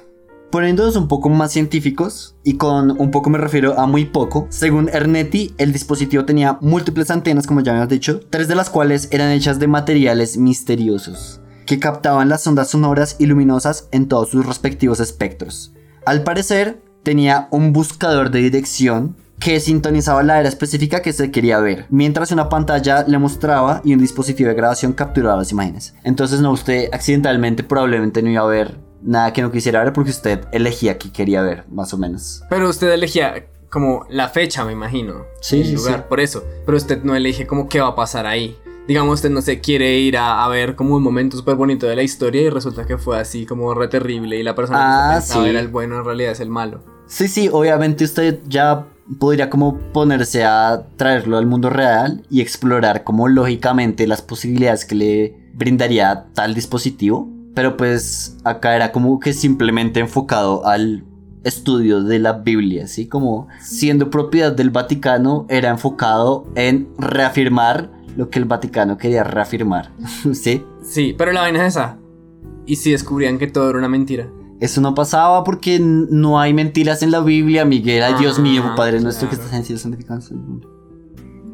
Poniéndonos 0.51 0.97
un 0.97 1.07
poco 1.07 1.29
más 1.29 1.53
científicos, 1.53 2.35
y 2.43 2.55
con 2.55 3.01
un 3.01 3.13
poco 3.13 3.31
me 3.31 3.39
refiero 3.39 3.79
a 3.79 3.87
muy 3.87 4.07
poco, 4.07 4.49
según 4.51 4.89
Ernetti, 4.89 5.55
el 5.59 5.73
dispositivo 5.73 6.25
tenía 6.25 6.59
múltiples 6.61 7.13
antenas, 7.13 7.47
como 7.47 7.61
ya 7.61 7.71
habíamos 7.71 7.89
dicho, 7.89 8.21
tres 8.31 8.49
de 8.49 8.57
las 8.57 8.69
cuales 8.69 9.07
eran 9.13 9.31
hechas 9.31 9.61
de 9.61 9.69
materiales 9.69 10.39
misteriosos, 10.39 11.41
que 11.67 11.79
captaban 11.79 12.29
las 12.29 12.45
ondas 12.49 12.71
sonoras 12.71 13.15
y 13.21 13.27
luminosas 13.27 13.87
en 13.93 14.09
todos 14.09 14.31
sus 14.31 14.45
respectivos 14.45 14.99
espectros. 14.99 15.73
Al 16.05 16.25
parecer, 16.25 16.83
tenía 17.05 17.47
un 17.53 17.73
buscador 17.73 18.33
de 18.33 18.41
dirección 18.41 19.15
que 19.39 19.61
sintonizaba 19.61 20.25
la 20.25 20.41
era 20.41 20.49
específica 20.49 21.01
que 21.01 21.13
se 21.13 21.31
quería 21.31 21.61
ver, 21.61 21.87
mientras 21.91 22.33
una 22.33 22.49
pantalla 22.49 23.05
le 23.07 23.19
mostraba 23.19 23.83
y 23.85 23.95
un 23.95 24.01
dispositivo 24.01 24.49
de 24.49 24.57
grabación 24.57 24.95
capturaba 24.95 25.37
las 25.37 25.53
imágenes. 25.53 25.95
Entonces 26.03 26.41
no, 26.41 26.51
usted 26.51 26.89
accidentalmente 26.93 27.63
probablemente 27.63 28.21
no 28.21 28.31
iba 28.31 28.43
a 28.43 28.47
ver 28.47 28.90
nada 29.03 29.33
que 29.33 29.43
no 29.43 29.51
quisiera 29.51 29.83
ver 29.83 29.93
porque 29.93 30.11
usted 30.11 30.41
elegía 30.53 30.99
que 30.99 31.13
quería 31.13 31.43
ver, 31.43 31.65
más 31.71 31.93
o 31.95 31.99
menos. 31.99 32.43
Pero 32.51 32.69
usted 32.69 32.91
elegía 32.93 33.47
como 33.69 34.05
la 34.11 34.29
fecha, 34.29 34.65
me 34.65 34.73
imagino. 34.73 35.25
Sí, 35.41 35.61
el 35.63 35.75
lugar, 35.75 36.01
sí. 36.01 36.05
por 36.09 36.21
eso. 36.21 36.45
Pero 36.67 36.77
usted 36.77 37.03
no 37.03 37.15
elige 37.15 37.47
como 37.47 37.69
qué 37.69 37.81
va 37.81 37.89
a 37.89 37.95
pasar 37.95 38.27
ahí. 38.27 38.57
Digamos, 38.89 39.15
usted 39.15 39.31
no 39.31 39.41
se 39.43 39.61
quiere 39.61 39.99
ir 39.99 40.17
a, 40.17 40.45
a 40.45 40.49
ver 40.49 40.75
como 40.75 40.97
un 40.97 41.03
momento 41.03 41.37
súper 41.37 41.55
bonito 41.55 41.87
de 41.87 41.95
la 41.95 42.03
historia 42.03 42.43
y 42.43 42.51
resulta 42.51 42.87
que 42.87 42.99
fue 42.99 43.19
así 43.21 43.47
como 43.47 43.73
re 43.75 43.87
terrible 43.87 44.37
y 44.37 44.43
la 44.43 44.55
persona 44.57 44.79
que 44.79 44.85
Ah, 44.87 45.11
pensaba 45.15 45.45
sí. 45.45 45.51
era 45.51 45.61
el 45.61 45.69
bueno 45.69 45.99
en 45.99 46.05
realidad 46.05 46.33
es 46.33 46.41
el 46.41 46.49
malo. 46.51 46.83
Sí, 47.07 47.29
sí, 47.29 47.49
obviamente 47.53 48.03
usted 48.05 48.41
ya 48.49 48.87
podría 49.19 49.49
como 49.51 49.79
ponerse 49.93 50.45
a 50.45 50.87
traerlo 50.97 51.39
al 51.39 51.47
mundo 51.47 51.71
real 51.71 52.25
y 52.31 52.41
explorar 52.41 53.05
como 53.05 53.29
lógicamente 53.29 54.07
las 54.09 54.23
posibilidades 54.23 54.85
que 54.85 54.95
le 54.97 55.37
brindaría 55.55 56.27
tal 56.35 56.55
dispositivo. 56.55 57.29
Pero 57.55 57.77
pues 57.77 58.37
acá 58.45 58.77
era 58.77 58.93
como 58.93 59.19
que 59.19 59.33
simplemente 59.33 60.01
enfocado 60.01 60.67
al 60.67 61.05
estudio 61.45 62.03
de 62.03 62.19
la 62.19 62.35
Biblia, 62.35 62.87
¿sí? 62.87 63.07
Como 63.07 63.49
siendo 63.61 64.11
propiedad 64.11 64.53
del 64.53 64.71
Vaticano 64.71 65.47
era 65.49 65.71
enfocado 65.71 66.47
en 66.55 66.89
reafirmar 66.99 67.91
lo 68.17 68.29
que 68.31 68.39
el 68.39 68.45
Vaticano 68.45 68.99
quería 68.99 69.25
reafirmar, 69.25 69.91
¿sí? 70.33 70.65
Sí, 70.83 71.15
pero 71.17 71.33
la 71.33 71.41
vaina 71.41 71.67
es 71.67 71.75
esa. 71.75 71.99
¿Y 72.67 72.77
si 72.77 72.93
descubrían 72.93 73.39
que 73.39 73.47
todo 73.47 73.71
era 73.71 73.79
una 73.79 73.89
mentira? 73.89 74.29
Eso 74.61 74.81
no 74.83 74.95
pasaba 74.95 75.43
porque 75.43 75.81
no 75.81 76.39
hay 76.39 76.53
mentiras 76.53 77.03
en 77.03 77.11
la 77.11 77.21
Biblia, 77.21 77.65
Miguel. 77.65 78.03
Ay, 78.03 78.15
Dios 78.19 78.39
mío, 78.39 78.63
Ah, 78.67 78.75
Padre 78.77 79.01
nuestro 79.01 79.29
que 79.29 79.35
estás 79.37 79.51
en 79.53 79.61
el 79.61 79.65
cielo, 79.65 79.81
santificado. 79.81 80.21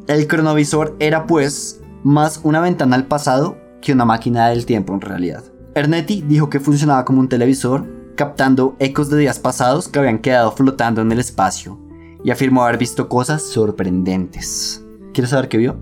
El 0.07 0.27
cronovisor 0.27 0.95
era 0.99 1.25
pues 1.25 1.81
más 2.03 2.41
una 2.43 2.59
ventana 2.59 2.97
al 2.97 3.05
pasado 3.07 3.57
que 3.81 3.93
una 3.93 4.03
máquina 4.03 4.49
del 4.49 4.65
tiempo 4.65 4.93
en 4.93 5.01
realidad. 5.01 5.43
Ernetti 5.77 6.23
dijo 6.23 6.49
que 6.49 6.59
funcionaba 6.59 7.05
como 7.05 7.19
un 7.19 7.29
televisor, 7.29 7.85
captando 8.15 8.75
ecos 8.79 9.11
de 9.11 9.19
días 9.19 9.37
pasados 9.37 9.87
que 9.87 9.99
habían 9.99 10.19
quedado 10.19 10.51
flotando 10.51 11.01
en 11.01 11.11
el 11.11 11.19
espacio, 11.19 11.79
y 12.23 12.31
afirmó 12.31 12.63
haber 12.63 12.79
visto 12.79 13.07
cosas 13.07 13.43
sorprendentes. 13.43 14.83
¿Quieres 15.13 15.29
saber 15.29 15.49
qué 15.49 15.57
vio? 15.57 15.77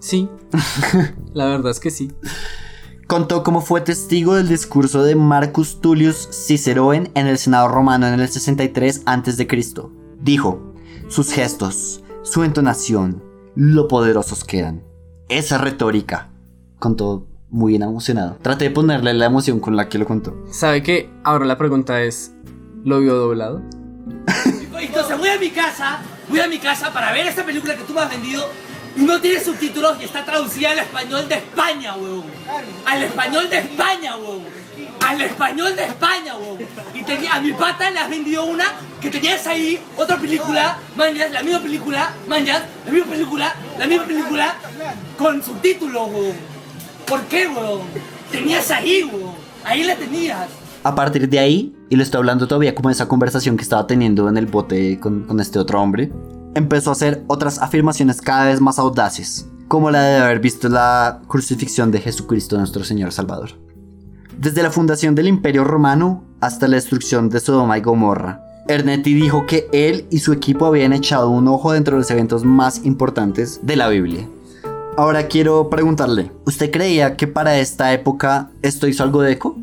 Sí. 0.00 0.28
la 1.32 1.46
verdad 1.46 1.70
es 1.70 1.80
que 1.80 1.90
sí. 1.90 2.12
Contó 3.06 3.42
cómo 3.42 3.62
fue 3.62 3.80
testigo 3.80 4.34
del 4.34 4.48
discurso 4.48 5.02
de 5.02 5.16
Marcus 5.16 5.80
Tullius 5.80 6.28
Ciceroen 6.30 7.10
en 7.14 7.26
el 7.26 7.38
Senado 7.38 7.68
romano 7.68 8.06
en 8.06 8.20
el 8.20 8.28
63 8.28 9.02
a.C. 9.06 9.48
Dijo, 10.20 10.74
sus 11.08 11.32
gestos, 11.32 12.04
su 12.22 12.44
entonación, 12.44 13.22
lo 13.54 13.88
poderosos 13.88 14.44
que 14.44 14.58
eran. 14.58 14.84
Esa 15.30 15.56
retórica. 15.56 16.30
Contó 16.78 17.31
muy 17.52 17.72
bien 17.72 17.82
emocionado. 17.82 18.38
Traté 18.42 18.64
de 18.64 18.70
ponerle 18.70 19.12
la 19.12 19.26
emoción 19.26 19.60
con 19.60 19.76
la 19.76 19.88
que 19.88 19.98
lo 19.98 20.06
contó. 20.06 20.34
¿Sabe 20.50 20.82
qué? 20.82 21.10
Ahora 21.22 21.44
la 21.44 21.58
pregunta 21.58 22.02
es, 22.02 22.32
¿lo 22.82 22.98
vio 23.00 23.14
doblado? 23.14 23.62
Entonces 24.80 25.18
voy 25.18 25.28
a 25.28 25.38
mi 25.38 25.50
casa, 25.50 26.00
voy 26.28 26.40
a 26.40 26.48
mi 26.48 26.58
casa 26.58 26.92
para 26.92 27.12
ver 27.12 27.26
esta 27.26 27.44
película 27.44 27.76
que 27.76 27.84
tú 27.84 27.92
me 27.92 28.00
has 28.00 28.10
vendido 28.10 28.48
y 28.96 29.02
no 29.02 29.20
tiene 29.20 29.38
subtítulos 29.38 30.00
y 30.00 30.04
está 30.04 30.24
traducida 30.24 30.70
al 30.70 30.78
español 30.78 31.28
de 31.28 31.36
España, 31.36 31.94
huevón. 31.94 32.24
Al 32.86 33.02
español 33.02 33.48
de 33.48 33.58
España, 33.58 34.16
huevón. 34.16 34.44
Al 35.06 35.20
español 35.20 35.76
de 35.76 35.84
España, 35.84 36.36
huevón. 36.36 36.58
Y 36.94 37.02
tenía, 37.02 37.34
a 37.34 37.40
mi 37.40 37.52
pata 37.52 37.90
le 37.90 37.98
has 37.98 38.08
vendido 38.08 38.44
una 38.44 38.64
que 39.00 39.10
tenías 39.10 39.46
ahí, 39.46 39.78
otra 39.96 40.16
película, 40.16 40.78
manjas, 40.96 41.30
la 41.30 41.42
misma 41.42 41.60
película, 41.60 42.14
manjas, 42.26 42.62
la 42.86 42.92
misma 42.92 43.10
película, 43.12 43.54
la 43.78 43.86
misma 43.86 44.04
película, 44.04 44.54
con 45.18 45.42
subtítulos, 45.42 46.08
huevón. 46.08 46.51
¿Por 47.12 47.20
qué, 47.24 47.46
huevón? 47.46 47.82
Tenías 48.30 48.70
ahí, 48.70 49.02
huevón. 49.02 49.34
Ahí 49.64 49.82
la 49.82 49.96
tenías. 49.96 50.48
A 50.82 50.94
partir 50.94 51.28
de 51.28 51.38
ahí, 51.38 51.76
y 51.90 51.96
le 51.96 52.04
estoy 52.04 52.20
hablando 52.20 52.48
todavía 52.48 52.74
como 52.74 52.88
esa 52.88 53.06
conversación 53.06 53.58
que 53.58 53.62
estaba 53.64 53.86
teniendo 53.86 54.30
en 54.30 54.38
el 54.38 54.46
bote 54.46 54.98
con, 54.98 55.24
con 55.24 55.38
este 55.38 55.58
otro 55.58 55.82
hombre, 55.82 56.10
empezó 56.54 56.88
a 56.88 56.94
hacer 56.94 57.22
otras 57.26 57.58
afirmaciones 57.58 58.22
cada 58.22 58.46
vez 58.46 58.62
más 58.62 58.78
audaces, 58.78 59.46
como 59.68 59.90
la 59.90 60.02
de 60.02 60.16
haber 60.22 60.40
visto 60.40 60.70
la 60.70 61.20
crucifixión 61.28 61.90
de 61.90 62.00
Jesucristo 62.00 62.56
nuestro 62.56 62.82
Señor 62.82 63.12
Salvador. 63.12 63.50
Desde 64.38 64.62
la 64.62 64.70
fundación 64.70 65.14
del 65.14 65.28
Imperio 65.28 65.64
Romano 65.64 66.24
hasta 66.40 66.66
la 66.66 66.76
destrucción 66.76 67.28
de 67.28 67.40
Sodoma 67.40 67.76
y 67.76 67.82
Gomorra, 67.82 68.40
Ernetti 68.68 69.12
dijo 69.12 69.44
que 69.44 69.68
él 69.74 70.06
y 70.10 70.20
su 70.20 70.32
equipo 70.32 70.64
habían 70.64 70.94
echado 70.94 71.28
un 71.28 71.46
ojo 71.46 71.72
dentro 71.72 71.96
de 71.96 72.00
los 72.00 72.10
eventos 72.10 72.42
más 72.42 72.86
importantes 72.86 73.60
de 73.62 73.76
la 73.76 73.90
Biblia. 73.90 74.26
Ahora 74.94 75.26
quiero 75.26 75.70
preguntarle, 75.70 76.30
¿usted 76.44 76.70
creía 76.70 77.16
que 77.16 77.26
para 77.26 77.58
esta 77.58 77.94
época 77.94 78.50
esto 78.60 78.86
hizo 78.86 79.02
algo 79.02 79.22
de 79.22 79.32
eco? 79.32 79.56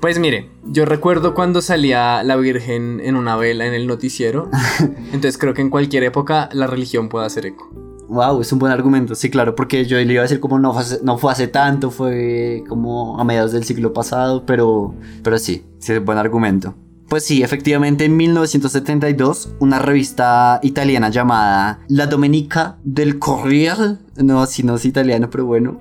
Pues 0.00 0.20
mire, 0.20 0.48
yo 0.64 0.84
recuerdo 0.84 1.34
cuando 1.34 1.60
salía 1.60 2.22
la 2.22 2.36
Virgen 2.36 3.00
en 3.02 3.16
una 3.16 3.36
vela 3.36 3.66
en 3.66 3.74
el 3.74 3.88
noticiero. 3.88 4.48
Entonces 5.12 5.38
creo 5.38 5.54
que 5.54 5.62
en 5.62 5.70
cualquier 5.70 6.04
época 6.04 6.48
la 6.52 6.68
religión 6.68 7.08
puede 7.08 7.26
hacer 7.26 7.46
eco. 7.46 7.68
Wow, 8.08 8.40
es 8.40 8.52
un 8.52 8.60
buen 8.60 8.72
argumento, 8.72 9.16
sí, 9.16 9.28
claro, 9.28 9.56
porque 9.56 9.84
yo 9.86 9.98
le 9.98 10.12
iba 10.12 10.20
a 10.20 10.22
decir 10.22 10.38
como 10.38 10.58
no 10.60 10.72
fue 10.72 10.82
hace, 10.82 11.00
no 11.02 11.18
fue 11.18 11.32
hace 11.32 11.48
tanto, 11.48 11.90
fue 11.90 12.62
como 12.68 13.20
a 13.20 13.24
mediados 13.24 13.50
del 13.50 13.64
siglo 13.64 13.92
pasado, 13.92 14.46
pero, 14.46 14.94
pero 15.24 15.36
sí, 15.38 15.64
sí 15.78 15.92
es 15.92 15.98
un 15.98 16.04
buen 16.04 16.16
argumento. 16.16 16.74
Pues 17.08 17.24
sí, 17.24 17.42
efectivamente 17.42 18.04
en 18.04 18.18
1972 18.18 19.54
una 19.60 19.78
revista 19.78 20.60
italiana 20.62 21.08
llamada 21.08 21.80
La 21.88 22.06
Domenica 22.06 22.76
del 22.84 23.18
Corriere, 23.18 23.96
no, 24.16 24.44
si 24.44 24.62
no 24.62 24.76
es 24.76 24.84
italiano, 24.84 25.30
pero 25.30 25.46
bueno, 25.46 25.80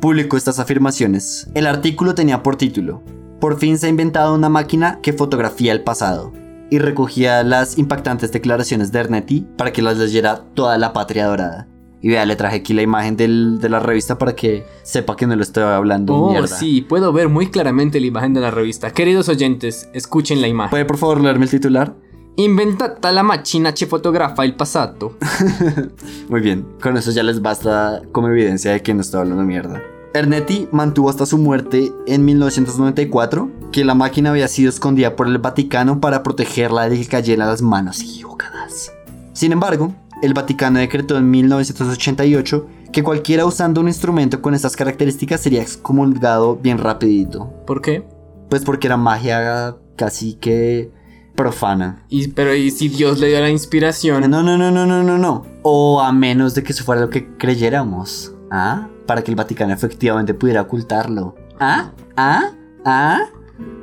publicó 0.00 0.36
estas 0.36 0.58
afirmaciones. 0.58 1.48
El 1.54 1.68
artículo 1.68 2.16
tenía 2.16 2.42
por 2.42 2.56
título, 2.56 3.04
Por 3.40 3.60
fin 3.60 3.78
se 3.78 3.86
ha 3.86 3.90
inventado 3.90 4.34
una 4.34 4.48
máquina 4.48 4.98
que 5.00 5.12
fotografía 5.12 5.70
el 5.70 5.84
pasado 5.84 6.32
y 6.70 6.80
recogía 6.80 7.44
las 7.44 7.78
impactantes 7.78 8.32
declaraciones 8.32 8.90
de 8.90 8.98
Ernetti 8.98 9.46
para 9.56 9.72
que 9.72 9.80
las 9.80 9.96
leyera 9.96 10.42
toda 10.54 10.76
la 10.76 10.92
patria 10.92 11.26
dorada. 11.26 11.68
Y 12.00 12.08
vea, 12.08 12.24
le 12.26 12.36
traje 12.36 12.56
aquí 12.56 12.74
la 12.74 12.82
imagen 12.82 13.16
del- 13.16 13.58
de 13.60 13.68
la 13.68 13.80
revista 13.80 14.18
para 14.18 14.36
que 14.36 14.64
sepa 14.84 15.16
que 15.16 15.26
no 15.26 15.34
lo 15.34 15.42
estoy 15.42 15.64
hablando 15.64 16.14
Oh, 16.14 16.30
mierda. 16.30 16.46
sí, 16.46 16.80
puedo 16.82 17.12
ver 17.12 17.28
muy 17.28 17.48
claramente 17.48 17.98
la 18.00 18.06
imagen 18.06 18.34
de 18.34 18.40
la 18.40 18.50
revista. 18.52 18.92
Queridos 18.92 19.28
oyentes, 19.28 19.88
escuchen 19.92 20.40
la 20.40 20.46
imagen. 20.48 20.70
¿Puede 20.70 20.84
por 20.84 20.96
favor 20.98 21.20
leerme 21.20 21.44
el 21.46 21.50
titular? 21.50 21.94
Inventata 22.36 23.10
la 23.10 23.24
macchina 23.24 23.72
che 23.72 23.86
fotografa 23.86 24.44
il 24.44 24.54
passato. 24.54 25.16
Muy 26.28 26.40
bien, 26.40 26.64
con 26.80 26.96
eso 26.96 27.10
ya 27.10 27.24
les 27.24 27.42
basta 27.42 28.00
como 28.12 28.28
evidencia 28.28 28.70
de 28.72 28.80
que 28.80 28.94
no 28.94 29.00
estoy 29.00 29.20
hablando 29.22 29.42
mierda. 29.42 29.82
Ernetti 30.14 30.68
mantuvo 30.72 31.10
hasta 31.10 31.26
su 31.26 31.36
muerte 31.36 31.92
en 32.06 32.24
1994 32.24 33.50
que 33.72 33.84
la 33.84 33.94
máquina 33.94 34.30
había 34.30 34.48
sido 34.48 34.68
escondida 34.70 35.16
por 35.16 35.26
el 35.26 35.38
Vaticano 35.38 36.00
para 36.00 36.22
protegerla 36.22 36.88
de 36.88 36.98
que 36.98 37.06
cayera 37.06 37.44
a 37.44 37.48
las 37.48 37.60
manos 37.62 38.00
equivocadas. 38.00 38.92
Sin 39.32 39.52
embargo, 39.52 39.94
el 40.22 40.34
Vaticano 40.34 40.78
decretó 40.78 41.16
en 41.16 41.30
1988 41.30 42.66
que 42.92 43.02
cualquiera 43.02 43.46
usando 43.46 43.80
un 43.80 43.88
instrumento 43.88 44.40
con 44.42 44.54
estas 44.54 44.76
características 44.76 45.40
sería 45.40 45.62
excomulgado 45.62 46.56
bien 46.56 46.78
rapidito. 46.78 47.52
¿Por 47.66 47.82
qué? 47.82 48.04
Pues 48.48 48.62
porque 48.64 48.86
era 48.86 48.96
magia 48.96 49.76
casi 49.96 50.34
que 50.34 50.90
profana. 51.34 52.04
Y, 52.08 52.28
pero 52.28 52.54
¿y 52.54 52.70
si 52.70 52.88
Dios 52.88 53.20
le 53.20 53.28
dio 53.28 53.40
la 53.40 53.50
inspiración? 53.50 54.28
No, 54.30 54.42
no, 54.42 54.58
no, 54.58 54.70
no, 54.70 54.86
no, 54.86 55.02
no, 55.02 55.18
no. 55.18 55.46
O 55.62 56.00
a 56.00 56.12
menos 56.12 56.54
de 56.54 56.62
que 56.62 56.72
eso 56.72 56.84
fuera 56.84 57.00
lo 57.00 57.10
que 57.10 57.36
creyéramos. 57.36 58.34
¿Ah? 58.50 58.88
Para 59.06 59.22
que 59.22 59.30
el 59.30 59.36
Vaticano 59.36 59.72
efectivamente 59.72 60.34
pudiera 60.34 60.62
ocultarlo. 60.62 61.36
¿Ah? 61.60 61.92
¿Ah? 62.16 62.50
¿Ah? 62.84 63.20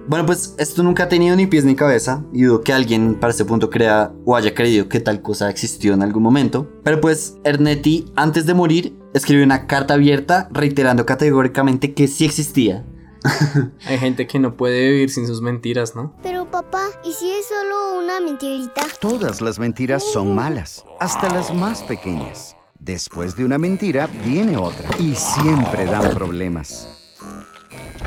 Bueno, 0.07 0.25
pues 0.25 0.55
esto 0.59 0.83
nunca 0.83 1.03
ha 1.03 1.09
tenido 1.09 1.35
ni 1.35 1.47
pies 1.47 1.65
ni 1.65 1.75
cabeza 1.75 2.23
y 2.31 2.43
dudo 2.43 2.61
que 2.61 2.73
alguien 2.73 3.15
para 3.15 3.31
este 3.31 3.43
punto 3.43 3.69
crea 3.71 4.13
o 4.23 4.35
haya 4.35 4.53
creído 4.53 4.87
que 4.87 4.99
tal 4.99 5.21
cosa 5.21 5.49
existió 5.49 5.93
en 5.93 6.03
algún 6.03 6.21
momento. 6.21 6.69
Pero 6.83 7.01
pues 7.01 7.37
Ernetti, 7.43 8.11
antes 8.15 8.45
de 8.45 8.53
morir, 8.53 8.95
escribió 9.13 9.43
una 9.43 9.65
carta 9.65 9.95
abierta 9.95 10.47
reiterando 10.51 11.05
categóricamente 11.05 11.93
que 11.93 12.07
sí 12.07 12.25
existía. 12.25 12.85
Hay 13.87 13.97
gente 13.97 14.27
que 14.27 14.37
no 14.37 14.55
puede 14.55 14.91
vivir 14.91 15.09
sin 15.09 15.25
sus 15.25 15.41
mentiras, 15.41 15.95
¿no? 15.95 16.13
Pero 16.21 16.51
papá, 16.51 16.85
¿y 17.03 17.11
si 17.11 17.31
es 17.31 17.47
solo 17.47 17.99
una 18.03 18.19
mentirita? 18.19 18.83
Todas 18.99 19.41
las 19.41 19.57
mentiras 19.57 20.03
son 20.03 20.35
malas, 20.35 20.85
hasta 20.99 21.33
las 21.33 21.53
más 21.53 21.81
pequeñas. 21.81 22.55
Después 22.79 23.35
de 23.35 23.45
una 23.45 23.57
mentira 23.57 24.07
viene 24.23 24.57
otra 24.57 24.87
y 24.99 25.15
siempre 25.15 25.85
dan 25.85 26.11
problemas. 26.13 26.94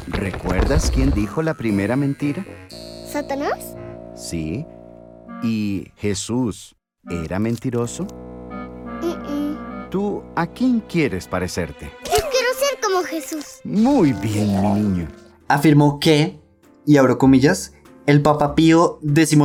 ¿Recuerdas 0.07 0.91
quién 0.95 1.11
dijo 1.11 1.43
la 1.43 1.55
primera 1.55 1.97
mentira? 1.97 2.45
¿Satanás? 3.11 3.77
Sí. 4.15 4.67
¿Y 5.43 5.89
Jesús 5.97 6.77
era 7.09 7.39
mentiroso? 7.39 8.07
¿Tú 9.91 10.23
a 10.37 10.47
quién 10.47 10.81
quieres 10.81 11.27
parecerte? 11.27 11.91
Yo 12.05 12.23
quiero 12.31 12.49
ser 12.59 12.79
como 12.83 13.03
Jesús. 13.05 13.61
Muy 13.65 14.13
bien, 14.13 14.61
mi 14.61 14.81
niño. 14.81 15.09
Afirmó 15.49 15.99
que, 15.99 16.39
y 16.85 16.99
abro 16.99 17.17
comillas, 17.17 17.73
El 18.07 18.21
Papa 18.21 18.55
Pío 18.55 19.01
XII 19.03 19.39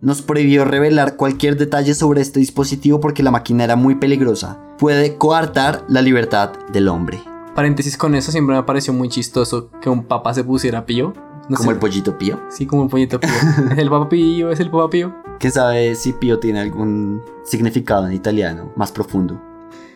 nos 0.00 0.22
prohibió 0.22 0.64
revelar 0.64 1.16
cualquier 1.16 1.56
detalle 1.56 1.94
sobre 1.94 2.20
este 2.20 2.40
dispositivo 2.40 2.98
porque 3.00 3.22
la 3.22 3.30
máquina 3.30 3.62
era 3.62 3.76
muy 3.76 3.94
peligrosa. 3.94 4.58
Puede 4.78 5.16
coartar 5.16 5.84
la 5.88 6.02
libertad 6.02 6.52
del 6.72 6.88
hombre. 6.88 7.20
Paréntesis 7.54 7.96
con 7.96 8.14
eso, 8.14 8.30
siempre 8.30 8.54
me 8.54 8.62
pareció 8.62 8.92
muy 8.92 9.08
chistoso 9.08 9.70
que 9.80 9.90
un 9.90 10.04
papa 10.04 10.32
se 10.34 10.44
pusiera 10.44 10.86
pío. 10.86 11.12
No 11.48 11.56
como 11.56 11.70
sé. 11.70 11.74
el 11.74 11.80
pollito 11.80 12.16
Pío. 12.16 12.40
Sí, 12.48 12.64
como 12.64 12.84
el 12.84 12.88
pollito 12.88 13.18
pío. 13.18 13.30
es 13.72 13.78
el 13.78 13.90
papa 13.90 14.08
pío, 14.08 14.50
es 14.50 14.60
el 14.60 14.70
papa 14.70 14.88
pío. 14.88 15.14
¿Quién 15.40 15.52
sabe 15.52 15.94
si 15.94 16.12
Pío 16.12 16.38
tiene 16.38 16.60
algún 16.60 17.22
significado 17.44 18.06
en 18.06 18.12
italiano 18.12 18.72
más 18.76 18.92
profundo? 18.92 19.40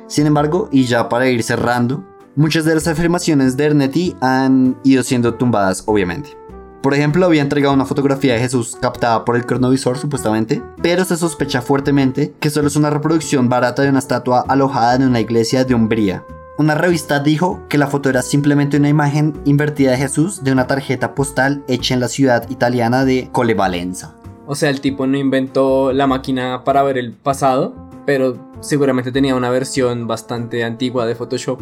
Sin 0.07 0.27
embargo, 0.27 0.69
y 0.73 0.85
ya 0.85 1.09
para 1.09 1.29
ir 1.29 1.43
cerrando, 1.43 2.03
muchas 2.35 2.65
de 2.65 2.75
las 2.75 2.89
afirmaciones 2.89 3.57
de 3.57 3.67
Ernetti 3.67 4.17
han 4.21 4.77
ido 4.85 5.03
siendo 5.03 5.35
tumbadas, 5.35 5.85
obviamente. 5.87 6.37
Por 6.83 6.93
ejemplo, 6.95 7.25
había 7.25 7.43
entregado 7.43 7.75
una 7.75 7.87
fotografía 7.87 8.35
de 8.35 8.41
Jesús 8.41 8.77
captada 8.81 9.25
por 9.25 9.37
el 9.37 9.47
cronovisor, 9.47 9.97
supuestamente, 9.97 10.63
pero 10.83 11.05
se 11.05 11.17
sospecha 11.17 11.63
fuertemente 11.63 12.35
que 12.41 12.51
solo 12.51 12.69
es 12.69 12.77
una 12.77 12.91
reproducción 12.91 13.49
barata 13.49 13.83
de 13.83 13.91
una 13.91 14.01
estatua 14.01 14.45
alojada 14.49 14.97
en 14.97 15.05
una 15.05 15.21
iglesia 15.21 15.65
de 15.65 15.75
Umbría. 15.75 16.25
Una 16.57 16.77
revista 16.77 17.19
dijo 17.19 17.67
que 17.69 17.79
la 17.79 17.89
foto 17.89 18.09
era 18.09 18.23
simplemente 18.23 18.77
una 18.77 18.89
imagen 18.89 19.33
invertida 19.45 19.91
de 19.91 19.97
Jesús 19.97 20.45
de 20.45 20.53
una 20.53 20.69
tarjeta 20.69 21.17
postal 21.17 21.65
hecha 21.67 21.95
en 21.95 22.01
la 22.01 22.07
ciudad 22.07 22.49
italiana 22.49 23.05
de 23.05 23.29
Colevalenza. 23.33 24.15
O 24.47 24.55
sea, 24.55 24.71
el 24.71 24.81
tipo 24.81 25.05
no 25.09 25.19
inventó 25.19 25.93
la 25.93 26.07
máquina 26.07 26.63
para 26.63 26.85
ver 26.85 26.97
el 26.97 27.13
pasado, 27.13 27.75
pero 28.07 28.39
seguramente 28.61 29.11
tenía 29.11 29.35
una 29.35 29.51
versión 29.51 30.07
bastante 30.07 30.63
antigua 30.63 31.07
de 31.07 31.17
Photoshop. 31.17 31.61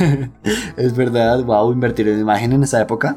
Es 0.76 0.94
verdad, 0.94 1.42
wow, 1.42 1.72
invertir 1.72 2.06
en 2.08 2.20
imagen 2.20 2.52
en 2.52 2.62
esa 2.62 2.82
época. 2.82 3.16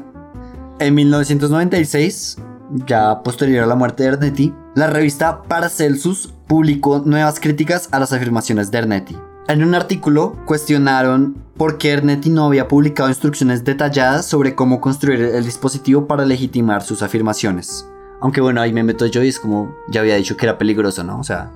En 0.78 0.94
1996, 0.94 2.38
ya 2.86 3.22
posterior 3.22 3.64
a 3.64 3.66
la 3.66 3.74
muerte 3.74 4.04
de 4.04 4.08
Ernetti, 4.10 4.54
la 4.74 4.86
revista 4.86 5.42
Paracelsus 5.42 6.32
publicó 6.46 7.00
nuevas 7.00 7.40
críticas 7.40 7.90
a 7.92 7.98
las 7.98 8.14
afirmaciones 8.14 8.70
de 8.70 8.78
Ernetti. 8.78 9.18
En 9.50 9.64
un 9.64 9.74
artículo 9.74 10.36
cuestionaron 10.44 11.34
por 11.56 11.76
qué 11.76 11.90
Ernetti 11.90 12.30
no 12.30 12.44
había 12.46 12.68
publicado 12.68 13.08
instrucciones 13.08 13.64
detalladas 13.64 14.24
sobre 14.24 14.54
cómo 14.54 14.80
construir 14.80 15.20
el 15.22 15.44
dispositivo 15.44 16.06
para 16.06 16.24
legitimar 16.24 16.84
sus 16.84 17.02
afirmaciones. 17.02 17.84
Aunque 18.20 18.40
bueno, 18.40 18.60
ahí 18.60 18.72
me 18.72 18.84
meto 18.84 19.06
yo 19.06 19.24
y 19.24 19.28
es 19.28 19.40
como 19.40 19.74
ya 19.90 20.02
había 20.02 20.14
dicho 20.14 20.36
que 20.36 20.46
era 20.46 20.56
peligroso, 20.56 21.02
¿no? 21.02 21.18
O 21.18 21.24
sea, 21.24 21.50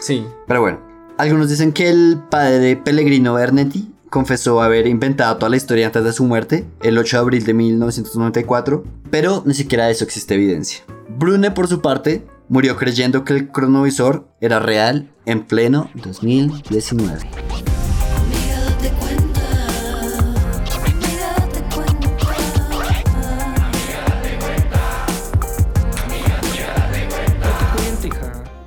Sí. 0.00 0.26
pero 0.46 0.60
bueno, 0.60 0.80
algunos 1.16 1.48
dicen 1.48 1.72
que 1.72 1.88
el 1.88 2.18
padre 2.30 2.58
de 2.58 2.76
Pellegrino 2.76 3.32
Bernetti 3.32 3.90
confesó 4.10 4.60
haber 4.60 4.86
inventado 4.86 5.38
toda 5.38 5.48
la 5.48 5.56
historia 5.56 5.86
antes 5.86 6.04
de 6.04 6.12
su 6.12 6.24
muerte, 6.24 6.66
el 6.82 6.98
8 6.98 7.16
de 7.16 7.20
abril 7.22 7.44
de 7.46 7.54
1994, 7.54 8.84
pero 9.10 9.42
ni 9.46 9.54
siquiera 9.54 9.86
de 9.86 9.92
eso 9.92 10.04
existe 10.04 10.34
evidencia. 10.34 10.84
Brune, 11.08 11.52
por 11.52 11.68
su 11.68 11.80
parte, 11.80 12.22
murió 12.50 12.76
creyendo 12.76 13.24
que 13.24 13.32
el 13.32 13.48
cronovisor 13.48 14.28
era 14.40 14.58
real 14.58 15.08
en 15.24 15.46
pleno 15.46 15.88
2019. 15.94 17.20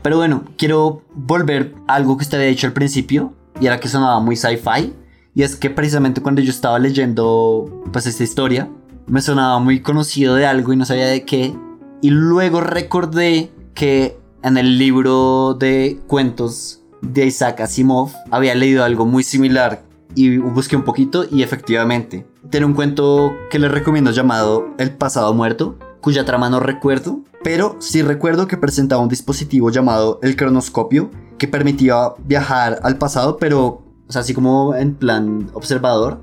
Pero 0.02 0.18
bueno, 0.18 0.46
quiero 0.58 1.02
volver 1.14 1.76
a 1.88 1.96
algo 1.96 2.18
que 2.18 2.24
usted 2.24 2.38
había 2.38 2.50
dicho 2.50 2.68
al 2.68 2.74
principio 2.74 3.34
y 3.60 3.68
era 3.68 3.82
que 3.82 3.90
sonaba 3.90 4.20
muy 4.22 4.38
sci-fi. 4.38 4.94
Y 5.36 5.44
es 5.44 5.58
que 5.58 5.70
precisamente 5.70 6.22
cuando 6.22 6.42
yo 6.42 6.52
estaba 6.52 6.80
leyendo 6.80 7.84
pues 7.92 8.06
esta 8.06 8.24
historia, 8.24 8.70
me 9.08 9.22
sonaba 9.22 9.60
muy 9.60 9.82
conocido 9.82 10.36
de 10.36 10.46
algo 10.46 10.72
y 10.72 10.78
no 10.78 10.86
sabía 10.86 11.08
de 11.08 11.26
qué. 11.26 11.54
Y 12.02 12.10
luego 12.12 12.62
recordé 12.62 13.52
que 13.74 14.18
en 14.44 14.58
el 14.58 14.78
libro 14.78 15.54
de 15.54 16.00
cuentos 16.08 16.82
de 17.02 17.26
Isaac 17.26 17.62
Asimov 17.62 18.12
había 18.32 18.56
leído 18.56 18.84
algo 18.84 19.06
muy 19.06 19.24
similar 19.24 19.84
y 20.16 20.38
busqué 20.38 20.76
un 20.76 20.84
poquito 20.84 21.26
y 21.30 21.44
efectivamente 21.44 22.26
tiene 22.50 22.66
un 22.66 22.74
cuento 22.74 23.34
que 23.50 23.58
les 23.58 23.72
recomiendo 23.72 24.12
llamado 24.12 24.68
El 24.78 24.92
pasado 24.92 25.34
muerto, 25.34 25.78
cuya 26.02 26.26
trama 26.26 26.50
no 26.50 26.60
recuerdo, 26.60 27.22
pero 27.44 27.78
sí 27.80 28.02
recuerdo 28.02 28.48
que 28.48 28.58
presentaba 28.58 29.02
un 29.02 29.10
dispositivo 29.10 29.72
llamado 29.72 30.20
el 30.22 30.36
cronoscopio 30.36 31.10
que 31.38 31.48
permitía 31.48 32.14
viajar 32.26 32.80
al 32.84 32.98
pasado, 32.98 33.38
pero 33.38 33.84
así 34.14 34.34
como 34.34 34.76
en 34.76 34.96
plan 34.96 35.50
observador. 35.54 36.22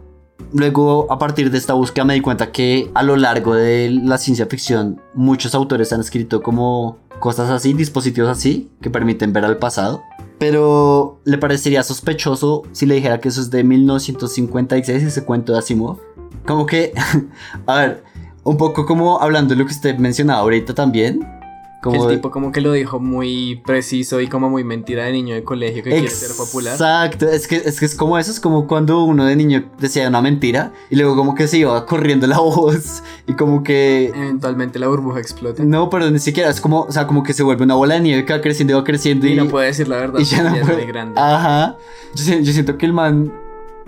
Luego, 0.52 1.06
a 1.10 1.18
partir 1.18 1.50
de 1.50 1.58
esta 1.58 1.74
búsqueda, 1.74 2.04
me 2.04 2.14
di 2.14 2.20
cuenta 2.20 2.52
que 2.52 2.90
a 2.94 3.02
lo 3.02 3.16
largo 3.16 3.54
de 3.54 3.90
la 3.90 4.18
ciencia 4.18 4.46
ficción, 4.46 5.00
muchos 5.14 5.54
autores 5.54 5.92
han 5.92 6.00
escrito 6.00 6.42
como 6.42 6.98
cosas 7.20 7.50
así, 7.50 7.72
dispositivos 7.72 8.30
así, 8.30 8.70
que 8.80 8.90
permiten 8.90 9.32
ver 9.32 9.44
al 9.44 9.58
pasado. 9.58 10.02
Pero 10.38 11.20
le 11.24 11.38
parecería 11.38 11.82
sospechoso 11.82 12.62
si 12.72 12.86
le 12.86 12.94
dijera 12.94 13.20
que 13.20 13.28
eso 13.28 13.40
es 13.40 13.50
de 13.50 13.62
1956, 13.62 15.02
ese 15.02 15.24
cuento 15.24 15.52
de 15.52 15.58
Asimov. 15.58 15.98
Como 16.46 16.66
que, 16.66 16.92
a 17.66 17.76
ver, 17.76 18.04
un 18.42 18.56
poco 18.56 18.86
como 18.86 19.20
hablando 19.20 19.54
de 19.54 19.60
lo 19.60 19.66
que 19.66 19.72
usted 19.72 19.96
mencionaba 19.98 20.40
ahorita 20.40 20.74
también. 20.74 21.39
Como 21.82 22.08
el 22.10 22.16
tipo 22.16 22.30
como 22.30 22.52
que 22.52 22.60
lo 22.60 22.72
dijo 22.72 23.00
muy 23.00 23.62
preciso 23.64 24.20
y 24.20 24.26
como 24.28 24.50
muy 24.50 24.64
mentira 24.64 25.04
de 25.04 25.12
niño 25.12 25.34
de 25.34 25.42
colegio 25.44 25.82
que 25.82 25.90
quiere 25.90 26.08
ser 26.10 26.36
popular. 26.36 26.74
Exacto, 26.74 27.26
es 27.26 27.46
que, 27.48 27.56
es 27.56 27.80
que 27.80 27.86
es 27.86 27.94
como 27.94 28.18
eso, 28.18 28.30
es 28.30 28.38
como 28.38 28.66
cuando 28.66 29.02
uno 29.04 29.24
de 29.24 29.34
niño 29.34 29.64
decía 29.78 30.06
una 30.08 30.20
mentira 30.20 30.72
y 30.90 30.96
luego 30.96 31.16
como 31.16 31.34
que 31.34 31.48
se 31.48 31.56
iba 31.58 31.86
corriendo 31.86 32.26
la 32.26 32.38
voz 32.40 33.02
y 33.26 33.32
como 33.32 33.62
que... 33.62 34.08
Eventualmente 34.14 34.78
la 34.78 34.88
burbuja 34.88 35.20
explota. 35.20 35.64
No, 35.64 35.88
pero 35.88 36.10
ni 36.10 36.18
siquiera, 36.18 36.50
es 36.50 36.60
como, 36.60 36.82
o 36.82 36.92
sea, 36.92 37.06
como 37.06 37.22
que 37.22 37.32
se 37.32 37.42
vuelve 37.42 37.64
una 37.64 37.76
bola 37.76 37.94
de 37.94 38.00
nieve 38.00 38.24
que 38.26 38.34
va 38.34 38.40
creciendo 38.42 38.74
y 38.74 38.76
va 38.76 38.84
creciendo 38.84 39.26
y... 39.26 39.32
Y 39.32 39.36
no 39.36 39.48
puede 39.48 39.68
decir 39.68 39.88
la 39.88 39.96
verdad, 39.96 40.20
y 40.20 40.24
ya 40.24 40.42
no 40.42 40.50
ya 40.54 40.60
es 40.60 40.66
puede- 40.66 40.82
muy 40.82 40.86
grande. 40.92 41.18
Ajá, 41.18 41.76
yo 42.14 42.52
siento 42.52 42.76
que 42.76 42.84
el 42.86 42.92
man... 42.92 43.32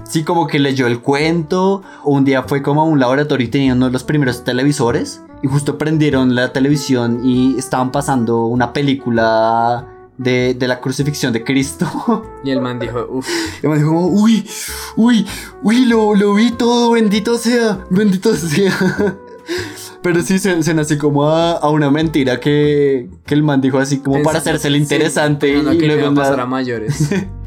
Sí, 0.09 0.25
como 0.25 0.47
que 0.47 0.59
leyó 0.59 0.87
el 0.87 1.01
cuento, 1.01 1.83
un 2.05 2.25
día 2.25 2.43
fue 2.43 2.63
como 2.63 2.83
a 2.83 2.85
un 2.85 3.01
laboratorio 3.01 3.47
y 3.47 3.51
tenía 3.51 3.73
uno 3.73 3.87
de 3.87 3.93
los 3.93 4.05
primeros 4.05 4.45
televisores, 4.45 5.23
y 5.43 5.49
justo 5.49 5.79
prendieron 5.79 6.35
la 6.35 6.53
televisión 6.53 7.21
y 7.25 7.57
estaban 7.59 7.91
pasando 7.93 8.45
una 8.47 8.73
película 8.75 9.87
de, 10.19 10.55
de 10.55 10.69
la 10.69 10.81
crucifixión 10.81 11.33
de 11.33 11.43
Cristo. 11.45 12.23
Y 12.45 12.51
el 12.51 12.61
man 12.61 12.79
dijo, 12.79 13.07
uff. 13.11 13.27
Y 13.63 13.67
me 13.69 13.79
dijo 13.79 13.91
uy, 14.07 14.47
uy, 14.97 15.27
uy, 15.63 15.85
lo, 15.87 16.15
lo 16.15 16.35
vi 16.35 16.51
todo, 16.53 16.91
bendito 16.93 17.39
sea, 17.39 17.79
bendito 17.89 18.35
sea. 18.37 19.17
Pero 20.03 20.21
sí 20.23 20.39
se- 20.39 20.63
suena 20.63 20.83
así 20.83 20.99
como 20.99 21.25
a, 21.29 21.53
a 21.53 21.69
una 21.71 21.91
mentira 21.91 22.39
que, 22.39 23.09
que 23.25 23.35
el 23.35 23.43
man 23.43 23.61
dijo 23.61 23.79
así 23.79 23.99
como 24.01 24.23
para 24.23 24.39
hacerse 24.39 24.69
el 24.69 24.77
interesante 24.77 25.55
No, 25.55 25.63
no, 25.65 25.73
y 25.73 25.81
luego 25.81 26.13
pasar 26.15 26.41
a 26.41 26.47
mayores. 26.47 27.09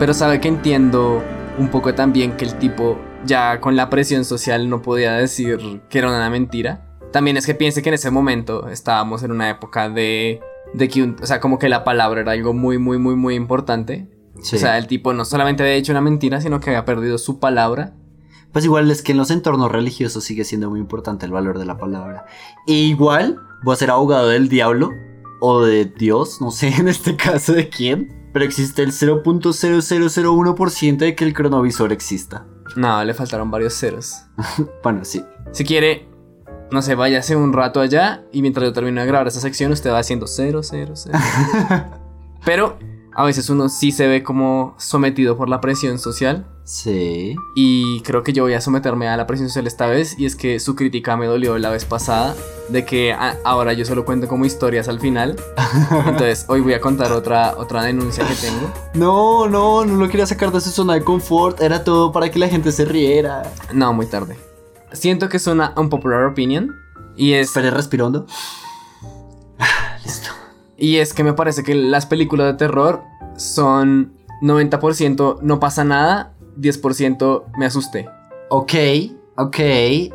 Pero 0.00 0.14
sabe 0.14 0.40
que 0.40 0.48
entiendo 0.48 1.22
un 1.58 1.68
poco 1.68 1.94
también 1.94 2.36
que 2.36 2.44
el 2.44 2.54
tipo 2.56 2.98
ya 3.24 3.60
con 3.60 3.76
la 3.76 3.88
presión 3.90 4.24
social 4.24 4.68
no 4.68 4.82
podía 4.82 5.12
decir 5.12 5.58
que 5.88 5.98
era 5.98 6.08
una 6.08 6.28
mentira. 6.30 6.86
También 7.12 7.36
es 7.36 7.44
que 7.46 7.54
piense 7.54 7.82
que 7.82 7.90
en 7.90 7.94
ese 7.96 8.10
momento 8.10 8.68
estábamos 8.68 9.22
en 9.22 9.30
una 9.30 9.50
época 9.50 9.88
de, 9.90 10.40
de 10.74 10.88
que, 10.88 11.02
un- 11.02 11.16
o 11.22 11.26
sea, 11.26 11.38
como 11.38 11.58
que 11.58 11.68
la 11.68 11.84
palabra 11.84 12.22
era 12.22 12.32
algo 12.32 12.54
muy, 12.54 12.78
muy, 12.78 12.98
muy, 12.98 13.14
muy 13.14 13.34
importante. 13.34 14.08
Sí. 14.42 14.56
O 14.56 14.58
sea, 14.58 14.78
el 14.78 14.86
tipo 14.86 15.12
no 15.12 15.24
solamente 15.24 15.62
había 15.62 15.74
dicho 15.74 15.92
una 15.92 16.00
mentira, 16.00 16.40
sino 16.40 16.60
que 16.60 16.70
había 16.70 16.84
perdido 16.86 17.18
su 17.18 17.38
palabra. 17.38 17.92
Pues 18.52 18.64
igual 18.64 18.90
es 18.90 19.02
que 19.02 19.12
en 19.12 19.18
los 19.18 19.30
entornos 19.30 19.70
religiosos 19.70 20.24
sigue 20.24 20.44
siendo 20.44 20.70
muy 20.70 20.80
importante 20.80 21.26
el 21.26 21.32
valor 21.32 21.58
de 21.58 21.66
la 21.66 21.76
palabra. 21.76 22.24
E 22.66 22.72
igual 22.72 23.38
voy 23.62 23.74
a 23.74 23.76
ser 23.76 23.90
abogado 23.90 24.28
del 24.28 24.48
diablo 24.48 24.90
o 25.42 25.62
de 25.62 25.84
Dios, 25.84 26.40
no 26.40 26.50
sé 26.50 26.68
en 26.78 26.88
este 26.88 27.16
caso 27.16 27.52
de 27.52 27.68
quién. 27.68 28.19
Pero 28.32 28.44
existe 28.44 28.82
el 28.82 28.92
0.0001% 28.92 30.96
de 30.96 31.14
que 31.14 31.24
el 31.24 31.34
cronovisor 31.34 31.92
exista. 31.92 32.46
No, 32.76 33.02
le 33.04 33.14
faltaron 33.14 33.50
varios 33.50 33.74
ceros. 33.74 34.24
bueno, 34.82 35.04
sí. 35.04 35.24
Si 35.52 35.64
quiere, 35.64 36.08
no 36.70 36.82
sé, 36.82 36.94
váyase 36.94 37.34
un 37.34 37.52
rato 37.52 37.80
allá 37.80 38.24
y 38.32 38.42
mientras 38.42 38.64
yo 38.64 38.72
termino 38.72 39.00
de 39.00 39.06
grabar 39.06 39.26
esa 39.26 39.40
sección, 39.40 39.72
usted 39.72 39.90
va 39.90 39.98
haciendo 39.98 40.26
cero, 40.26 40.62
cero, 40.62 40.92
cero. 40.94 41.18
Pero 42.44 42.78
a 43.20 43.24
veces 43.24 43.50
uno 43.50 43.68
sí 43.68 43.92
se 43.92 44.06
ve 44.06 44.22
como 44.22 44.74
sometido 44.78 45.36
por 45.36 45.48
la 45.50 45.60
presión 45.60 45.98
social. 45.98 46.46
Sí. 46.64 47.34
Y 47.54 48.00
creo 48.02 48.22
que 48.22 48.32
yo 48.32 48.44
voy 48.44 48.54
a 48.54 48.60
someterme 48.60 49.08
a 49.08 49.16
la 49.16 49.26
presión 49.26 49.48
social 49.48 49.66
esta 49.66 49.86
vez. 49.86 50.18
Y 50.18 50.24
es 50.24 50.36
que 50.36 50.58
su 50.60 50.74
crítica 50.76 51.16
me 51.16 51.26
dolió 51.26 51.58
la 51.58 51.68
vez 51.70 51.84
pasada. 51.84 52.34
De 52.68 52.84
que 52.84 53.12
a- 53.12 53.36
ahora 53.44 53.72
yo 53.74 53.84
solo 53.84 54.04
cuento 54.04 54.26
como 54.28 54.46
historias 54.46 54.88
al 54.88 55.00
final. 55.00 55.36
Entonces 56.06 56.46
hoy 56.48 56.60
voy 56.62 56.72
a 56.74 56.80
contar 56.80 57.12
otra, 57.12 57.54
otra 57.58 57.82
denuncia 57.82 58.26
que 58.26 58.34
tengo. 58.34 58.72
No, 58.94 59.48
no, 59.48 59.84
no 59.84 59.96
lo 59.96 60.08
quería 60.08 60.26
sacar 60.26 60.50
de 60.52 60.60
su 60.60 60.70
zona 60.70 60.94
de 60.94 61.02
confort. 61.04 61.60
Era 61.60 61.84
todo 61.84 62.12
para 62.12 62.30
que 62.30 62.38
la 62.38 62.48
gente 62.48 62.72
se 62.72 62.84
riera. 62.86 63.42
No, 63.74 63.92
muy 63.92 64.06
tarde. 64.06 64.38
Siento 64.92 65.28
que 65.28 65.36
es 65.36 65.46
una 65.46 65.74
unpopular 65.76 66.24
opinion. 66.24 66.74
Y 67.16 67.34
es. 67.34 67.48
Espere, 67.48 67.70
respirando. 67.70 68.26
Y 70.80 70.96
es 70.96 71.12
que 71.12 71.22
me 71.22 71.34
parece 71.34 71.62
que 71.62 71.74
las 71.74 72.06
películas 72.06 72.46
de 72.46 72.54
terror 72.54 73.02
son 73.36 74.14
90% 74.42 75.40
no 75.42 75.60
pasa 75.60 75.84
nada, 75.84 76.32
10% 76.58 77.44
me 77.58 77.66
asusté. 77.66 78.08
Ok, 78.48 78.72
ok, 79.36 79.58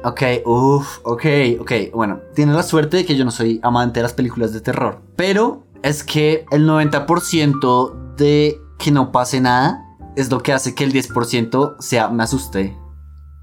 ok, 0.03 0.21
uff, 0.45 0.99
ok, 1.03 1.25
ok. 1.59 1.71
Bueno, 1.93 2.19
tiene 2.33 2.53
la 2.53 2.63
suerte 2.63 2.97
de 2.97 3.05
que 3.05 3.15
yo 3.15 3.23
no 3.23 3.31
soy 3.31 3.59
amante 3.63 3.99
de 3.99 4.03
las 4.03 4.13
películas 4.13 4.53
de 4.53 4.61
terror. 4.61 5.01
Pero 5.15 5.63
es 5.83 6.03
que 6.03 6.45
el 6.51 6.67
90% 6.67 8.15
de 8.15 8.59
que 8.79 8.91
no 8.91 9.11
pase 9.11 9.39
nada 9.41 9.85
es 10.15 10.31
lo 10.31 10.41
que 10.41 10.51
hace 10.51 10.73
que 10.73 10.83
el 10.83 10.93
10% 10.93 11.75
sea 11.79 12.09
me 12.09 12.23
asusté. 12.23 12.75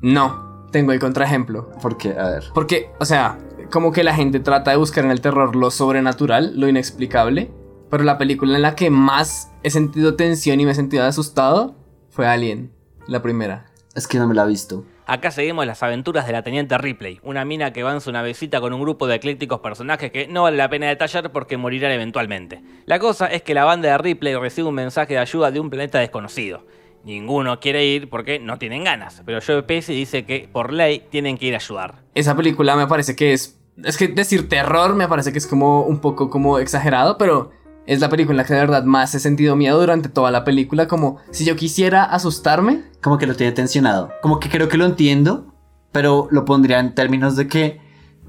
No, 0.01 0.66
tengo 0.73 0.91
el 0.91 0.99
contraejemplo. 0.99 1.70
¿Por 1.81 1.97
qué? 1.97 2.18
A 2.18 2.31
ver. 2.31 2.45
Porque, 2.53 2.91
o 2.99 3.05
sea, 3.05 3.39
como 3.73 3.91
que 3.91 4.05
la 4.05 4.14
gente 4.14 4.39
trata 4.39 4.70
de 4.70 4.77
buscar 4.77 5.05
en 5.05 5.11
el 5.11 5.20
terror 5.20 5.57
lo 5.57 5.70
sobrenatural, 5.70 6.53
lo 6.61 6.68
inexplicable. 6.68 7.51
Pero 7.91 8.05
la 8.05 8.18
película 8.18 8.55
en 8.57 8.62
la 8.62 8.77
que 8.77 8.91
más 8.91 9.51
he 9.62 9.70
sentido 9.70 10.14
tensión 10.14 10.61
y 10.61 10.64
me 10.64 10.70
he 10.70 10.75
sentido 10.75 11.05
asustado 11.05 11.75
fue 12.11 12.27
Alien, 12.27 12.70
la 13.09 13.23
primera. 13.23 13.66
Es 13.95 14.07
que 14.07 14.18
no 14.18 14.29
me 14.29 14.35
la 14.35 14.45
he 14.45 14.49
visto. 14.49 14.85
Acá 15.07 15.31
seguimos 15.31 15.66
las 15.66 15.83
aventuras 15.83 16.27
de 16.27 16.33
la 16.33 16.43
teniente 16.43 16.79
Ripley, 16.79 17.18
una 17.23 17.45
mina 17.45 17.73
que 17.73 17.83
va 17.83 17.93
en 17.93 18.01
su 18.01 18.12
navecita 18.12 18.61
con 18.61 18.73
un 18.73 18.81
grupo 18.81 19.07
de 19.07 19.16
eclécticos 19.16 19.61
personajes 19.61 20.12
que 20.12 20.29
no 20.29 20.45
vale 20.45 20.57
la 20.57 20.68
pena 20.68 20.87
detallar 20.87 21.33
porque 21.33 21.57
morirán 21.57 21.93
eventualmente. 21.93 22.62
La 22.87 22.99
cosa 22.99 23.27
es 23.27 23.43
que 23.43 23.55
la 23.55 23.64
banda 23.64 23.91
de 23.91 23.99
Ripley 23.99 24.37
recibe 24.37 24.68
un 24.68 24.75
mensaje 24.75 25.14
de 25.14 25.20
ayuda 25.20 25.51
de 25.51 25.61
un 25.61 25.70
planeta 25.70 25.99
desconocido. 25.99 26.64
Ninguno 27.05 27.59
quiere 27.59 27.85
ir 27.85 28.09
porque 28.09 28.39
no 28.39 28.59
tienen 28.59 28.85
ganas, 28.85 29.23
pero 29.27 29.41
Joe 29.45 29.64
Pesci 29.64 29.93
dice 29.93 30.25
que 30.25 30.49
por 30.51 30.73
ley 30.73 31.03
tienen 31.11 31.37
que 31.37 31.47
ir 31.47 31.55
a 31.55 31.59
ayudar. 31.59 32.03
Esa 32.14 32.37
película 32.37 32.77
me 32.77 32.87
parece 32.87 33.16
que 33.16 33.33
es... 33.33 33.59
Es 33.83 33.97
que 33.97 34.09
decir 34.09 34.49
terror 34.49 34.95
me 34.95 35.09
parece 35.09 35.33
que 35.33 35.39
es 35.39 35.47
como 35.47 35.83
un 35.83 36.01
poco 36.01 36.31
como 36.31 36.59
exagerado, 36.59 37.16
pero 37.18 37.51
es 37.87 38.01
la 38.01 38.09
película 38.09 38.35
en 38.35 38.37
la 38.39 38.45
que 38.45 38.55
de 38.55 38.61
verdad 38.61 38.85
más 38.85 39.14
he 39.14 39.20
sentido 39.20 39.57
miedo 39.57 39.81
durante 39.81 40.09
toda 40.09 40.31
la 40.31 40.45
película. 40.45 40.87
Como 40.87 41.18
si 41.31 41.45
yo 41.45 41.57
quisiera 41.57 42.05
asustarme. 42.05 42.85
Como 43.03 43.18
que 43.18 43.27
lo 43.27 43.35
tiene 43.35 43.53
tensionado. 43.53 44.11
Como 44.23 44.39
que 44.39 44.49
creo 44.49 44.68
que 44.68 44.77
lo 44.77 44.85
entiendo, 44.85 45.53
pero 45.91 46.29
lo 46.31 46.45
pondría 46.45 46.79
en 46.79 46.95
términos 46.95 47.37
de 47.37 47.49
que 47.49 47.81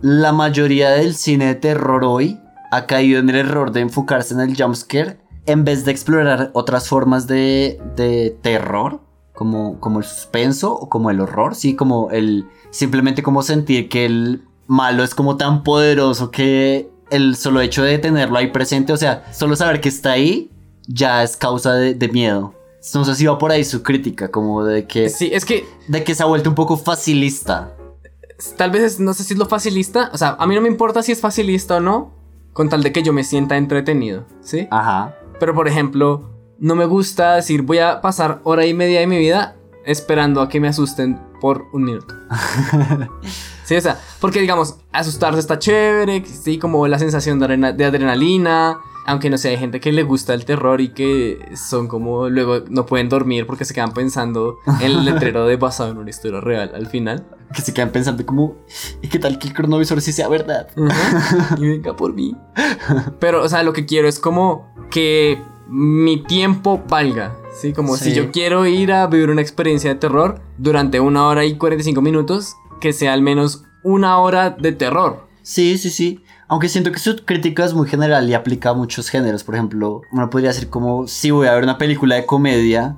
la 0.02 0.34
mayoría 0.34 0.90
del 0.92 1.16
cine 1.16 1.46
de 1.48 1.56
terror 1.56 2.04
hoy 2.04 2.40
ha 2.72 2.88
caído 2.88 3.20
en 3.20 3.30
el 3.30 3.36
error 3.36 3.72
de 3.72 3.82
enfocarse 3.82 4.34
en 4.34 4.40
el 4.42 4.56
jumpscare 4.56 5.20
en 5.46 5.64
vez 5.64 5.86
de 5.86 5.92
explorar 5.92 6.52
otras 6.54 6.88
formas 6.88 7.28
de, 7.28 7.80
de 7.96 8.38
terror, 8.42 9.02
como, 9.34 9.80
como 9.80 10.00
el 10.00 10.06
suspenso 10.06 10.74
o 10.74 10.90
como 10.90 11.10
el 11.10 11.20
horror, 11.20 11.56
sí, 11.56 11.76
como 11.76 12.10
el 12.12 12.48
simplemente 12.72 13.24
como 13.24 13.44
sentir 13.44 13.90
que 13.90 14.06
el 14.06 14.44
malo 14.68 15.04
es 15.04 15.14
como 15.16 15.38
tan 15.38 15.64
poderoso 15.64 16.32
que 16.32 16.90
el 17.12 17.36
solo 17.36 17.62
hecho 17.62 17.84
de 17.84 17.98
tenerlo 18.00 18.38
ahí 18.38 18.48
presente, 18.52 18.94
o 18.94 18.98
sea, 18.98 19.26
solo 19.34 19.56
saber 19.56 19.82
que 19.82 19.90
está 19.90 20.12
ahí 20.14 20.50
ya 20.88 21.24
es 21.24 21.38
causa 21.38 21.74
de, 21.74 21.94
de 21.94 22.08
miedo. 22.10 22.54
No 22.94 23.06
sé 23.06 23.16
si 23.16 23.26
va 23.26 23.38
por 23.38 23.52
ahí 23.52 23.64
su 23.64 23.82
crítica, 23.84 24.30
como 24.30 24.64
de 24.66 24.86
que... 24.88 25.10
Sí, 25.10 25.30
es 25.32 25.46
que... 25.46 25.66
De 25.88 26.04
que 26.04 26.16
se 26.16 26.24
ha 26.24 26.26
vuelto 26.26 26.50
un 26.50 26.56
poco 26.56 26.76
facilista. 26.76 27.74
Tal 28.58 28.72
vez 28.72 28.84
es- 28.84 29.00
no 29.00 29.14
sé 29.14 29.24
si 29.24 29.34
es 29.34 29.40
lo 29.40 29.46
facilista. 29.46 30.10
O 30.14 30.18
sea, 30.18 30.36
a 30.38 30.46
mí 30.48 30.54
no 30.56 30.60
me 30.62 30.68
importa 30.68 31.02
si 31.02 31.14
es 31.14 31.22
facilista 31.22 31.78
o 31.78 31.80
no. 31.80 32.12
Con 32.52 32.68
tal 32.68 32.84
de 32.84 32.92
que 32.92 33.02
yo 33.02 33.14
me 33.14 33.24
sienta 33.24 33.56
entretenido. 33.56 34.26
¿Sí? 34.42 34.68
Ajá. 34.70 35.16
Pero 35.40 35.54
por 35.56 35.70
ejemplo, 35.70 36.30
no 36.60 36.76
me 36.76 36.86
gusta 36.86 37.36
decir 37.36 37.62
voy 37.62 37.78
a 37.80 38.02
pasar 38.02 38.42
hora 38.44 38.66
y 38.66 38.74
media 38.74 39.00
de 39.00 39.08
mi 39.08 39.18
vida 39.18 39.56
esperando 39.86 40.42
a 40.42 40.50
que 40.50 40.60
me 40.60 40.68
asusten 40.68 41.20
por 41.44 41.66
un 41.74 41.84
minuto. 41.84 42.16
sí, 43.66 43.76
o 43.76 43.82
sea, 43.82 44.00
porque 44.22 44.40
digamos, 44.40 44.78
asustarse 44.94 45.42
está 45.42 45.60
chévere, 45.60 46.24
sí, 46.26 46.58
como 46.58 46.88
la 46.88 46.98
sensación 47.00 47.38
de, 47.40 47.46
arena- 47.46 47.74
de 47.74 47.84
adrenalina. 47.84 48.78
Aunque 49.06 49.30
no 49.30 49.38
sé, 49.38 49.50
hay 49.50 49.58
gente 49.58 49.82
que 49.82 49.92
le 49.92 50.04
gusta 50.04 50.34
el 50.34 50.46
terror 50.46 50.80
y 50.80 50.94
que 50.94 51.38
son 51.58 51.90
como 51.90 52.30
luego 52.30 52.62
no 52.70 52.86
pueden 52.86 53.10
dormir 53.10 53.46
porque 53.46 53.66
se 53.66 53.74
quedan 53.74 53.92
pensando 53.94 54.60
en 54.80 54.82
el 54.92 55.04
letrero 55.04 55.46
de 55.46 55.58
basado 55.58 55.92
en 55.92 55.98
una 55.98 56.10
historia 56.10 56.40
real 56.40 56.72
al 56.74 56.88
final. 56.88 57.28
Que 57.54 57.62
se 57.62 57.74
quedan 57.74 57.90
pensando 57.90 58.26
como, 58.26 58.56
¿y 59.02 59.10
qué 59.10 59.20
tal 59.20 59.38
que 59.38 59.50
el 59.50 59.54
cronovisor 59.54 60.00
sí 60.00 60.14
sea 60.14 60.30
verdad? 60.30 60.70
Ajá, 60.90 61.58
y 61.60 61.68
venga 61.68 61.94
por 61.98 62.14
mí. 62.14 62.38
Pero, 63.20 63.44
o 63.44 63.50
sea, 63.50 63.64
lo 63.64 63.74
que 63.74 63.86
quiero 63.86 64.08
es 64.08 64.18
como 64.20 64.74
que 64.90 65.38
mi 65.68 66.24
tiempo 66.24 66.82
valga. 66.88 67.36
Sí, 67.54 67.74
como 67.74 67.96
Sí. 67.98 68.06
si 68.06 68.14
yo 68.16 68.32
quiero 68.32 68.66
ir 68.66 68.92
a 68.92 69.06
vivir 69.08 69.30
una 69.30 69.42
experiencia 69.42 69.90
de 69.92 70.00
terror 70.00 70.42
durante 70.58 71.00
una 71.00 71.28
hora 71.28 71.46
y 71.46 71.56
45 71.58 72.02
minutos, 72.02 72.56
que 72.82 72.94
sea 72.94 73.14
al 73.14 73.22
menos 73.22 73.64
una 73.84 74.18
hora 74.18 74.50
de 74.50 74.72
terror. 74.72 75.28
Sí, 75.42 75.78
sí, 75.78 75.90
sí. 75.90 76.24
Aunque 76.48 76.70
siento 76.70 76.92
que 76.92 77.00
su 77.00 77.16
crítica 77.26 77.66
es 77.66 77.74
muy 77.74 77.88
general 77.88 78.30
y 78.30 78.34
aplica 78.34 78.70
a 78.70 78.74
muchos 78.74 79.10
géneros. 79.10 79.44
Por 79.44 79.56
ejemplo, 79.56 80.02
uno 80.12 80.30
podría 80.30 80.50
decir 80.50 80.70
como, 80.70 81.08
si 81.08 81.32
voy 81.32 81.48
a 81.48 81.54
ver 81.54 81.64
una 81.64 81.78
película 81.78 82.16
de 82.16 82.26
comedia, 82.26 82.96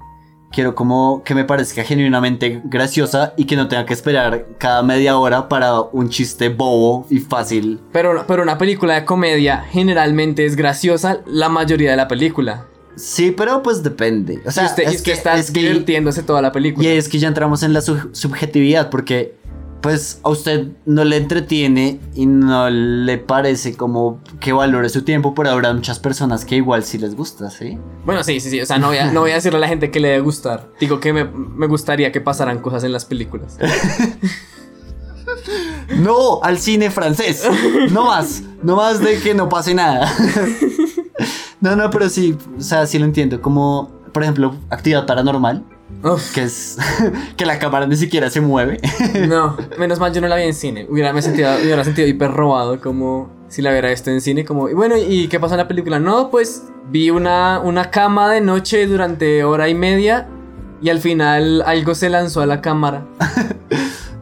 quiero 0.52 0.74
como 0.76 1.22
que 1.24 1.36
me 1.36 1.44
parezca 1.44 1.84
genuinamente 1.84 2.62
graciosa 2.66 3.34
y 3.38 3.46
que 3.46 3.56
no 3.56 3.68
tenga 3.68 3.86
que 3.86 3.94
esperar 3.94 4.46
cada 4.58 4.84
media 4.84 5.18
hora 5.18 5.50
para 5.50 5.82
un 5.82 6.10
chiste 6.10 6.50
bobo 6.50 7.06
y 7.10 7.20
fácil. 7.20 7.82
Pero, 7.92 8.26
pero 8.28 8.44
una 8.44 8.58
película 8.58 8.96
de 8.96 9.06
comedia 9.06 9.66
generalmente 9.70 10.46
es 10.46 10.56
graciosa 10.56 11.22
la 11.26 11.50
mayoría 11.50 11.92
de 11.92 11.98
la 11.98 12.08
película. 12.08 12.68
Sí, 12.96 13.32
pero 13.32 13.62
pues 13.64 13.84
depende. 13.84 14.42
O 14.46 14.52
sea, 14.52 14.66
usted, 14.66 14.84
y 14.84 14.86
es 14.88 14.92
usted 14.98 15.04
que- 15.04 15.12
está 15.18 15.38
es 15.38 15.52
que- 15.52 15.60
divirtiéndose 15.62 16.24
toda 16.24 16.42
la 16.42 16.52
película. 16.52 16.88
Y 16.88 16.92
es 16.92 17.10
que 17.10 17.20
ya 17.20 17.28
entramos 17.28 17.62
en 17.64 17.74
la 17.74 17.82
sub- 17.82 18.10
subjetividad 18.14 18.90
porque 18.90 19.36
pues 19.82 20.20
a 20.24 20.30
usted 20.30 20.70
no 20.88 21.04
le 21.04 21.18
entretiene 21.18 22.00
y 22.16 22.26
no 22.26 22.72
le 22.72 23.20
parece 23.20 23.76
como 23.78 24.20
que 24.40 24.52
valore 24.52 24.90
su 24.90 25.04
tiempo, 25.04 25.36
pero 25.36 25.52
habrá 25.52 25.72
muchas 25.74 26.00
personas 26.00 26.44
que 26.44 26.56
igual 26.56 26.84
sí 26.84 26.98
les 26.98 27.16
gusta, 27.16 27.52
¿sí? 27.52 27.78
Bueno, 28.04 28.24
sí, 28.24 28.40
sí, 28.40 28.50
sí. 28.50 28.60
O 28.62 28.66
sea, 28.66 28.80
no 28.80 28.88
voy 28.88 28.98
a, 28.98 29.12
no 29.12 29.20
voy 29.20 29.30
a 29.30 29.36
decirle 29.36 29.58
a 29.58 29.62
la 29.62 29.68
gente 29.68 29.92
que 29.92 30.00
le 30.00 30.08
debe 30.08 30.22
gustar. 30.22 30.72
Digo 30.80 31.00
que 31.00 31.14
me, 31.14 31.26
me 31.26 31.68
gustaría 31.68 32.12
que 32.12 32.20
pasaran 32.20 32.60
cosas 32.62 32.84
en 32.84 32.94
las 32.94 33.06
películas. 33.06 33.58
No, 35.98 36.42
al 36.44 36.58
cine 36.58 36.90
francés. 36.90 37.44
No 37.92 38.06
más. 38.06 38.42
No 38.64 38.76
más 38.76 39.00
de 39.00 39.20
que 39.20 39.34
no 39.36 39.48
pase 39.50 39.74
nada. 39.76 40.12
No, 41.62 41.76
no, 41.76 41.90
pero 41.90 42.10
sí, 42.10 42.38
o 42.58 42.62
sea, 42.62 42.86
sí 42.86 43.00
lo 43.00 43.06
entiendo. 43.06 43.42
Como, 43.42 43.90
por 44.12 44.22
ejemplo, 44.22 44.56
actividad 44.70 45.08
paranormal. 45.08 45.64
Que 46.34 46.44
es 46.44 46.78
que 47.38 47.46
la 47.46 47.58
cámara 47.58 47.88
ni 47.88 47.96
siquiera 47.96 48.30
se 48.30 48.42
mueve. 48.42 48.80
No, 49.28 49.58
menos 49.80 50.00
mal 50.00 50.14
yo 50.14 50.22
no 50.22 50.28
la 50.28 50.36
vi 50.36 50.44
en 50.44 50.54
cine. 50.54 50.86
Hubiera, 50.90 51.14
me 51.14 51.22
sentido, 51.22 51.50
hubiera 51.62 51.84
sentido 51.84 52.08
hiper 52.08 52.32
robado 52.32 52.80
como 52.80 53.30
si 53.48 53.62
la 53.62 53.72
viera 53.72 53.92
esto 53.92 54.12
en 54.12 54.22
cine. 54.22 54.46
Como, 54.46 54.70
y 54.70 54.74
bueno, 54.74 54.96
¿y 54.98 55.28
qué 55.28 55.40
pasó 55.40 55.56
en 55.56 55.60
la 55.60 55.68
película? 55.68 55.98
No, 55.98 56.30
pues 56.30 56.64
vi 56.92 57.10
una, 57.10 57.60
una 57.60 57.90
cama 57.90 58.30
de 58.30 58.42
noche 58.42 58.86
durante 58.86 59.44
hora 59.44 59.70
y 59.70 59.74
media 59.74 60.28
y 60.82 60.90
al 60.90 61.00
final 61.00 61.64
algo 61.66 61.96
se 61.96 62.10
lanzó 62.10 62.42
a 62.42 62.46
la 62.46 62.62
cámara. 62.62 63.06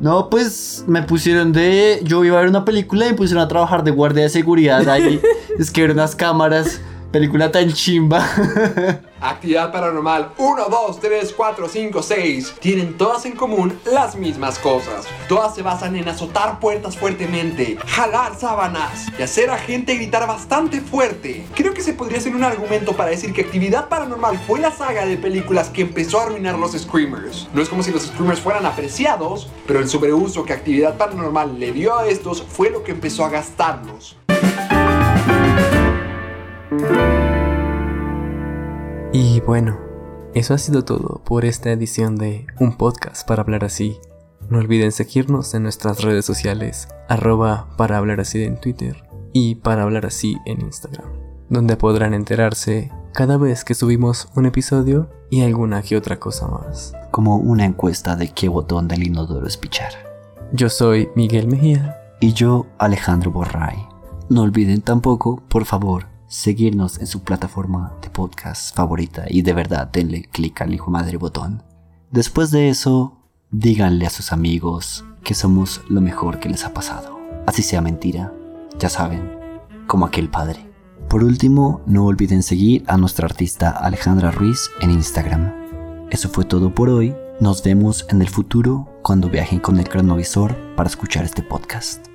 No, 0.03 0.29
pues 0.29 0.83
me 0.85 1.01
pusieron 1.01 1.53
de. 1.53 2.01
Yo 2.03 2.25
iba 2.25 2.35
a 2.37 2.41
ver 2.41 2.49
una 2.49 2.65
película 2.65 3.05
y 3.05 3.11
me 3.11 3.15
pusieron 3.15 3.41
a 3.41 3.47
trabajar 3.47 3.85
de 3.85 3.91
guardia 3.91 4.23
de 4.23 4.29
seguridad 4.29 4.85
ahí. 4.89 5.21
es 5.57 5.71
que 5.71 5.81
eran 5.81 5.95
unas 5.95 6.13
cámaras. 6.13 6.81
Película 7.13 7.51
tan 7.51 7.71
chimba. 7.71 8.27
Actividad 9.21 9.71
paranormal 9.71 10.31
1, 10.35 10.65
2, 10.67 10.99
3, 10.99 11.33
4, 11.37 11.69
5, 11.69 12.01
6. 12.01 12.55
Tienen 12.59 12.97
todas 12.97 13.27
en 13.27 13.33
común 13.33 13.79
las 13.85 14.15
mismas 14.15 14.57
cosas. 14.57 15.05
Todas 15.29 15.53
se 15.53 15.61
basan 15.61 15.95
en 15.95 16.09
azotar 16.09 16.59
puertas 16.59 16.97
fuertemente, 16.97 17.77
jalar 17.85 18.35
sábanas 18.35 19.09
y 19.17 19.21
hacer 19.21 19.51
a 19.51 19.59
gente 19.59 19.93
gritar 19.93 20.27
bastante 20.27 20.81
fuerte. 20.81 21.45
Creo 21.53 21.75
que 21.75 21.83
se 21.83 21.93
podría 21.93 22.17
hacer 22.17 22.35
un 22.35 22.43
argumento 22.43 22.93
para 22.93 23.11
decir 23.11 23.31
que 23.31 23.41
Actividad 23.41 23.89
paranormal 23.89 24.39
fue 24.47 24.59
la 24.59 24.71
saga 24.71 25.05
de 25.05 25.15
películas 25.15 25.69
que 25.69 25.83
empezó 25.83 26.19
a 26.19 26.23
arruinar 26.23 26.57
los 26.57 26.71
screamers. 26.71 27.47
No 27.53 27.61
es 27.61 27.69
como 27.69 27.83
si 27.83 27.91
los 27.91 28.07
screamers 28.07 28.41
fueran 28.41 28.65
apreciados, 28.65 29.51
pero 29.67 29.77
el 29.77 29.87
sobreuso 29.87 30.45
que 30.45 30.53
Actividad 30.53 30.97
paranormal 30.97 31.59
le 31.59 31.73
dio 31.73 31.95
a 31.95 32.07
estos 32.07 32.41
fue 32.41 32.71
lo 32.71 32.83
que 32.83 32.93
empezó 32.93 33.23
a 33.23 33.29
gastarlos. 33.29 34.17
Y 39.11 39.41
bueno, 39.41 39.77
eso 40.33 40.53
ha 40.53 40.57
sido 40.57 40.83
todo 40.83 41.21
por 41.23 41.45
esta 41.45 41.71
edición 41.71 42.15
de 42.15 42.47
Un 42.59 42.77
Podcast 42.77 43.27
para 43.27 43.43
hablar 43.43 43.63
así. 43.63 43.99
No 44.49 44.57
olviden 44.57 44.91
seguirnos 44.91 45.53
en 45.53 45.63
nuestras 45.63 46.01
redes 46.01 46.25
sociales, 46.25 46.87
arroba 47.07 47.69
para 47.77 47.97
hablar 47.97 48.19
así 48.19 48.43
en 48.43 48.59
Twitter 48.59 49.03
y 49.31 49.55
para 49.55 49.83
hablar 49.83 50.05
así 50.05 50.37
en 50.45 50.61
Instagram, 50.61 51.09
donde 51.49 51.77
podrán 51.77 52.13
enterarse 52.13 52.91
cada 53.13 53.37
vez 53.37 53.63
que 53.63 53.75
subimos 53.75 54.29
un 54.35 54.47
episodio 54.47 55.09
y 55.29 55.41
alguna 55.41 55.81
que 55.81 55.97
otra 55.97 56.19
cosa 56.19 56.47
más. 56.47 56.93
Como 57.11 57.37
una 57.37 57.65
encuesta 57.65 58.15
de 58.15 58.29
qué 58.29 58.49
botón 58.49 58.87
del 58.87 59.03
inodoro 59.03 59.45
es 59.45 59.57
pichar. 59.57 59.93
Yo 60.51 60.69
soy 60.69 61.09
Miguel 61.15 61.47
Mejía. 61.47 61.99
Y 62.19 62.33
yo, 62.33 62.67
Alejandro 62.77 63.31
Borray. 63.31 63.85
No 64.29 64.43
olviden 64.43 64.81
tampoco, 64.81 65.43
por 65.49 65.65
favor, 65.65 66.07
seguirnos 66.33 66.97
en 66.97 67.05
su 67.05 67.21
plataforma 67.21 67.93
de 68.01 68.09
podcast 68.09 68.75
favorita 68.75 69.25
y 69.29 69.43
de 69.43 69.53
verdad 69.53 69.87
denle 69.87 70.23
clic 70.23 70.61
al 70.61 70.73
hijo 70.73 70.89
madre 70.89 71.17
botón. 71.17 71.61
Después 72.09 72.49
de 72.49 72.69
eso, 72.69 73.19
díganle 73.51 74.07
a 74.07 74.09
sus 74.09 74.31
amigos 74.31 75.05
que 75.23 75.35
somos 75.35 75.81
lo 75.89 76.01
mejor 76.01 76.39
que 76.39 76.49
les 76.49 76.65
ha 76.65 76.73
pasado. 76.73 77.19
Así 77.45 77.61
sea 77.61 77.81
mentira, 77.81 78.33
ya 78.79 78.89
saben, 78.89 79.31
como 79.85 80.07
aquel 80.07 80.27
padre. 80.27 80.67
Por 81.07 81.23
último, 81.23 81.81
no 81.85 82.05
olviden 82.07 82.41
seguir 82.41 82.83
a 82.87 82.97
nuestra 82.97 83.27
artista 83.27 83.69
Alejandra 83.69 84.31
Ruiz 84.31 84.71
en 84.81 84.89
Instagram. 84.89 85.53
Eso 86.09 86.29
fue 86.29 86.45
todo 86.45 86.73
por 86.73 86.89
hoy. 86.89 87.15
Nos 87.39 87.61
vemos 87.61 88.07
en 88.09 88.23
el 88.23 88.29
futuro 88.29 88.89
cuando 89.03 89.29
viajen 89.29 89.59
con 89.59 89.77
el 89.77 89.87
cronovisor 89.87 90.55
para 90.75 90.89
escuchar 90.89 91.25
este 91.25 91.43
podcast. 91.43 92.12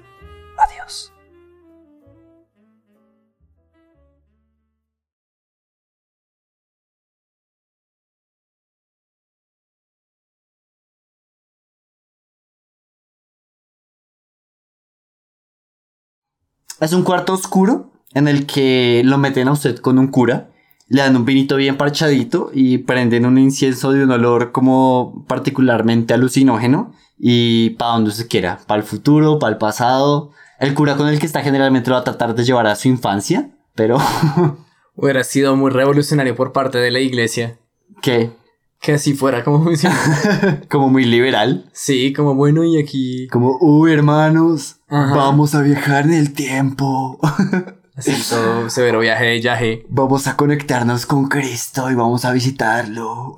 Es 16.80 16.92
un 16.92 17.02
cuarto 17.02 17.32
oscuro 17.32 17.90
en 18.14 18.28
el 18.28 18.46
que 18.46 19.02
lo 19.04 19.18
meten 19.18 19.48
a 19.48 19.52
usted 19.52 19.78
con 19.78 19.98
un 19.98 20.08
cura, 20.08 20.50
le 20.88 21.02
dan 21.02 21.16
un 21.16 21.24
vinito 21.24 21.56
bien 21.56 21.76
parchadito 21.76 22.50
y 22.54 22.78
prenden 22.78 23.26
un 23.26 23.36
incienso 23.36 23.92
de 23.92 24.04
un 24.04 24.10
olor 24.10 24.52
como 24.52 25.24
particularmente 25.28 26.14
alucinógeno 26.14 26.92
y 27.18 27.70
para 27.70 27.92
donde 27.92 28.12
se 28.12 28.26
quiera, 28.26 28.60
para 28.66 28.80
el 28.80 28.86
futuro, 28.86 29.38
para 29.38 29.52
el 29.52 29.58
pasado. 29.58 30.30
El 30.60 30.74
cura 30.74 30.96
con 30.96 31.08
el 31.08 31.18
que 31.18 31.26
está 31.26 31.42
generalmente 31.42 31.90
lo 31.90 31.96
va 31.96 32.00
a 32.00 32.04
tratar 32.04 32.34
de 32.34 32.44
llevar 32.44 32.66
a 32.66 32.76
su 32.76 32.88
infancia, 32.88 33.50
pero... 33.74 33.98
Hubiera 34.94 35.22
sido 35.22 35.54
muy 35.54 35.70
revolucionario 35.70 36.34
por 36.34 36.52
parte 36.52 36.78
de 36.78 36.90
la 36.90 36.98
iglesia. 36.98 37.56
¿Qué? 38.02 38.30
Que 38.80 38.92
así 38.92 39.14
fuera 39.14 39.44
como 39.44 39.62
funciona. 39.64 39.96
como 40.70 40.88
muy 40.88 41.04
liberal. 41.04 41.68
Sí, 41.72 42.12
como 42.12 42.34
bueno 42.34 42.64
y 42.64 42.80
aquí. 42.80 43.28
Como, 43.28 43.58
uy, 43.60 43.92
hermanos, 43.92 44.76
vamos 44.88 45.54
a 45.54 45.62
viajar 45.62 46.04
en 46.04 46.14
el 46.14 46.32
tiempo. 46.32 47.18
Así 47.98 48.12
todo 48.30 48.70
severo 48.70 49.00
viaje 49.00 49.24
de 49.24 49.40
viaje. 49.40 49.86
Vamos 49.88 50.28
a 50.28 50.36
conectarnos 50.36 51.04
con 51.04 51.26
Cristo 51.26 51.90
y 51.90 51.96
vamos 51.96 52.24
a 52.24 52.30
visitarlo. 52.30 53.34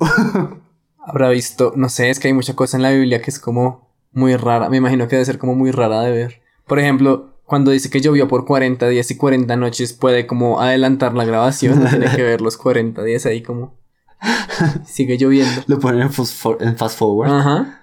Habrá 0.99 1.31
visto, 1.31 1.73
no 1.77 1.89
sé, 1.89 2.11
es 2.11 2.21
que 2.21 2.29
hay 2.29 2.35
mucha 2.35 2.55
cosa 2.55 2.77
en 2.77 2.83
la 2.83 2.91
Biblia 2.91 3.23
que 3.23 3.31
es 3.31 3.39
como 3.39 3.89
muy 4.13 4.37
rara. 4.37 4.69
Me 4.69 4.77
imagino 4.77 5.09
que 5.09 5.17
debe 5.17 5.25
ser 5.25 5.39
como 5.39 5.55
muy 5.55 5.71
rara 5.71 6.03
de 6.03 6.11
ver. 6.11 6.43
Por 6.67 6.79
ejemplo, 6.79 7.41
cuando 7.45 7.71
dice 7.71 7.91
que 7.91 8.01
llovió 8.01 8.29
por 8.29 8.45
40 8.45 8.87
días 8.89 9.11
y 9.11 9.17
40 9.17 9.57
noches, 9.57 9.93
puede 9.93 10.27
como 10.27 10.61
adelantar 10.61 11.15
la 11.15 11.25
grabación. 11.25 11.85
Tiene 11.89 12.15
que 12.15 12.23
ver 12.23 12.41
los 12.41 12.57
40 12.57 13.03
días 13.03 13.27
ahí 13.27 13.43
como. 13.43 13.80
Sigue 14.87 15.17
lloviendo. 15.17 15.63
Lo 15.67 15.79
ponen 15.79 16.03
en, 16.03 16.13
fast 16.13 16.99
forward. 16.99 17.31
Ajá. 17.31 17.80